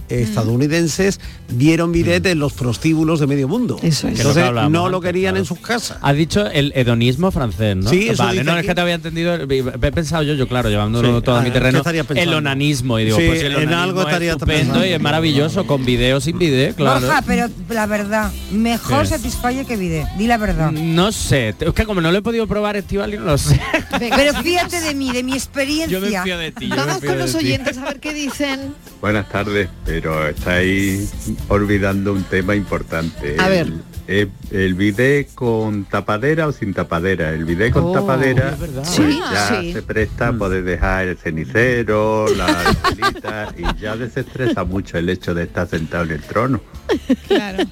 estadounidenses 0.10 1.20
vieron 1.49 1.91
bidet 1.91 2.26
en 2.26 2.39
los 2.39 2.53
prostíbulos 2.53 3.20
de 3.20 3.28
medio 3.28 3.47
mundo. 3.47 3.80
Eso 3.82 4.07
es. 4.07 4.20
Entonces 4.20 4.43
que 4.43 4.70
no 4.70 4.89
lo 4.89 5.01
querían 5.01 5.38
en 5.38 5.45
sus 5.45 5.60
casas. 5.60 5.97
Has 6.01 6.16
dicho 6.16 6.45
el 6.47 6.72
hedonismo 6.76 7.32
francés, 7.32 7.76
¿no? 7.76 7.89
Sí, 7.89 8.10
eso 8.10 8.24
Vale, 8.24 8.43
no, 8.43 8.57
es 8.57 8.66
que 8.66 8.76
te 8.76 8.82
había 8.82 8.95
entendido, 8.95 9.36
he 9.36 9.91
pensado 9.91 10.24
yo, 10.24 10.34
yo 10.34 10.47
claro, 10.47 10.70
llevándolo 10.70 11.22
todo 11.22 11.36
a, 11.36 11.41
mi 11.41 11.49
ah, 11.49 11.53
terreno, 11.53 11.82
el 12.16 12.34
onanismo. 12.34 12.99
Y 12.99 13.05
digo, 13.05 13.18
pues 13.18 13.43
en 13.43 13.74
algo 13.74 14.01
estaría 14.01 14.32
es 14.32 14.36
estupendo 14.36 14.86
y 14.86 14.89
es 14.89 15.01
maravilloso, 15.01 15.66
con 15.66 15.86
video, 15.86 16.22
sin 16.22 16.38
video, 16.38 16.74
claro. 16.76 17.07
Pero 17.26 17.47
la 17.70 17.86
verdad, 17.86 18.32
mejor 18.51 19.03
¿Qué? 19.03 19.10
satisfalle 19.10 19.66
que 19.66 19.76
video, 19.76 20.07
di 20.18 20.28
la 20.28 20.38
verdad. 20.38 20.72
No 20.72 21.12
sé, 21.12 21.49
es 21.60 21.74
que 21.74 21.86
como 21.86 22.01
no 22.01 22.12
lo 22.12 22.18
he 22.18 22.22
podido 22.22 22.47
probar, 22.47 22.76
Estival, 22.76 23.16
no 23.16 23.26
lo 23.26 23.38
sé. 23.38 23.60
Pero 23.99 24.34
fíjate 24.41 24.82
de 24.82 24.93
mí, 24.95 25.12
de 25.12 25.24
mi 25.24 25.34
experiencia. 25.34 25.99
Yo 25.99 26.01
me 26.05 26.22
fío 26.22 26.38
de 26.38 26.51
ti. 26.51 26.68
Vamos 26.68 27.03
con 27.03 27.18
los 27.18 27.36
oyentes 27.36 27.78
a 27.78 27.86
ver 27.86 27.99
qué 27.99 28.14
dicen. 28.14 28.74
Buenas 29.02 29.30
tardes, 29.30 29.70
pero 29.86 30.28
estáis 30.28 31.14
olvidando 31.47 32.12
un 32.12 32.24
tema 32.24 32.56
importante. 32.56 33.38
A 33.39 33.47
ver. 33.47 33.72
Eh, 34.12 34.28
el 34.49 34.74
bidé 34.74 35.28
con 35.36 35.86
tapadera 35.86 36.47
o 36.47 36.51
sin 36.51 36.74
tapadera. 36.74 37.30
El 37.30 37.45
bidé 37.45 37.70
con 37.70 37.84
oh, 37.84 37.91
tapadera 37.91 38.55
pues 38.57 38.72
sí, 38.88 39.20
ya 39.32 39.62
sí. 39.62 39.72
se 39.72 39.84
presta, 39.84 40.32
mm. 40.32 40.39
puedes 40.39 40.66
dejar 40.66 41.10
el 41.10 41.18
cenicero, 41.20 42.26
las 42.36 42.76
velitas 42.95 43.53
y 43.55 43.80
ya 43.80 43.95
desestresa 43.95 44.64
mucho 44.64 44.97
el 44.97 45.10
hecho 45.10 45.36
de 45.36 45.43
estar 45.43 45.68
sentado 45.68 46.05
en 46.05 46.12
el 46.12 46.22
trono. 46.24 46.60
Claro. 47.28 47.64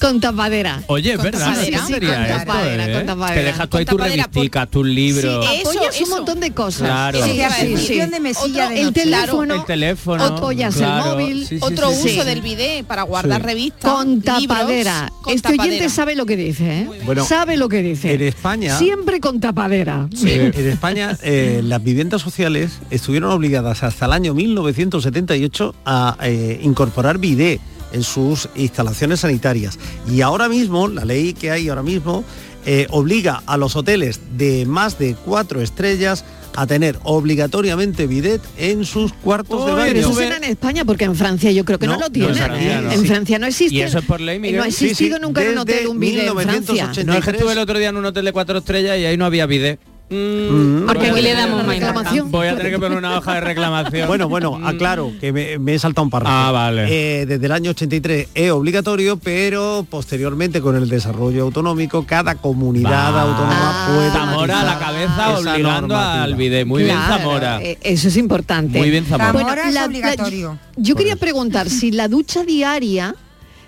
Con 0.00 0.18
tapadera. 0.18 0.82
Oye, 0.86 1.12
es 1.12 1.22
verdad, 1.22 1.40
tapadera? 1.40 1.78
¿Qué 1.78 1.86
sí, 1.86 1.92
sería 1.92 2.14
con 2.14 2.24
esto, 2.24 2.38
tapadera, 2.38 2.88
eh? 2.88 2.92
con 2.94 3.06
tapadera. 3.06 3.34
Te 3.34 3.44
dejas 3.44 3.68
tú 3.68 3.76
ahí 3.76 3.84
tus 3.84 3.98
pues, 3.98 4.10
revisticas, 4.10 4.66
por... 4.66 4.72
tus 4.72 4.86
libros. 4.86 5.46
Sí, 5.46 5.54
eso, 5.60 5.70
Apoyas 5.70 5.94
eso. 5.94 6.04
un 6.04 6.10
montón 6.10 6.40
de 6.40 6.50
cosas. 6.52 6.80
Claro. 6.80 7.18
Sí, 7.22 7.76
sí, 7.76 8.00
de 8.00 8.20
mesilla 8.20 8.64
otro, 8.64 8.74
de 8.74 8.80
el, 8.80 8.92
teléfono, 8.94 9.54
el 9.56 9.64
teléfono. 9.66 10.24
Apoyas 10.24 10.74
claro. 10.74 11.18
el 11.18 11.34
móvil. 11.34 11.58
otro 11.60 11.90
uso 11.90 12.24
del 12.24 12.40
bidé 12.40 12.82
para 12.84 13.02
guardar 13.02 13.42
revistas. 13.42 13.92
Con 13.92 14.22
tapadera. 14.22 15.02
Libros, 15.02 15.20
con 15.22 15.34
este 15.34 15.49
este 15.50 15.62
oyente 15.62 15.88
sabe 15.88 16.16
lo 16.16 16.26
que 16.26 16.36
dice, 16.36 16.80
¿eh? 16.80 16.88
sabe 17.26 17.56
lo 17.56 17.68
que 17.68 17.82
dice. 17.82 18.12
En 18.14 18.22
España... 18.22 18.78
Siempre 18.78 19.20
con 19.20 19.40
tapadera. 19.40 20.08
En 20.22 20.66
España 20.66 21.16
eh, 21.22 21.60
las 21.64 21.82
viviendas 21.82 22.22
sociales 22.22 22.78
estuvieron 22.90 23.30
obligadas 23.30 23.82
hasta 23.82 24.06
el 24.06 24.12
año 24.12 24.34
1978 24.34 25.74
a 25.84 26.16
eh, 26.22 26.60
incorporar 26.62 27.18
bidé 27.18 27.60
en 27.92 28.02
sus 28.02 28.48
instalaciones 28.54 29.20
sanitarias. 29.20 29.78
Y 30.08 30.20
ahora 30.20 30.48
mismo, 30.48 30.88
la 30.88 31.04
ley 31.04 31.34
que 31.34 31.50
hay 31.50 31.68
ahora 31.68 31.82
mismo, 31.82 32.24
eh, 32.66 32.86
obliga 32.90 33.42
a 33.46 33.56
los 33.56 33.74
hoteles 33.74 34.20
de 34.36 34.66
más 34.66 34.98
de 34.98 35.14
cuatro 35.14 35.60
estrellas 35.60 36.24
a 36.54 36.66
tener 36.66 36.98
obligatoriamente 37.04 38.06
bidet 38.06 38.40
en 38.56 38.84
sus 38.84 39.12
cuartos 39.12 39.66
de 39.66 39.72
baño. 39.72 39.86
Pero 39.86 40.00
eso 40.00 40.14
será 40.14 40.36
en 40.36 40.44
España, 40.44 40.84
porque 40.84 41.04
en 41.04 41.14
Francia 41.14 41.50
yo 41.50 41.64
creo 41.64 41.78
que 41.78 41.86
no, 41.86 41.98
lo 41.98 42.10
tienen. 42.10 42.36
¿eh? 42.36 42.92
En, 42.92 43.04
Francia, 43.06 43.38
no. 43.38 43.46
existe. 43.46 43.74
Y 43.74 43.82
eso 43.82 43.98
es 43.98 44.04
por 44.04 44.20
ley, 44.20 44.38
Miguel? 44.38 44.58
No 44.58 44.64
ha 44.64 44.68
existido 44.68 45.18
nunca 45.18 45.42
en 45.42 45.52
un 45.52 45.58
hotel 45.58 45.86
un 45.86 46.00
bidet 46.00 46.28
en 46.28 47.06
No, 47.06 47.14
es 47.14 47.24
que 47.24 47.30
estuve 47.30 47.52
el 47.52 47.58
otro 47.58 47.78
día 47.78 47.88
en 47.88 47.96
un 47.96 48.04
hotel 48.04 48.24
de 48.24 48.32
cuatro 48.32 48.58
estrellas 48.58 48.98
y 48.98 49.04
ahí 49.04 49.16
no 49.16 49.24
había 49.24 49.46
bidet. 49.46 49.78
Mm. 50.10 50.86
Porque 50.86 51.08
aquí 51.08 51.22
le 51.22 51.34
damos 51.34 51.64
más 51.64 51.66
reclamación. 51.66 52.30
Voy 52.32 52.48
a 52.48 52.56
tener 52.56 52.72
que 52.72 52.78
poner 52.80 52.98
una 52.98 53.16
hoja 53.16 53.34
de 53.34 53.40
reclamación. 53.42 54.08
bueno, 54.08 54.28
bueno, 54.28 54.58
mm. 54.58 54.66
aclaro 54.66 55.12
que 55.20 55.32
me, 55.32 55.74
he 55.74 55.78
saltado 55.78 56.04
un 56.04 56.10
párrafo. 56.10 56.34
Ah, 56.34 56.50
vale. 56.50 56.86
Eh, 56.88 57.26
desde 57.26 57.46
el 57.46 57.52
año 57.52 57.70
83 57.70 58.28
es 58.34 58.50
obligatorio, 58.50 59.16
pero 59.18 59.86
posteriormente 59.88 60.60
con 60.60 60.74
el 60.76 60.88
desarrollo 60.88 61.44
autonómico, 61.44 62.04
cada 62.04 62.34
comunidad 62.34 63.16
ah. 63.16 63.22
autónoma 63.22 63.86
puede. 63.94 64.10
Zamora 64.10 64.60
a 64.60 64.64
la 64.64 64.78
cabeza 64.78 65.38
obligando 65.38 65.96
al 65.96 66.34
bide. 66.34 66.64
Muy 66.64 66.82
bien, 66.82 66.98
Zamora. 67.08 67.62
Eh, 67.62 67.78
eso 67.82 68.08
es 68.08 68.16
importante. 68.16 68.78
Muy 68.78 68.90
bien, 68.90 69.06
Zamora. 69.06 69.32
Bueno, 69.32 70.58
yo 70.76 70.96
quería 70.96 71.16
preguntar 71.16 71.70
si 71.70 71.92
la 71.92 72.08
ducha 72.08 72.42
diaria, 72.42 73.14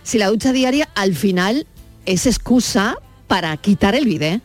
si 0.02 0.18
la 0.18 0.28
ducha 0.28 0.52
diaria 0.52 0.88
al 0.94 1.14
final 1.14 1.66
es 2.04 2.26
excusa 2.26 2.96
para 3.28 3.56
quitar 3.56 3.94
el 3.94 4.06
bidé. 4.06 4.40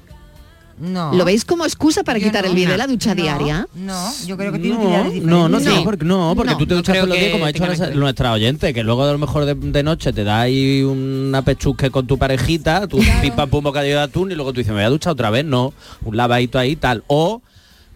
No. 0.79 1.11
¿Lo 1.13 1.25
veis 1.25 1.43
como 1.43 1.65
excusa 1.65 2.03
para 2.03 2.19
Yo 2.19 2.25
quitar 2.27 2.43
no. 2.43 2.49
el 2.51 2.55
bidet 2.55 2.71
de 2.71 2.77
la 2.77 2.85
ducha 2.87 3.15
No, 3.15 3.21
diaria? 3.23 3.67
No, 3.73 4.11
yo 4.27 4.37
creo 4.37 4.51
que 4.51 4.59
tiene 4.59 4.75
No, 4.75 4.81
utilidades 4.81 5.13
diferentes. 5.13 5.29
no, 5.31 5.49
no, 5.49 5.59
No. 5.59 5.65
tiene 5.65 5.83
por 5.83 5.97
qué- 5.97 6.05
no, 6.05 6.33
porque 6.35 6.51
No, 6.51 6.57
tú 6.57 6.65
te 6.67 6.73
no 6.73 6.77
duchas 6.77 6.95
todos 6.97 7.09
los 7.09 7.17
días 7.17 7.31
como 7.31 7.45
ha 7.45 7.49
hecho 7.49 7.65
nuestra- 7.95 8.31
oyente, 8.31 8.73
que 8.73 8.83
luego 8.83 9.03
a 9.03 9.11
lo 9.11 9.17
mejor 9.17 9.45
de, 9.45 9.55
de 9.55 9.83
noche 9.83 10.13
te 10.13 10.23
da 10.23 10.41
ahí 10.41 10.83
una 10.83 11.41
pechusque 11.41 11.89
con 11.89 12.05
tu 12.05 12.17
parejita, 12.19 12.87
tu 12.87 12.99
pipa 13.21 13.47
pum 13.47 13.63
bocadillo 13.63 13.95
de 13.97 14.01
atún 14.03 14.31
y 14.31 14.35
luego 14.35 14.53
tú 14.53 14.59
dices, 14.59 14.71
me 14.71 14.79
voy 14.81 14.85
a 14.85 14.89
duchar 14.89 15.13
otra 15.13 15.29
vez, 15.31 15.45
no, 15.45 15.73
un 16.05 16.15
lavadito 16.15 16.59
ahí 16.59 16.75
tal, 16.75 17.03
o 17.07 17.41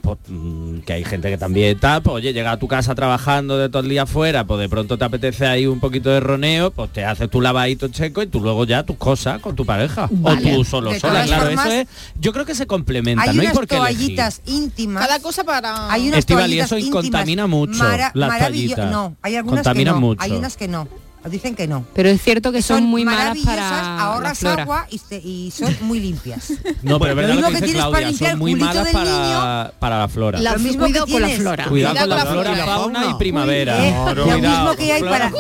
pues, 0.02 0.18
mm, 0.28 0.80
que 0.80 0.94
hay 0.94 1.04
gente 1.04 1.30
que 1.30 1.38
también 1.38 1.76
está, 1.76 2.02
pues 2.02 2.16
oye, 2.16 2.34
llega 2.34 2.52
a 2.52 2.58
tu 2.58 2.68
casa 2.68 2.96
trabajando 2.96 3.58
de 3.58 3.70
todo 3.70 3.82
el 3.84 3.90
día 3.90 4.04
afuera, 4.04 4.46
pues 4.46 4.60
de 4.60 4.70
pronto 4.70 4.98
te 4.98 5.06
apetece 5.06 5.46
ahí 5.48 5.66
un 5.66 5.80
poquito 5.80 6.10
de 6.10 6.20
roneo, 6.20 6.72
pues 6.72 6.92
te 6.92 7.06
haces 7.06 7.30
tu 7.30 7.42
lavadito 7.42 7.88
checo 7.88 8.22
y 8.22 8.28
tú 8.28 8.40
luego 8.40 8.66
ya 8.66 8.84
tus 8.84 8.98
cosas 8.98 9.40
con 9.42 9.56
tu 9.56 9.66
pareja. 9.66 10.08
Vale. 10.12 10.54
O 10.54 10.58
tú 10.58 10.64
solo 10.66 10.92
De 10.92 11.00
sola, 11.00 11.24
claro, 11.26 11.46
formas, 11.46 11.66
eso 11.68 11.76
es, 11.76 11.88
yo 12.20 12.34
creo 12.34 12.46
que 12.46 12.56
se 12.56 12.68
complementa, 12.68 13.24
Hay 13.24 13.36
no 13.36 13.42
hay 13.42 13.48
unas 13.48 13.58
por 13.58 13.68
qué 13.68 13.78
elegir. 13.78 13.98
toallitas 13.98 14.42
íntimas. 14.46 15.06
Cada 15.08 15.20
cosa 15.20 15.44
para... 15.44 15.92
Hay 15.92 16.08
unas 16.08 16.20
Estivali, 16.20 16.58
toallitas 16.58 16.66
eso 16.68 16.78
íntimas 16.78 17.04
contamina 17.04 17.48
mucho, 17.48 17.84
las 18.14 18.38
toallitas. 18.40 18.92
No, 18.92 19.16
hay 19.22 19.36
algunas 19.36 19.64
Contaminan 19.64 19.94
que 19.96 20.00
no. 20.00 20.08
mucho. 20.08 20.24
Hay 20.24 20.32
unas 20.32 20.58
que 20.58 20.68
no. 20.68 20.88
Dicen 21.24 21.56
que 21.56 21.68
no. 21.68 21.86
Pero 21.94 22.10
es 22.10 22.20
cierto 22.22 22.52
que 22.52 22.62
son, 22.64 22.84
muy 22.84 23.06
malas 23.06 23.20
maravillosas, 23.38 23.56
para 23.56 23.72
la 23.82 24.02
ahorras 24.02 24.40
flora. 24.40 24.64
agua 24.64 24.88
y, 24.90 25.00
y 25.24 25.52
son 25.52 25.76
muy 25.82 26.00
limpias. 26.00 26.52
No, 26.82 27.00
pero 27.00 27.12
es 27.12 27.16
verdad 27.18 27.36
lo 27.36 27.36
mismo 27.36 27.48
que 27.50 27.54
que 27.54 27.62
dice 27.62 27.66
tienes 27.74 27.82
para 27.84 27.92
Claudia, 27.92 28.08
limpiar 28.10 28.32
son 28.32 28.40
muy 28.40 28.56
malas 28.56 28.88
para, 28.92 29.74
para 29.80 30.00
la 30.00 30.08
flora. 30.08 30.40
La, 30.40 30.54
Lo 30.54 30.60
mismo 30.60 30.84
cuidado 30.86 31.06
que 31.06 31.12
con 31.12 31.22
la 31.22 31.28
tienes. 31.28 31.44
flora. 31.44 31.66
Cuidado 31.68 31.96
con 31.96 32.10
la 32.10 32.16
Cuidado 32.16 32.28
con 32.28 32.36
la 32.38 32.44
flora, 32.44 32.64
flora. 32.64 32.76
fauna 32.76 33.06
y 33.06 33.14
primavera. 33.20 33.88
Eh, 33.88 33.92
Claro. 33.92 34.26
lo 34.26 34.32
Cuidado, 34.34 34.50
mismo 34.64 34.76
que 34.76 34.94
hay 34.94 35.00
flora, 35.02 35.32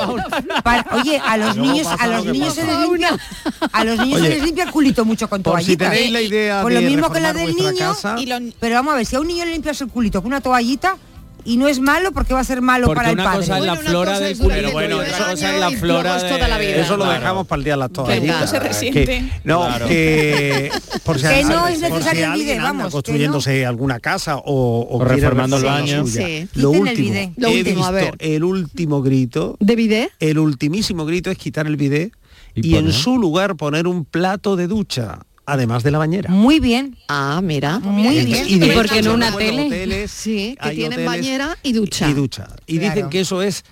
para, 0.62 0.62
para- 0.84 0.96
oye 1.02 1.18
a 1.26 1.38
los 1.38 1.58
niños 1.58 1.88
a 2.00 2.08
lo 2.08 2.14
los 2.18 2.26
niños 2.28 2.54
se 2.54 2.64
les 2.66 2.78
limpia 2.80 3.18
a 3.72 3.84
los 3.84 3.98
niños 3.98 4.22
se 4.22 4.30
les 4.30 4.44
limpia 4.44 4.64
el 4.66 4.72
culito 4.72 5.04
mucho 5.04 5.28
con 5.30 5.42
Por 5.42 5.60
si 5.64 5.78
toallitas 5.78 5.92
tenéis 5.92 6.12
la 6.12 6.22
idea 6.22 6.62
Pues 6.62 6.76
lo 6.76 6.82
mismo 6.82 7.12
que 7.12 7.20
la 7.20 7.34
del 7.34 7.56
niño 7.56 7.96
Y 8.20 8.54
pero 8.60 8.76
vamos 8.76 8.94
a 8.94 8.98
ver 8.98 9.06
si 9.06 9.16
a 9.16 9.20
un 9.20 9.28
niño 9.28 9.46
le 9.46 9.52
limpias 9.52 9.82
el 9.82 9.88
culito 9.88 10.22
con 10.22 10.28
una 10.28 10.42
toallita 10.42 10.96
y 11.46 11.58
no 11.58 11.68
es 11.68 11.80
malo 11.80 12.12
porque 12.12 12.34
va 12.34 12.39
a 12.39 12.44
ser 12.44 12.62
malo 12.62 12.88
Porque 12.88 12.98
para 13.00 13.10
el 13.10 13.16
una 13.16 13.24
padre 13.24 13.38
cosa 13.39 13.58
es 13.60 13.64
la 13.66 13.74
Bueno, 13.74 13.89
flora 13.89 14.20
del 14.20 14.32
es 14.32 14.39
Pero 14.39 14.72
bueno, 14.72 14.98
otra 14.98 15.18
cosa 15.32 15.52
la 15.58 15.72
flora 15.72 16.18
es 16.18 16.28
toda 16.30 16.48
la 16.48 16.58
de- 16.58 16.68
vida. 16.68 16.76
Eso 16.82 16.98
lo 16.98 17.04
Claro. 17.06 17.20
dejamos 17.20 17.48
para 17.48 17.58
el 17.60 17.64
día 17.64 17.74
de 17.74 17.78
las 17.80 17.92
toallitas. 17.92 18.50
se 18.50 18.58
que- 18.60 18.68
resiente. 18.68 19.32
no, 19.44 19.60
Claro. 19.66 19.88
que 19.88 20.72
por 21.04 21.20
si, 21.20 21.28
Que 21.28 21.44
no 21.44 21.68
es 21.68 21.80
necesario 21.80 22.34
el 22.34 22.39
bidet, 22.39 22.62
vamos, 22.62 22.86
que 22.88 22.92
construyéndose 22.92 23.66
alguna 23.66 24.00
casa 24.00 24.38
o, 24.38 24.42
o 24.44 24.96
O 24.96 25.00
quiere 25.00 25.16
reformando 25.16 25.58
el 25.58 25.64
baño. 25.64 26.06
Sí. 26.08 26.48
Lo 26.56 26.72
Quiten 26.72 26.88
último, 26.88 27.10
bidet. 27.12 27.32
Lo 27.38 27.48
he 27.48 27.58
último, 27.58 27.86
a 27.86 27.92
visto 27.92 28.06
ver. 28.06 28.16
el 28.20 28.44
último 28.44 29.02
grito, 29.02 29.58
¿De 29.60 29.76
bidet? 29.76 30.12
el 30.20 30.38
ultimísimo 30.39 31.06
grito 31.06 31.32
es 31.32 31.38
quitar 31.38 31.68
el 31.68 31.76
bidet 31.78 32.12
Y 32.54 32.74
y, 32.74 32.76
en 32.78 32.92
su 32.92 33.18
lugar 33.18 33.56
poner 33.56 33.88
un 33.88 34.04
plato 34.06 34.56
de 34.56 34.68
ducha, 34.68 35.20
además 35.46 35.84
de 35.84 35.92
la 35.92 35.98
bañera. 35.98 36.30
muy 36.30 36.60
bien 36.60 36.98
Ah, 37.08 37.42
mira. 37.44 37.80
muy 37.80 38.04
bien 38.04 38.28
Y 38.48 38.60
de 38.60 38.68
¿Y 38.68 38.70
por 38.72 38.88
qué 38.89 39.00
hecho, 39.00 39.10
no 39.10 39.16
una 39.16 39.36
tele? 39.36 39.66
hoteles, 39.68 40.12
Sí, 40.12 40.58
que 40.62 40.70
tienen 40.72 40.88
hoteles 40.94 41.06
bañera 41.06 41.58
y 41.64 41.74
ducha. 41.74 42.10
Y 42.10 42.14
ducha. 42.14 42.48
Y 42.68 42.78
Claro. 42.80 42.94
dicen 42.96 43.10
que 43.10 43.20
eso 43.22 43.42
es 43.42 43.64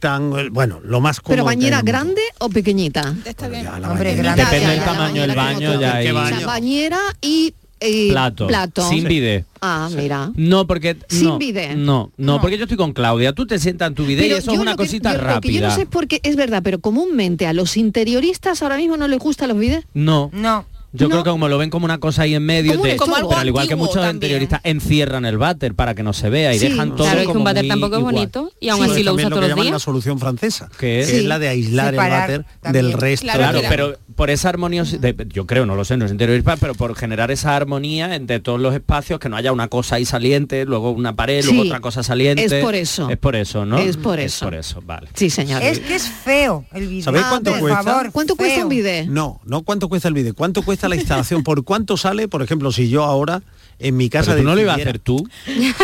tan 0.00 0.30
bueno, 0.52 0.80
lo 0.84 1.00
más 1.00 1.20
cómodo. 1.20 1.32
Pero 1.36 1.44
bañera 1.44 1.82
grande 1.82 2.22
o 2.38 2.48
pequeñita? 2.48 3.14
Está 3.24 3.48
bien. 3.48 3.64
Ya, 3.64 3.78
la 3.78 3.90
Hombre, 3.90 4.14
grande. 4.14 4.44
Depende 4.44 4.66
Ya, 4.66 4.70
del 4.72 4.84
tamaño 4.84 5.22
del 5.22 5.34
baño, 5.36 5.80
ya 5.80 5.96
hay 5.96 6.06
¿Qué 6.06 6.12
O 6.12 6.26
sea, 6.26 6.34
baño? 6.36 6.46
bañera 6.46 6.98
y 7.20 7.54
eh, 7.80 8.08
plato, 8.10 8.46
plato. 8.48 8.88
sin 8.88 9.04
bidet. 9.04 9.44
Ah, 9.60 9.88
mira. 9.94 10.30
No, 10.34 10.66
porque 10.66 10.96
Sin 11.08 11.24
no, 11.24 11.38
bidet. 11.38 11.76
No, 11.76 12.10
no, 12.16 12.40
porque 12.40 12.56
yo 12.58 12.64
estoy 12.64 12.76
con 12.76 12.92
Claudia. 12.92 13.32
Tú 13.32 13.46
te 13.46 13.58
sientas 13.58 13.88
en 13.88 13.94
tu 13.94 14.04
bidet 14.06 14.26
y 14.26 14.32
eso 14.32 14.52
es 14.52 14.58
una 14.58 14.72
lo 14.72 14.76
que- 14.76 14.84
cosita 14.84 15.12
yo- 15.12 15.18
Lo 15.18 15.22
que 15.22 15.26
yo 15.26 15.34
rápida. 15.60 15.68
no 15.68 15.74
sé 15.76 15.86
por 15.86 16.06
qué, 16.08 16.20
es 16.24 16.34
verdad, 16.36 16.60
pero 16.64 16.80
comúnmente 16.80 17.46
a 17.46 17.52
los 17.52 17.76
interioristas 17.76 18.62
ahora 18.62 18.76
mismo 18.76 18.96
no 18.96 19.06
les 19.08 19.18
gustan 19.18 19.48
los 19.50 19.58
bidets. 19.58 19.86
No. 19.94 20.30
no 20.32 20.64
Yo 20.98 21.06
No. 21.08 21.12
creo 21.12 21.24
que 21.24 21.30
como 21.30 21.48
lo 21.48 21.58
ven 21.58 21.70
como 21.70 21.84
una 21.84 21.98
cosa 21.98 22.22
ahí 22.22 22.34
en 22.34 22.44
medio, 22.44 22.72
Como 22.72 22.82
te- 22.84 22.92
estorbo. 22.92 23.28
pero 23.28 23.40
al 23.40 23.48
igual 23.48 23.68
que 23.68 23.76
muchos 23.76 23.94
también. 23.94 24.16
interioristas 24.16 24.60
encierran 24.64 25.24
el 25.24 25.38
váter 25.38 25.74
para 25.74 25.94
que 25.94 26.02
no 26.02 26.12
se 26.12 26.28
vea 26.28 26.52
y 26.54 26.58
Sí. 26.58 26.68
dejan 26.68 26.90
todo 26.90 27.04
Claro, 27.04 27.20
es 27.20 27.22
que 27.22 27.26
como 27.28 27.38
un 27.40 27.44
váter 27.44 27.68
tampoco 27.68 27.96
es 27.96 28.02
bonito 28.02 28.52
y 28.60 28.68
aún 28.68 28.82
Eso 28.84 28.92
así 28.92 29.00
es 29.00 29.04
lo 29.06 29.12
también 29.12 29.26
usa 29.26 29.30
lo 29.30 29.36
todos 29.36 29.40
que 29.44 29.48
los 29.48 29.56
llaman 29.56 29.64
la 29.66 29.70
días. 29.70 29.82
solución 29.82 30.18
francesa, 30.18 30.68
Que 30.72 30.76
que 30.78 31.00
es- 31.00 31.08
es 31.10 31.24
la 31.24 31.38
de 31.38 31.48
aislar 31.48 31.90
Separar 31.92 32.30
el 32.30 32.38
váter 32.40 32.60
también. 32.60 32.84
del 32.84 32.92
resto. 32.94 33.26
Claro, 33.32 33.60
pero 33.68 33.96
por 34.16 34.30
esa 34.30 34.48
armonía, 34.48 34.82
yo 35.28 35.46
creo, 35.46 35.64
no 35.64 35.76
lo 35.76 35.84
sé, 35.84 35.96
no 35.96 36.04
es 36.06 36.10
interiorista, 36.10 36.56
pero 36.56 36.74
por 36.74 36.94
generar 36.96 37.30
esa 37.30 37.54
armonía 37.54 38.16
entre 38.16 38.40
todos 38.40 38.60
los 38.60 38.74
espacios, 38.74 39.20
que 39.20 39.28
no 39.28 39.36
haya 39.36 39.52
una 39.52 39.68
cosa 39.68 39.94
ahí 39.96 40.04
saliente, 40.04 40.64
luego 40.64 40.90
una 40.90 41.14
pared, 41.14 41.44
luego 41.44 41.62
Sí, 41.62 41.68
otra 41.68 41.80
cosa 41.80 42.02
saliente. 42.02 42.44
es 42.44 42.54
por 42.54 42.74
eso. 42.74 43.08
Es 43.10 43.16
por 43.18 43.36
eso, 43.36 43.64
¿no? 43.64 43.78
Es 43.78 43.96
por 43.96 44.18
Es 44.18 44.34
eso. 44.34 44.46
por 44.46 44.54
eso, 44.54 44.82
vale. 44.84 45.08
Sí, 45.14 45.30
señor. 45.30 45.62
es 45.62 45.78
que 45.80 45.94
es 45.94 46.08
feo 46.08 46.64
el 46.72 46.88
bidet 46.88 47.04
¿Sabéis 47.04 47.26
cuánto 47.26 47.50
por 47.52 47.60
cuesta? 47.60 47.82
favor 47.82 48.12
¿Cuánto 48.12 48.34
cuesta 48.36 48.62
un 48.62 48.68
bidet? 48.68 49.06
No, 49.06 49.40
no 49.44 49.62
cuánto 49.62 49.88
cuesta 49.88 50.08
el 50.08 50.14
vídeo, 50.14 50.34
cuánto 50.34 50.62
cuesta 50.62 50.87
la 50.88 50.96
instalación, 50.96 51.42
por 51.42 51.64
cuánto 51.64 51.96
sale, 51.96 52.28
por 52.28 52.42
ejemplo, 52.42 52.72
si 52.72 52.88
yo 52.88 53.04
ahora 53.04 53.42
en 53.80 53.96
mi 53.96 54.08
casa 54.10 54.32
Pero 54.32 54.42
tú 54.42 54.48
no 54.48 54.54
lo 54.56 54.60
ibas 54.62 54.76
a 54.78 54.80
hacer 54.80 54.98
tú. 54.98 55.28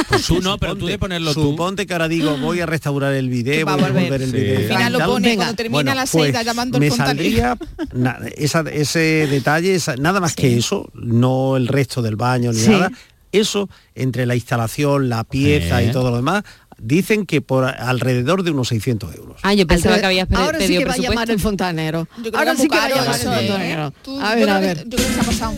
Pues 0.08 0.26
tú 0.26 0.40
no, 0.40 0.58
pero 0.58 0.74
tú 0.74 0.86
de 0.86 0.98
ponerlo 0.98 1.32
tú. 1.32 1.42
Suponte 1.42 1.86
que 1.86 1.92
ahora 1.92 2.08
digo, 2.08 2.36
voy 2.38 2.58
a 2.60 2.66
restaurar 2.66 3.14
el 3.14 3.28
vídeo, 3.28 3.64
va 3.64 3.76
voy 3.76 3.84
a 3.84 3.88
volver. 3.90 4.22
el 4.22 4.30
Sí. 4.30 4.36
vídeo. 4.36 4.56
Al 4.56 4.62
Al 4.62 4.68
final 4.68 4.92
lo 4.94 4.98
pone 5.06 5.36
cuando 5.36 5.54
termina 5.54 5.76
Bueno, 5.76 5.94
la 5.94 6.06
pues, 6.10 6.44
llamando 6.44 6.78
me 6.80 6.86
al 6.86 6.90
fontanero. 6.92 7.38
saldría 7.38 7.58
na- 7.92 8.18
esa- 8.36 8.64
ese 8.72 9.28
detalle, 9.28 9.74
esa- 9.76 9.96
nada 9.96 10.18
más 10.20 10.34
que 10.34 10.56
eso, 10.56 10.88
no 10.94 11.56
el 11.56 11.68
resto 11.68 12.02
del 12.02 12.16
baño 12.16 12.52
ni 12.52 12.58
Sí. 12.58 12.70
nada. 12.70 12.90
Eso, 13.30 13.68
entre 13.96 14.26
la 14.26 14.36
instalación, 14.36 15.08
la 15.08 15.24
pieza 15.24 15.82
y 15.82 15.90
todo 15.90 16.10
lo 16.10 16.16
demás, 16.16 16.44
dicen 16.86 17.24
que 17.24 17.40
por 17.40 17.64
alrededor 17.64 18.42
de 18.42 18.50
unos 18.50 18.68
600 18.68 19.14
euros. 19.14 19.40
Ah, 19.42 19.54
yo 19.54 19.66
pensaba 19.66 19.98
que 19.98 20.06
habías 20.06 20.28
pe- 20.28 20.36
Ahora 20.36 20.58
sí 20.60 20.66
pedido 20.66 20.80
que 20.80 20.84
va 20.86 20.92
a 20.92 20.96
llamar 20.96 21.26
presupuesto. 21.26 21.32
el 21.32 21.40
fontanero. 21.40 22.08
Ahora 22.34 22.54
sí 22.56 22.68
que 22.68 22.76
va 22.76 22.84
a 22.84 22.88
llamar 22.90 23.20
el 23.20 23.20
¿eh? 23.20 23.24
fontanero. 23.48 23.92
A 24.22 24.34
ver, 24.34 24.50
a 24.50 24.60
ver. 24.60 24.84
Yo 24.88 24.96
creo 24.96 25.08
que 25.08 25.14
se 25.14 25.20
ha 25.20 25.24
pasado. 25.24 25.54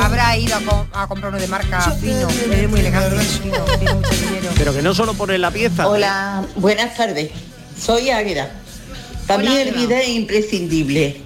habrá 0.00 0.36
ido 0.36 0.56
a, 0.56 0.60
com- 0.60 0.86
a 0.92 1.06
comprar 1.06 1.30
uno 1.30 1.40
de 1.40 1.46
marca 1.48 1.80
fino 1.92 2.28
es 2.28 2.68
muy 2.68 2.80
elegante 2.80 3.18
fino, 3.24 3.58
tiene 3.78 3.94
mucho 3.94 4.10
dinero 4.10 4.50
Pero 4.56 4.74
que 4.74 4.82
no 4.82 4.94
solo 4.94 5.14
pone 5.14 5.38
la 5.38 5.50
pieza. 5.50 5.86
Hola, 5.88 6.44
buenas 6.56 6.96
tardes. 6.96 7.30
Soy 7.80 8.10
Águeda. 8.10 8.50
Para 9.26 9.42
mí 9.42 9.56
el 9.56 9.72
bidet 9.74 10.02
es 10.02 10.08
imprescindible. 10.08 11.20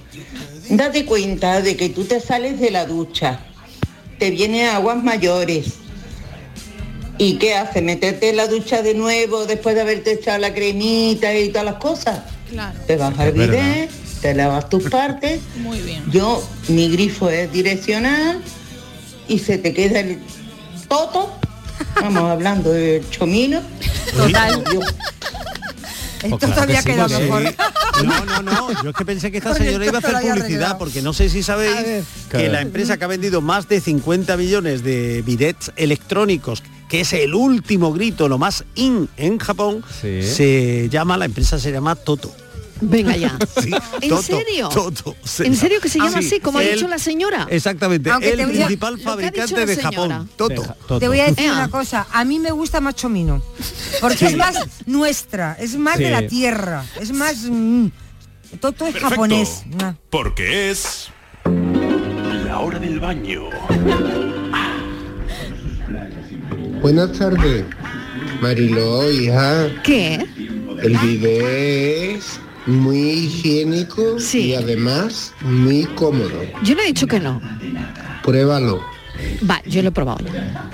Date 0.69 1.05
cuenta 1.05 1.61
de 1.61 1.75
que 1.75 1.89
tú 1.89 2.05
te 2.05 2.19
sales 2.19 2.59
de 2.59 2.69
la 2.71 2.85
ducha, 2.85 3.39
te 4.19 4.29
vienen 4.31 4.67
aguas 4.69 5.03
mayores. 5.03 5.73
¿Y 7.19 7.37
qué 7.37 7.53
hace? 7.55 7.81
¿Meterte 7.81 8.29
en 8.29 8.37
la 8.37 8.47
ducha 8.47 8.81
de 8.81 8.93
nuevo 8.95 9.45
después 9.45 9.75
de 9.75 9.81
haberte 9.81 10.13
echado 10.13 10.37
la 10.39 10.53
cremita 10.53 11.33
y 11.37 11.49
todas 11.49 11.65
las 11.65 11.75
cosas? 11.75 12.21
Claro. 12.49 12.79
Te 12.87 12.95
vas 12.95 13.17
al 13.19 13.33
bidet, 13.33 13.91
te 14.21 14.33
lavas 14.33 14.69
tus 14.69 14.83
partes. 14.89 15.41
Muy 15.57 15.79
bien. 15.81 16.03
Yo, 16.09 16.41
mi 16.69 16.89
grifo 16.89 17.29
es 17.29 17.51
direccional 17.51 18.41
y 19.27 19.37
se 19.39 19.57
te 19.57 19.73
queda 19.73 19.99
el 19.99 20.19
toto. 20.87 21.37
Vamos 22.01 22.23
hablando 22.31 22.71
del 22.71 23.07
chomino. 23.09 23.61
Total. 24.15 24.63
Yo- 24.73 24.79
esto 26.23 26.37
claro 26.37 26.53
todavía 26.53 26.83
que 26.83 26.93
sí, 26.93 26.99
sí. 27.15 27.21
mejor 27.23 27.43
No, 28.05 28.25
no, 28.25 28.41
no. 28.41 28.83
Yo 28.83 28.89
es 28.91 28.95
que 28.95 29.05
pensé 29.05 29.29
que 29.31 29.37
esta 29.39 29.53
señora 29.55 29.85
iba 29.85 29.97
a 29.97 29.99
hacer 29.99 30.11
publicidad, 30.13 30.41
arreglado. 30.45 30.77
porque 30.77 31.01
no 31.01 31.11
sé 31.13 31.27
si 31.29 31.43
sabéis 31.43 31.75
que 31.75 32.03
Claro. 32.29 32.51
la 32.53 32.61
empresa 32.61 32.97
que 32.97 33.03
ha 33.03 33.07
vendido 33.07 33.41
más 33.41 33.67
de 33.67 33.81
50 33.81 34.35
millones 34.37 34.83
de 34.83 35.21
bidets 35.21 35.71
electrónicos, 35.75 36.61
que 36.89 37.01
es 37.01 37.13
el 37.13 37.33
último 37.35 37.93
grito, 37.93 38.27
lo 38.27 38.37
más 38.37 38.65
in 38.75 39.07
en 39.15 39.37
Japón, 39.37 39.83
Sí. 40.01 40.23
se 40.23 40.89
llama, 40.89 41.17
la 41.17 41.25
empresa 41.25 41.57
se 41.59 41.71
llama 41.71 41.95
Toto. 41.95 42.35
Venga 42.81 43.15
ya. 43.17 43.37
Sí, 43.61 43.71
¿En 44.01 44.09
Toto, 44.09 44.21
serio? 44.23 44.69
Toto, 44.69 45.15
se 45.23 45.43
¿En 45.45 45.51
llama. 45.51 45.61
serio 45.61 45.81
que 45.81 45.89
se 45.89 45.97
llama 45.99 46.21
Sí, 46.21 46.27
así, 46.27 46.39
como 46.39 46.59
ha 46.59 46.61
dicho 46.61 46.87
la 46.87 46.97
señora? 46.97 47.45
Exactamente, 47.49 48.09
Aunque 48.09 48.31
el 48.31 48.39
a- 48.41 48.47
principal 48.47 48.97
fabricante 48.99 49.65
de. 49.65 49.75
Japón, 49.75 50.29
Toto. 50.37 50.61
Deja- 50.61 50.73
Toto. 50.87 50.99
te 50.99 51.07
voy 51.09 51.19
a 51.19 51.25
decir 51.25 51.51
una 51.51 51.69
cosa 51.69 52.07
a 52.11 52.23
mí 52.25 52.39
me 52.39 52.51
gusta 52.51 52.79
más 52.79 52.95
chomino 52.95 53.43
porque 53.99 54.27
es 54.27 54.37
más 54.37 54.55
nuestra 54.85 55.57
es 55.59 55.75
más 55.77 55.97
de 55.97 56.09
la 56.09 56.25
tierra 56.27 56.85
es 57.01 57.11
más 57.11 57.35
mm, 57.49 57.87
Toto 58.61 58.87
es 58.87 58.95
japonés 58.95 59.63
Ah. 59.81 59.93
Porque 60.09 60.71
es 60.71 61.09
la 62.45 62.59
hora 62.59 62.79
del 62.79 62.99
baño. 63.01 63.49
Buenas 66.81 67.11
tardes, 67.13 67.65
Mariló, 68.41 69.09
hija. 69.11 69.67
¿Qué? 69.83 70.25
El 70.81 70.97
bidet 70.97 72.15
es 72.17 72.39
muy 72.65 72.97
higiénico 72.97 74.17
y 74.33 74.53
además 74.55 75.33
muy 75.41 75.83
cómodo. 75.95 76.41
Yo 76.63 76.75
no 76.75 76.81
he 76.81 76.85
dicho 76.85 77.05
que 77.07 77.19
no. 77.19 77.41
Pruébalo. 78.23 78.81
Va, 79.49 79.61
yo 79.65 79.81
lo 79.81 79.89
he 79.89 79.91
probado 79.91 80.25
ya. 80.31 80.69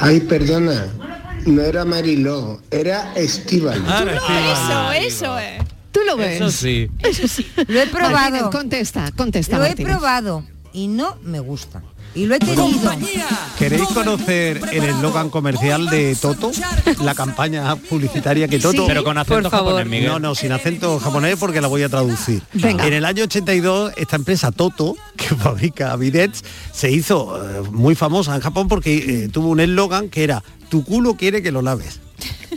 Ay, 0.00 0.20
perdona, 0.20 0.86
no 1.46 1.62
era 1.62 1.84
Mariló, 1.86 2.60
era 2.70 3.14
Estival. 3.14 3.82
Eso, 3.86 4.92
eso 4.92 5.38
es. 5.38 5.62
¿Tú 5.92 6.00
lo 6.06 6.18
ves? 6.18 6.36
Eso 6.36 6.50
sí. 6.50 6.90
Eso 6.98 7.26
sí. 7.26 7.46
Lo 7.68 7.80
he 7.80 7.86
probado. 7.86 8.12
Martínez, 8.30 8.42
contesta, 8.52 9.10
contesta. 9.16 9.56
lo 9.56 9.64
he 9.64 9.68
Martínez. 9.68 9.92
probado 9.92 10.44
y 10.76 10.88
no 10.88 11.16
me 11.22 11.40
gustan. 11.40 11.82
Y 12.14 12.26
lo 12.26 12.34
he 12.34 12.38
tenido. 12.38 12.66
¿Queréis 13.58 13.88
conocer 13.88 14.60
el 14.72 14.84
eslogan 14.84 15.30
comercial 15.30 15.88
de 15.88 16.14
Toto? 16.14 16.50
La 17.02 17.14
campaña 17.14 17.76
publicitaria 17.76 18.46
que 18.46 18.58
Toto... 18.58 18.82
Sí, 18.82 18.84
Pero 18.86 19.02
con 19.02 19.16
acento 19.16 19.48
japonés, 19.50 19.86
Miguel. 19.86 20.08
No, 20.08 20.18
no, 20.18 20.34
sin 20.34 20.52
acento 20.52 21.00
japonés 21.00 21.36
porque 21.38 21.62
la 21.62 21.68
voy 21.68 21.82
a 21.82 21.88
traducir. 21.88 22.42
Venga. 22.52 22.86
En 22.86 22.92
el 22.92 23.06
año 23.06 23.24
82, 23.24 23.94
esta 23.96 24.16
empresa 24.16 24.52
Toto, 24.52 24.96
que 25.16 25.34
fabrica 25.34 25.96
bidets, 25.96 26.44
se 26.72 26.90
hizo 26.90 27.42
eh, 27.42 27.62
muy 27.70 27.94
famosa 27.94 28.34
en 28.34 28.42
Japón 28.42 28.68
porque 28.68 29.24
eh, 29.24 29.28
tuvo 29.32 29.48
un 29.48 29.60
eslogan 29.60 30.10
que 30.10 30.24
era 30.24 30.42
tu 30.68 30.84
culo 30.84 31.16
quiere 31.16 31.42
que 31.42 31.52
lo 31.52 31.62
laves. 31.62 32.00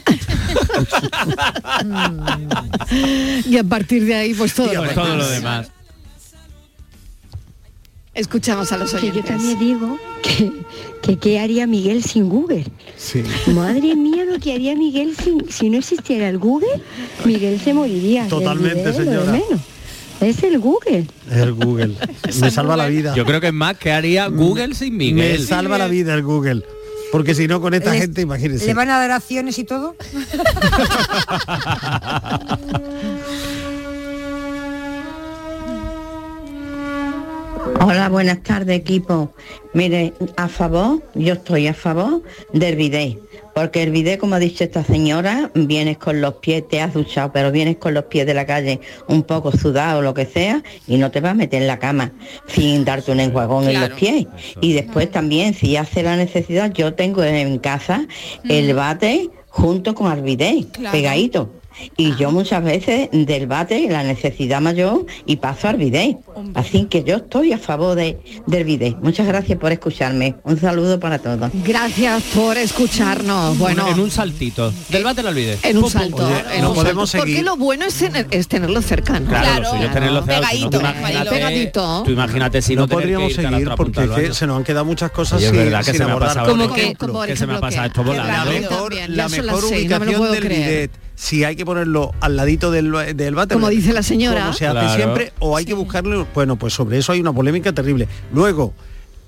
y 3.46 3.58
a 3.58 3.64
partir 3.64 4.06
de 4.06 4.16
ahí, 4.16 4.34
pues 4.34 4.54
todo, 4.54 4.72
Y 4.72 4.76
lo 4.76 4.84
todo 4.90 5.06
demás. 5.06 5.18
lo 5.18 5.30
demás. 5.30 5.68
Escuchamos 8.20 8.72
a 8.72 8.78
los 8.78 8.92
Que 8.94 9.08
yo 9.08 9.12
oyentes. 9.14 9.26
también 9.36 9.58
digo 9.60 9.98
que, 10.22 10.52
que 11.02 11.18
qué 11.18 11.40
haría 11.40 11.66
Miguel 11.68 12.04
sin 12.04 12.28
Google. 12.30 12.66
Sí. 12.98 13.24
Madre 13.48 13.96
mía, 13.96 14.26
lo 14.26 14.40
que 14.40 14.54
haría 14.54 14.76
Miguel 14.76 15.16
sin, 15.16 15.50
si 15.50 15.70
no 15.70 15.78
existiera 15.78 16.28
el 16.30 16.38
Google, 16.38 16.68
Miguel 17.26 17.60
se 17.60 17.74
moriría. 17.74 18.28
Totalmente, 18.28 18.92
señora. 18.94 19.32
menos. 19.32 19.62
Es 20.22 20.44
el 20.44 20.60
Google. 20.60 21.08
El 21.32 21.54
Google. 21.54 21.96
Me 22.42 22.52
salva 22.52 22.76
la 22.76 22.88
vida. 22.88 23.16
Yo 23.16 23.26
creo 23.26 23.40
que 23.40 23.48
es 23.48 23.54
más 23.54 23.78
que 23.78 23.92
haría 23.94 24.28
Google 24.28 24.76
sin 24.76 24.98
Miguel. 24.98 25.40
Me 25.40 25.46
salva 25.46 25.78
la 25.78 25.88
vida 25.88 26.14
el 26.14 26.24
Google. 26.24 26.64
Porque 27.14 27.34
si 27.34 27.48
no, 27.48 27.60
con 27.62 27.74
esta 27.74 27.92
Les- 27.92 28.02
gente, 28.02 28.22
imagínense. 28.22 28.66
¿Le 28.68 28.74
van 28.74 28.90
a 28.90 29.00
dar 29.00 29.12
acciones 29.12 29.58
y 29.58 29.64
todo? 29.64 29.96
Hola, 37.78 38.10
buenas 38.10 38.42
tardes 38.44 38.78
equipo. 38.78 39.34
Mire, 39.74 40.14
a 40.38 40.48
favor, 40.48 41.02
yo 41.16 41.34
estoy 41.34 41.68
a 41.68 41.74
favor 41.74 42.24
del 42.54 42.76
bidet, 42.76 43.20
porque 43.54 43.84
el 43.84 43.92
bidet, 43.92 44.20
como 44.20 44.36
ha 44.36 44.40
dicho 44.40 44.64
esta 44.64 44.84
señora, 44.84 45.52
vienes 45.54 45.98
con 45.98 46.20
los 46.22 46.36
pies, 46.36 46.68
te 46.68 46.82
has 46.82 46.94
duchado, 46.94 47.32
pero 47.32 47.52
vienes 47.52 47.78
con 47.78 47.94
los 47.94 48.06
pies 48.06 48.26
de 48.26 48.34
la 48.34 48.46
calle 48.46 48.80
un 49.08 49.24
poco 49.24 49.52
sudado 49.52 50.00
o 50.00 50.02
lo 50.02 50.14
que 50.14 50.26
sea, 50.26 50.64
y 50.88 50.98
no 50.98 51.12
te 51.12 51.22
vas 51.22 51.32
a 51.32 51.36
meter 51.36 51.62
en 51.62 51.68
la 51.68 51.80
cama 51.80 52.12
sin 52.48 52.84
darte 52.86 53.12
un 53.12 53.20
enjuagón 53.20 53.68
en 53.70 53.80
los 53.80 53.92
pies. 53.92 54.28
Y 54.62 54.74
después 54.74 55.12
también, 55.12 55.54
si 55.54 55.78
hace 55.78 56.04
la 56.04 56.16
necesidad, 56.18 56.72
yo 56.74 56.94
tengo 56.94 57.24
en 57.24 57.60
casa 57.60 58.08
el 58.48 58.74
bate 58.74 59.30
junto 59.50 59.94
con 59.96 60.12
el 60.12 60.22
bidet, 60.24 60.72
Claro. 60.72 60.92
pegadito. 60.92 61.50
Y 61.98 62.16
yo 62.16 62.32
muchas 62.32 62.64
veces 62.64 63.10
del 63.12 63.48
bate 63.48 63.88
la 63.90 64.04
necesidad 64.04 64.62
mayor 64.62 65.06
y 65.26 65.38
paso 65.38 65.68
al 65.68 65.78
bidet. 65.78 66.18
Así 66.56 66.86
que 66.86 67.04
yo 67.04 67.18
estoy 67.18 67.54
a 67.54 67.58
favor 67.58 67.96
de, 67.96 68.18
del 68.48 68.64
bidet. 68.64 68.98
Muchas 69.02 69.28
gracias 69.28 69.58
por 69.60 69.72
escucharme. 69.72 70.36
Un 70.44 70.60
saludo 70.60 71.00
para 71.00 71.20
todos. 71.20 71.52
Gracias 71.66 72.24
por 72.36 72.58
escucharnos. 72.58 73.58
Bueno, 73.58 73.88
en 73.88 74.00
un 74.00 74.12
saltito. 74.12 74.72
Del 74.90 75.04
bate 75.04 75.24
lo 75.24 75.30
olvides. 75.30 75.60
en 75.64 75.78
un 75.78 75.84
Pum, 75.84 75.92
pum. 75.92 76.02
salto. 76.02 76.28
Oye, 76.28 76.56
en 76.56 76.62
no 76.62 76.70
un 76.70 76.76
podemos 76.76 77.10
salto. 77.10 77.22
Porque 77.24 77.32
seguir. 77.34 77.46
lo 77.46 77.58
bueno 77.58 77.86
es, 77.86 77.96
tener- 77.96 78.28
es 78.32 78.48
tenerlo 78.48 78.82
cercano. 78.82 79.28
Claro, 79.30 79.72
tenerlo 79.94 80.22
tú 80.22 80.28
Pegadito, 80.28 80.80
imagínate, 80.80 81.30
pegadito. 81.30 82.04
tú 82.06 82.12
imagínate 82.12 82.62
si 82.62 82.76
no, 82.76 82.82
no 82.82 82.88
tener 82.88 83.00
que 83.00 83.04
podríamos 83.14 83.34
seguir 83.34 83.70
porque 83.76 84.28
que 84.28 84.34
se 84.34 84.48
nos 84.48 84.58
han 84.58 84.64
quedado 84.64 84.86
muchas 84.86 85.12
cosas 85.12 85.38
Oye, 85.38 85.46
es 85.48 85.52
sin, 85.52 85.60
verdad 85.60 85.80
que 85.80 85.86
sin 85.86 85.94
se 85.94 86.00
me 86.00 86.10
ha 86.10 86.14
abordar. 86.14 86.30
pasado. 86.30 86.48
Por 86.50 86.58
Como 86.98 87.22
que- 87.26 87.36
se 87.36 87.48
me 87.48 87.54
ha 87.56 87.60
pasado 87.60 87.88
esto 87.88 88.04
volando. 88.04 88.28
la 88.34 88.46
mejor, 88.46 88.94
la 89.10 89.28
ubicación 89.28 90.32
del 90.32 90.48
bidet, 90.48 90.92
si 91.22 91.44
hay 91.44 91.58
que 91.58 91.66
ponerlo 91.66 92.14
al 92.22 92.38
ladito 92.38 92.72
del, 92.72 92.94
del 93.16 93.36
váter, 93.36 93.56
Como 93.58 93.68
dice 93.68 93.92
la 93.92 94.04
señora. 94.04 94.40
como 94.42 94.54
se 94.54 94.68
hace 94.68 94.80
Claro. 94.80 94.96
siempre, 94.96 95.34
o 95.40 95.58
hay 95.58 95.66
que 95.66 95.74
buscarlo, 95.74 96.26
bueno, 96.34 96.56
pues 96.56 96.74
sobre 96.74 96.98
eso 96.98 97.12
hay 97.12 97.20
una 97.20 97.34
polémica 97.34 97.74
terrible. 97.74 98.08
Luego, 98.34 98.74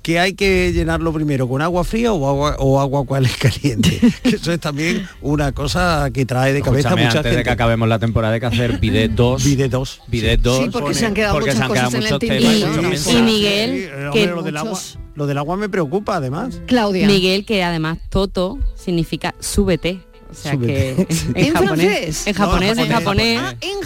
que 0.02 0.18
hay 0.18 0.34
que 0.34 0.72
llenarlo 0.72 1.12
primero 1.12 1.50
con 1.50 1.62
agua 1.62 1.84
fría 1.84 2.14
o 2.14 2.28
agua 2.30 2.56
o 2.60 2.80
agua 2.80 3.04
cual 3.06 3.26
es 3.26 3.36
caliente. 3.36 4.00
Que 4.24 4.38
eso 4.38 4.54
es 4.54 4.60
también 4.62 5.06
una 5.22 5.52
cosa 5.52 6.10
que 6.14 6.26
trae 6.26 6.54
de 6.54 6.62
cabeza 6.62 6.88
Escúchame, 6.88 7.06
mucha 7.08 7.18
antes 7.20 7.32
de 7.32 7.38
gente. 7.40 7.44
que 7.44 7.50
acabemos 7.52 7.90
la 7.90 8.00
temporada 8.00 8.34
hay 8.36 8.40
que 8.40 8.46
hacer 8.46 8.80
bidet 8.80 9.12
2. 9.12 9.44
Bidet 9.44 9.70
2. 9.70 10.02
Bidet 10.08 10.40
2. 10.42 10.64
Sí, 10.64 10.70
porque 10.72 10.94
se 10.94 11.06
han 11.06 11.14
quedado 11.14 11.40
muchas 11.42 11.60
han 11.60 11.72
quedado 11.74 11.92
cosas 11.92 12.06
en 12.06 12.14
el 12.14 12.20
temas. 12.20 13.08
Y-. 13.08 13.22
Miguel, 13.22 13.70
Sí, 13.76 13.90
hombre, 14.06 14.12
que 14.14 14.28
lo, 14.28 14.42
del 14.44 14.58
agua, 14.58 14.80
lo 15.16 15.28
del 15.28 15.38
agua 15.38 15.58
me 15.58 15.68
preocupa 15.68 16.16
además. 16.16 16.62
Claudia. 16.68 17.06
Miguel, 17.06 17.46
que 17.46 17.64
además 17.64 17.98
Toto 18.10 18.58
significa 18.76 19.36
súbete. 19.40 20.00
O 20.32 20.34
sea 20.34 20.54
Súbete. 20.54 21.06
que 21.08 21.40
en, 21.42 21.46
¿En 21.48 21.54
japonés, 21.54 21.86
francés? 21.86 22.28
en 22.28 22.34
japonés, 22.34 22.76
No, 22.78 22.84
en 22.84 22.92
en 22.92 22.98
japonés. 22.98 23.40
Ah, 23.42 23.56
en 23.62 23.84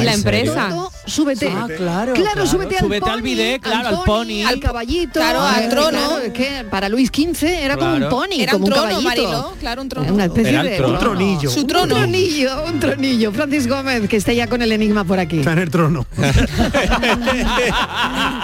es 0.00 0.04
la 0.04 0.12
¿En 0.12 0.18
empresa. 0.18 0.62
serio? 0.68 0.90
Súbete. 1.06 1.48
Ah, 1.48 1.66
claro, 1.66 1.76
Claro, 1.76 2.14
claro. 2.14 2.46
súbete, 2.46 2.78
Súbete 2.78 3.04
al 3.04 3.10
al 3.12 3.18
pony, 3.18 3.24
bidet, 3.24 3.60
claro, 3.62 3.88
al 3.88 4.04
pony. 4.04 4.42
al 4.46 4.60
caballito, 4.60 5.12
Claro, 5.12 5.42
al 5.42 5.68
trono. 5.68 5.90
claro, 5.90 6.18
es 6.18 6.32
que 6.32 6.64
para 6.70 6.88
Luis 6.88 7.10
XV 7.14 7.42
era 7.44 7.76
como 7.76 7.94
un 7.94 8.08
pony, 8.08 8.26
Era 8.40 8.52
como 8.52 8.66
un 8.66 8.72
un 8.72 8.78
trono, 8.78 8.88
caballito. 8.88 9.08
Mariló, 9.22 9.54
claro, 9.60 9.82
un 9.82 9.88
trono. 9.88 10.12
Una 10.14 10.24
especie 10.24 10.50
Era 10.50 10.60
el 10.62 10.68
de 10.68 10.76
trono. 10.76 10.92
Un 10.94 10.98
tronillo. 11.00 11.50
Su 11.50 11.60
Un 11.60 11.66
trono. 11.66 11.94
tronillo, 11.96 12.64
un 12.64 12.80
tronillo. 12.80 13.32
Francis 13.32 13.66
Gómez, 13.68 14.08
que 14.08 14.16
está 14.16 14.32
ya 14.32 14.46
con 14.46 14.62
el 14.62 14.72
enigma 14.72 15.04
por 15.04 15.18
aquí. 15.18 15.40
Está 15.40 15.52
en 15.52 15.58
el 15.58 15.70
trono. 15.70 16.06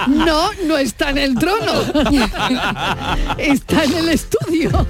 No, 0.09 0.51
no 0.67 0.77
está 0.79 1.11
en 1.11 1.19
el 1.19 1.35
trono. 1.37 1.73
Está 3.39 3.85
en 3.85 3.95
el 3.95 4.09
estudio. 4.11 4.87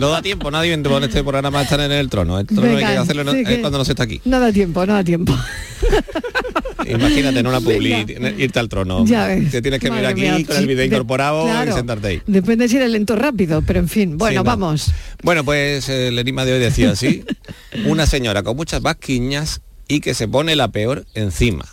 No 0.00 0.08
da 0.10 0.22
tiempo, 0.22 0.50
nadie 0.50 0.72
en 0.72 0.84
este 1.04 1.22
programa 1.22 1.62
estar 1.62 1.80
en 1.80 1.92
el 1.92 1.95
trono. 2.10 2.38
El 2.38 2.46
trono 2.46 2.70
hay 2.76 2.84
que 2.84 2.84
hacerlo 2.84 3.24
no- 3.24 3.32
sí 3.32 3.40
es 3.40 3.48
que- 3.48 3.60
cuando 3.60 3.78
no 3.78 3.84
se 3.84 3.92
está 3.92 4.04
aquí. 4.04 4.20
No 4.24 4.38
da 4.40 4.52
tiempo, 4.52 4.84
no 4.86 4.92
da 4.94 5.02
tiempo. 5.04 5.34
Imagínate 6.88 7.40
en 7.40 7.46
una 7.46 7.60
publi 7.60 8.06
irte 8.38 8.58
al 8.58 8.68
trono. 8.68 9.04
Ya 9.06 9.26
ves. 9.26 9.50
Te 9.50 9.60
tienes 9.62 9.80
que 9.80 9.90
Madre 9.90 10.14
venir 10.14 10.28
aquí 10.30 10.36
mía, 10.38 10.46
con 10.46 10.56
el 10.56 10.66
video 10.66 10.80
de- 10.80 10.86
incorporado 10.86 11.44
claro. 11.44 11.70
y 11.72 11.74
sentarte 11.74 12.06
ahí. 12.08 12.22
Depende 12.26 12.68
si 12.68 12.76
eres 12.76 12.90
lento 12.90 13.16
rápido, 13.16 13.62
pero 13.62 13.80
en 13.80 13.88
fin. 13.88 14.16
Bueno, 14.18 14.32
Sí, 14.32 14.36
no. 14.36 14.44
vamos. 14.44 14.92
Bueno, 15.22 15.44
pues 15.44 15.88
el 15.88 16.18
enigma 16.18 16.44
de 16.44 16.52
hoy 16.54 16.58
decía 16.60 16.90
así. 16.92 17.24
Una 17.86 18.06
señora 18.06 18.42
con 18.42 18.56
muchas 18.56 18.82
vasquiñas 18.82 19.62
y 19.88 20.00
que 20.00 20.14
se 20.14 20.28
pone 20.28 20.54
la 20.54 20.68
peor 20.68 21.06
encima. 21.14 21.64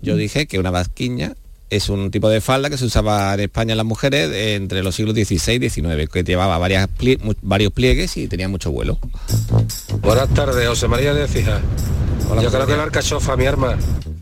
Yo 0.00 0.16
dije 0.16 0.46
que 0.46 0.58
una 0.58 0.70
vasquiña 0.70 1.34
es 1.70 1.88
un 1.88 2.10
tipo 2.10 2.28
de 2.28 2.40
falda 2.40 2.70
que 2.70 2.78
se 2.78 2.84
usaba 2.86 3.34
en 3.34 3.40
España 3.40 3.72
en 3.72 3.76
las 3.78 3.86
mujeres 3.86 4.30
entre 4.56 4.82
los 4.82 4.94
siglos 4.94 5.14
XVI 5.14 5.64
y 5.64 5.68
XIX, 5.70 6.08
que 6.10 6.22
llevaba 6.24 6.56
varias 6.58 6.88
plie- 6.88 7.18
varios 7.42 7.72
pliegues 7.72 8.16
y 8.16 8.26
tenía 8.28 8.48
mucho 8.48 8.70
vuelo. 8.70 8.98
Buenas 10.00 10.28
tardes, 10.34 10.66
José 10.68 10.88
María 10.88 11.12
de 11.14 11.28
Cija. 11.28 11.60
Yo 12.42 12.50
creo 12.50 12.66
que 12.66 12.76
la 12.76 12.82
alcachofa, 12.84 13.36
mi 13.36 13.46
arma. 13.46 13.76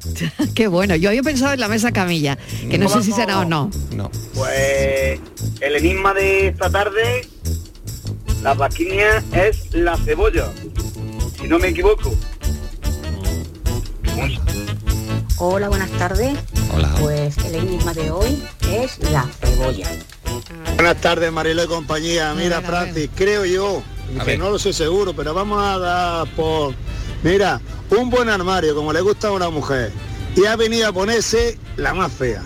Qué 0.55 0.69
bueno. 0.69 0.95
Yo 0.97 1.09
había 1.09 1.23
pensado 1.23 1.55
en 1.55 1.61
la 1.61 1.69
mesa 1.69 1.93
camilla, 1.93 2.39
que 2.71 2.79
no 2.79 2.89
sé 2.89 3.03
si 3.03 3.13
será 3.13 3.41
o 3.41 3.45
no. 3.45 3.71
No. 3.95 4.11
Pues 4.35 5.19
el 5.61 5.77
enigma 5.77 6.15
de 6.15 6.49
esta 6.49 6.71
tarde, 6.71 7.27
la 8.43 8.55
vasquiña 8.55 9.25
es 9.33 9.73
la 9.75 9.97
cebolla, 9.97 10.47
si 11.41 11.49
no 11.49 11.59
me 11.59 11.69
equivoco. 11.69 12.15
Hola, 15.39 15.69
buenas 15.69 15.91
tardes. 15.93 16.37
Hola. 16.75 16.95
Pues 17.01 17.37
el 17.39 17.55
enigma 17.55 17.95
de 17.95 18.11
hoy 18.11 18.43
es 18.71 18.99
la 19.11 19.25
cebolla. 19.41 19.89
Buenas 20.75 21.01
tardes, 21.01 21.33
Marilo 21.33 21.65
y 21.65 21.67
compañía. 21.67 22.35
Mira, 22.35 22.61
Francis, 22.61 23.09
creo 23.15 23.45
yo, 23.45 23.83
A 24.19 24.25
que 24.25 24.33
ver. 24.33 24.39
no 24.39 24.51
lo 24.51 24.59
sé 24.59 24.73
seguro, 24.73 25.15
pero 25.15 25.33
vamos 25.35 25.63
a 25.63 25.79
dar 25.79 26.27
por... 26.35 26.75
Mira, 27.23 27.61
un 27.91 28.11
buen 28.11 28.29
armario, 28.29 28.75
como 28.75 28.93
le 28.93 29.01
gusta 29.01 29.29
a 29.29 29.33
una 29.33 29.49
mujer, 29.51 29.91
y 30.37 30.45
ha 30.45 30.57
venido 30.57 30.89
a 30.89 30.93
ponerse 30.93 31.59
la 31.77 31.95
más 31.95 32.13
fea. 32.13 32.43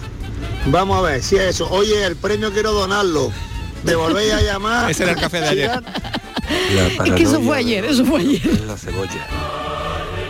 Vamos 0.66 0.98
a 0.98 1.02
ver 1.02 1.22
si 1.22 1.36
es 1.36 1.42
eso. 1.56 1.68
Oye, 1.70 2.04
el 2.04 2.16
premio 2.16 2.52
quiero 2.52 2.72
donarlo. 2.72 3.32
¿Me 3.82 3.94
volvéis 3.94 4.32
a 4.32 4.42
llamar? 4.42 4.90
Ese 4.90 5.02
era 5.04 5.12
el 5.12 5.18
café 5.20 5.40
de 5.40 5.48
ayer. 5.48 5.82
Es 7.04 7.12
que 7.12 7.22
eso 7.22 7.40
fue 7.42 7.58
ayer, 7.58 7.84
eso 7.84 8.04
fue 8.04 8.20
ayer. 8.20 8.60
La 8.66 8.76
cebolla. 8.76 9.26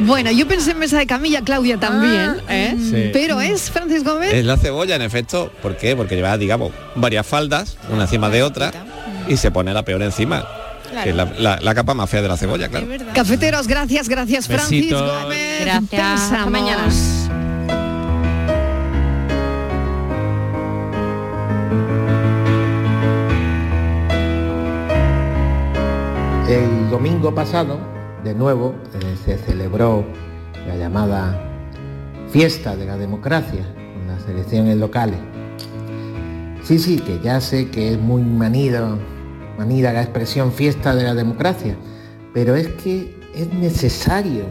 Bueno, 0.00 0.30
yo 0.30 0.46
pensé 0.48 0.72
en 0.72 0.78
mesa 0.78 0.98
de 0.98 1.06
camilla, 1.06 1.42
Claudia 1.42 1.76
también, 1.78 2.36
Ah, 2.48 2.54
¿eh? 2.54 2.76
Sí. 2.78 3.10
Pero 3.12 3.40
es 3.40 3.70
Francis 3.70 4.02
Gómez. 4.04 4.32
Es 4.32 4.44
la 4.44 4.56
cebolla, 4.56 4.96
en 4.96 5.02
efecto. 5.02 5.52
¿Por 5.62 5.76
qué? 5.76 5.94
Porque 5.96 6.16
lleva, 6.16 6.36
digamos, 6.38 6.72
varias 6.94 7.26
faldas, 7.26 7.76
una 7.90 8.02
encima 8.02 8.28
de 8.30 8.42
otra, 8.42 8.72
y 9.28 9.36
se 9.36 9.50
pone 9.50 9.72
la 9.74 9.82
peor 9.84 10.02
encima. 10.02 10.44
Claro. 10.90 11.04
Que 11.04 11.10
es 11.10 11.16
la, 11.16 11.24
la- 11.38 11.60
la 11.60 11.74
capa 11.74 11.94
más 11.94 12.10
fea 12.10 12.20
de 12.22 12.28
la 12.28 12.36
cebolla, 12.36 12.68
claro. 12.68 12.86
Cafeteros, 13.14 13.68
gracias, 13.68 14.08
gracias, 14.08 14.46
Francis 14.48 14.70
Besitos. 14.90 15.22
Gómez. 15.22 15.60
Gracias. 15.64 16.20
Hasta 16.32 16.46
mañana. 16.46 16.88
El 26.48 26.90
domingo 26.90 27.32
pasado, 27.34 27.78
de 28.24 28.34
nuevo, 28.34 28.74
eh, 28.94 29.16
se 29.24 29.38
celebró 29.38 30.04
la 30.66 30.76
llamada 30.76 31.40
fiesta 32.28 32.76
de 32.76 32.86
la 32.86 32.96
democracia 32.96 33.62
con 33.74 34.06
las 34.06 34.28
elecciones 34.28 34.76
locales. 34.76 35.18
Sí, 36.62 36.78
sí, 36.78 36.98
que 36.98 37.18
ya 37.20 37.40
sé 37.40 37.70
que 37.70 37.92
es 37.92 37.98
muy 37.98 38.22
manido, 38.22 38.98
manida 39.58 39.92
la 39.92 40.02
expresión 40.02 40.52
fiesta 40.52 40.94
de 40.94 41.04
la 41.04 41.14
democracia, 41.14 41.76
pero 42.34 42.54
es 42.54 42.68
que 42.68 43.18
es 43.34 43.52
necesario 43.52 44.44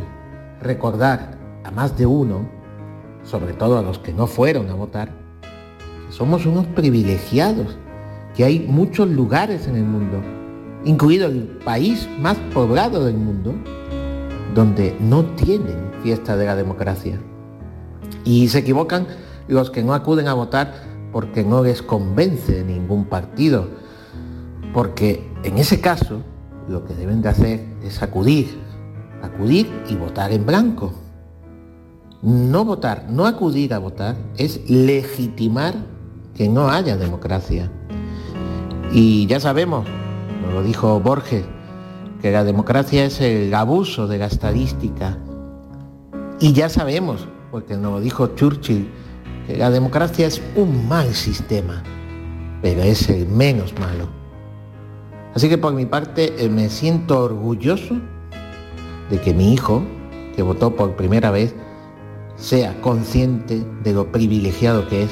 recordar 0.62 1.38
a 1.64 1.72
más 1.72 1.98
de 1.98 2.06
uno, 2.06 2.50
sobre 3.24 3.54
todo 3.54 3.78
a 3.78 3.82
los 3.82 4.00
que 4.00 4.14
no 4.14 4.28
fueron 4.28 4.70
a 4.70 4.74
votar, 4.74 5.12
que 6.08 6.14
somos 6.14 6.46
unos 6.46 6.66
privilegiados, 6.68 7.78
que 8.36 8.44
hay 8.44 8.60
muchos 8.60 9.08
lugares 9.08 9.68
en 9.68 9.76
el 9.76 9.84
mundo, 9.84 10.22
incluido 10.86 11.28
el 11.28 11.44
país 11.64 12.08
más 12.20 12.38
poblado 12.54 13.06
del 13.06 13.18
mundo, 13.18 13.54
donde 14.56 14.96
no 15.00 15.24
tienen 15.36 15.92
fiesta 16.02 16.38
de 16.38 16.46
la 16.46 16.56
democracia. 16.56 17.20
Y 18.24 18.48
se 18.50 18.60
equivocan 18.60 19.08
los 19.48 19.70
que 19.72 19.84
no 19.84 19.94
acuden 19.94 20.28
a 20.28 20.34
votar 20.34 20.74
porque 21.12 21.44
no 21.44 21.64
les 21.64 21.82
convence 21.82 22.64
ningún 22.64 23.06
partido, 23.06 23.68
porque 24.74 25.28
en 25.44 25.58
ese 25.58 25.82
caso 25.82 26.22
lo 26.68 26.86
que 26.86 26.94
deben 26.94 27.22
de 27.22 27.30
hacer 27.30 27.66
es 27.84 28.02
acudir, 28.02 28.60
acudir 29.24 29.68
y 29.90 29.96
votar 29.96 30.32
en 30.32 30.46
blanco. 30.46 30.94
No 32.22 32.66
votar, 32.66 33.06
no 33.10 33.26
acudir 33.26 33.74
a 33.74 33.80
votar 33.80 34.16
es 34.38 34.70
legitimar 34.70 35.74
que 36.36 36.50
no 36.50 36.70
haya 36.70 36.98
democracia. 36.98 37.72
Y 38.92 39.26
ya 39.28 39.40
sabemos, 39.40 39.88
nos 40.42 40.54
lo 40.54 40.64
dijo 40.64 41.00
Borges, 41.00 41.46
que 42.22 42.32
la 42.32 42.44
democracia 42.44 43.06
es 43.06 43.22
el 43.22 43.54
abuso 43.54 44.08
de 44.08 44.18
la 44.18 44.26
estadística. 44.26 45.18
Y 46.40 46.54
ya 46.54 46.70
sabemos, 46.70 47.28
porque 47.52 47.76
nos 47.76 47.94
lo 47.94 48.00
dijo 48.00 48.28
Churchill, 48.36 48.90
que 49.48 49.58
la 49.58 49.70
democracia 49.70 50.28
es 50.28 50.42
un 50.56 50.88
mal 50.88 51.14
sistema, 51.14 51.84
pero 52.62 52.82
es 52.82 53.10
el 53.10 53.28
menos 53.28 53.74
malo. 53.80 54.08
Así 55.36 55.48
que 55.48 55.58
por 55.58 55.74
mi 55.74 55.86
parte 55.86 56.34
eh, 56.44 56.50
me 56.50 56.70
siento 56.70 57.24
orgulloso 57.24 57.96
de 59.10 59.22
que 59.22 59.34
mi 59.34 59.54
hijo, 59.54 59.84
que 60.36 60.42
votó 60.42 60.76
por 60.76 60.96
primera 60.96 61.32
vez, 61.32 61.56
sea 62.36 62.80
consciente 62.82 63.66
de 63.84 63.94
lo 63.94 64.12
privilegiado 64.12 64.88
que 64.88 65.04
es, 65.04 65.12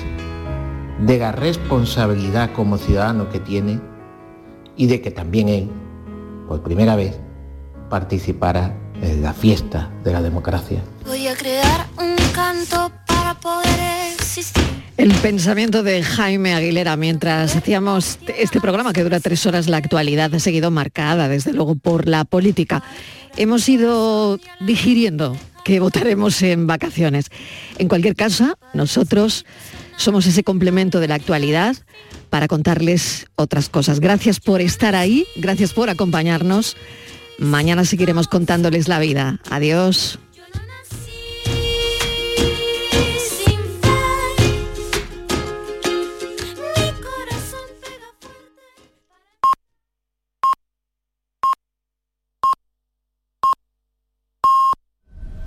de 1.06 1.20
la 1.20 1.32
responsabilidad 1.32 2.52
como 2.54 2.78
ciudadano 2.78 3.30
que 3.30 3.40
tiene 3.40 3.80
y 4.78 4.86
de 4.88 5.02
que 5.02 5.12
también 5.12 5.50
él, 5.50 5.70
por 6.48 6.64
primera 6.64 6.96
vez, 6.96 7.18
participara 7.90 8.76
en 9.02 9.22
la 9.22 9.34
fiesta 9.34 9.92
de 10.04 10.14
la 10.14 10.22
democracia. 10.22 10.82
Voy 11.06 11.28
a 11.28 11.36
crear 11.36 11.88
un 11.98 12.16
canto 12.34 12.92
para 13.06 13.34
poder 13.34 14.14
existir. 14.14 14.64
El 14.98 15.14
pensamiento 15.14 15.84
de 15.84 16.02
Jaime 16.02 16.56
Aguilera 16.56 16.96
mientras 16.96 17.56
hacíamos 17.56 18.18
este 18.38 18.60
programa 18.60 18.94
que 18.94 19.04
dura 19.04 19.20
tres 19.20 19.46
horas, 19.46 19.68
la 19.68 19.78
actualidad 19.78 20.34
ha 20.34 20.40
seguido 20.40 20.72
marcada 20.72 21.28
desde 21.28 21.54
luego 21.54 21.76
por 21.76 22.08
la 22.08 22.26
política. 22.26 22.84
Hemos 23.36 23.70
ido 23.70 24.40
digiriendo 24.60 25.38
que 25.64 25.80
votaremos 25.80 26.42
en 26.42 26.66
vacaciones. 26.66 27.28
En 27.78 27.88
cualquier 27.88 28.16
caso, 28.16 28.58
nosotros 28.74 29.46
somos 29.98 30.26
ese 30.26 30.44
complemento 30.44 31.00
de 31.00 31.08
la 31.10 31.16
actualidad 31.16 31.76
para 32.30 32.48
contarles 32.48 33.28
otras 33.36 33.70
cosas. 33.70 34.00
Gracias 34.00 34.40
por 34.40 34.62
estar 34.62 34.96
ahí, 34.96 35.26
gracias 35.36 35.74
por 35.74 35.90
acompañarnos. 35.90 36.78
Mañana 37.40 37.86
seguiremos 37.86 38.28
contándoles 38.28 38.88
la 38.88 39.00
vida. 39.00 39.40
Adiós. 39.50 40.20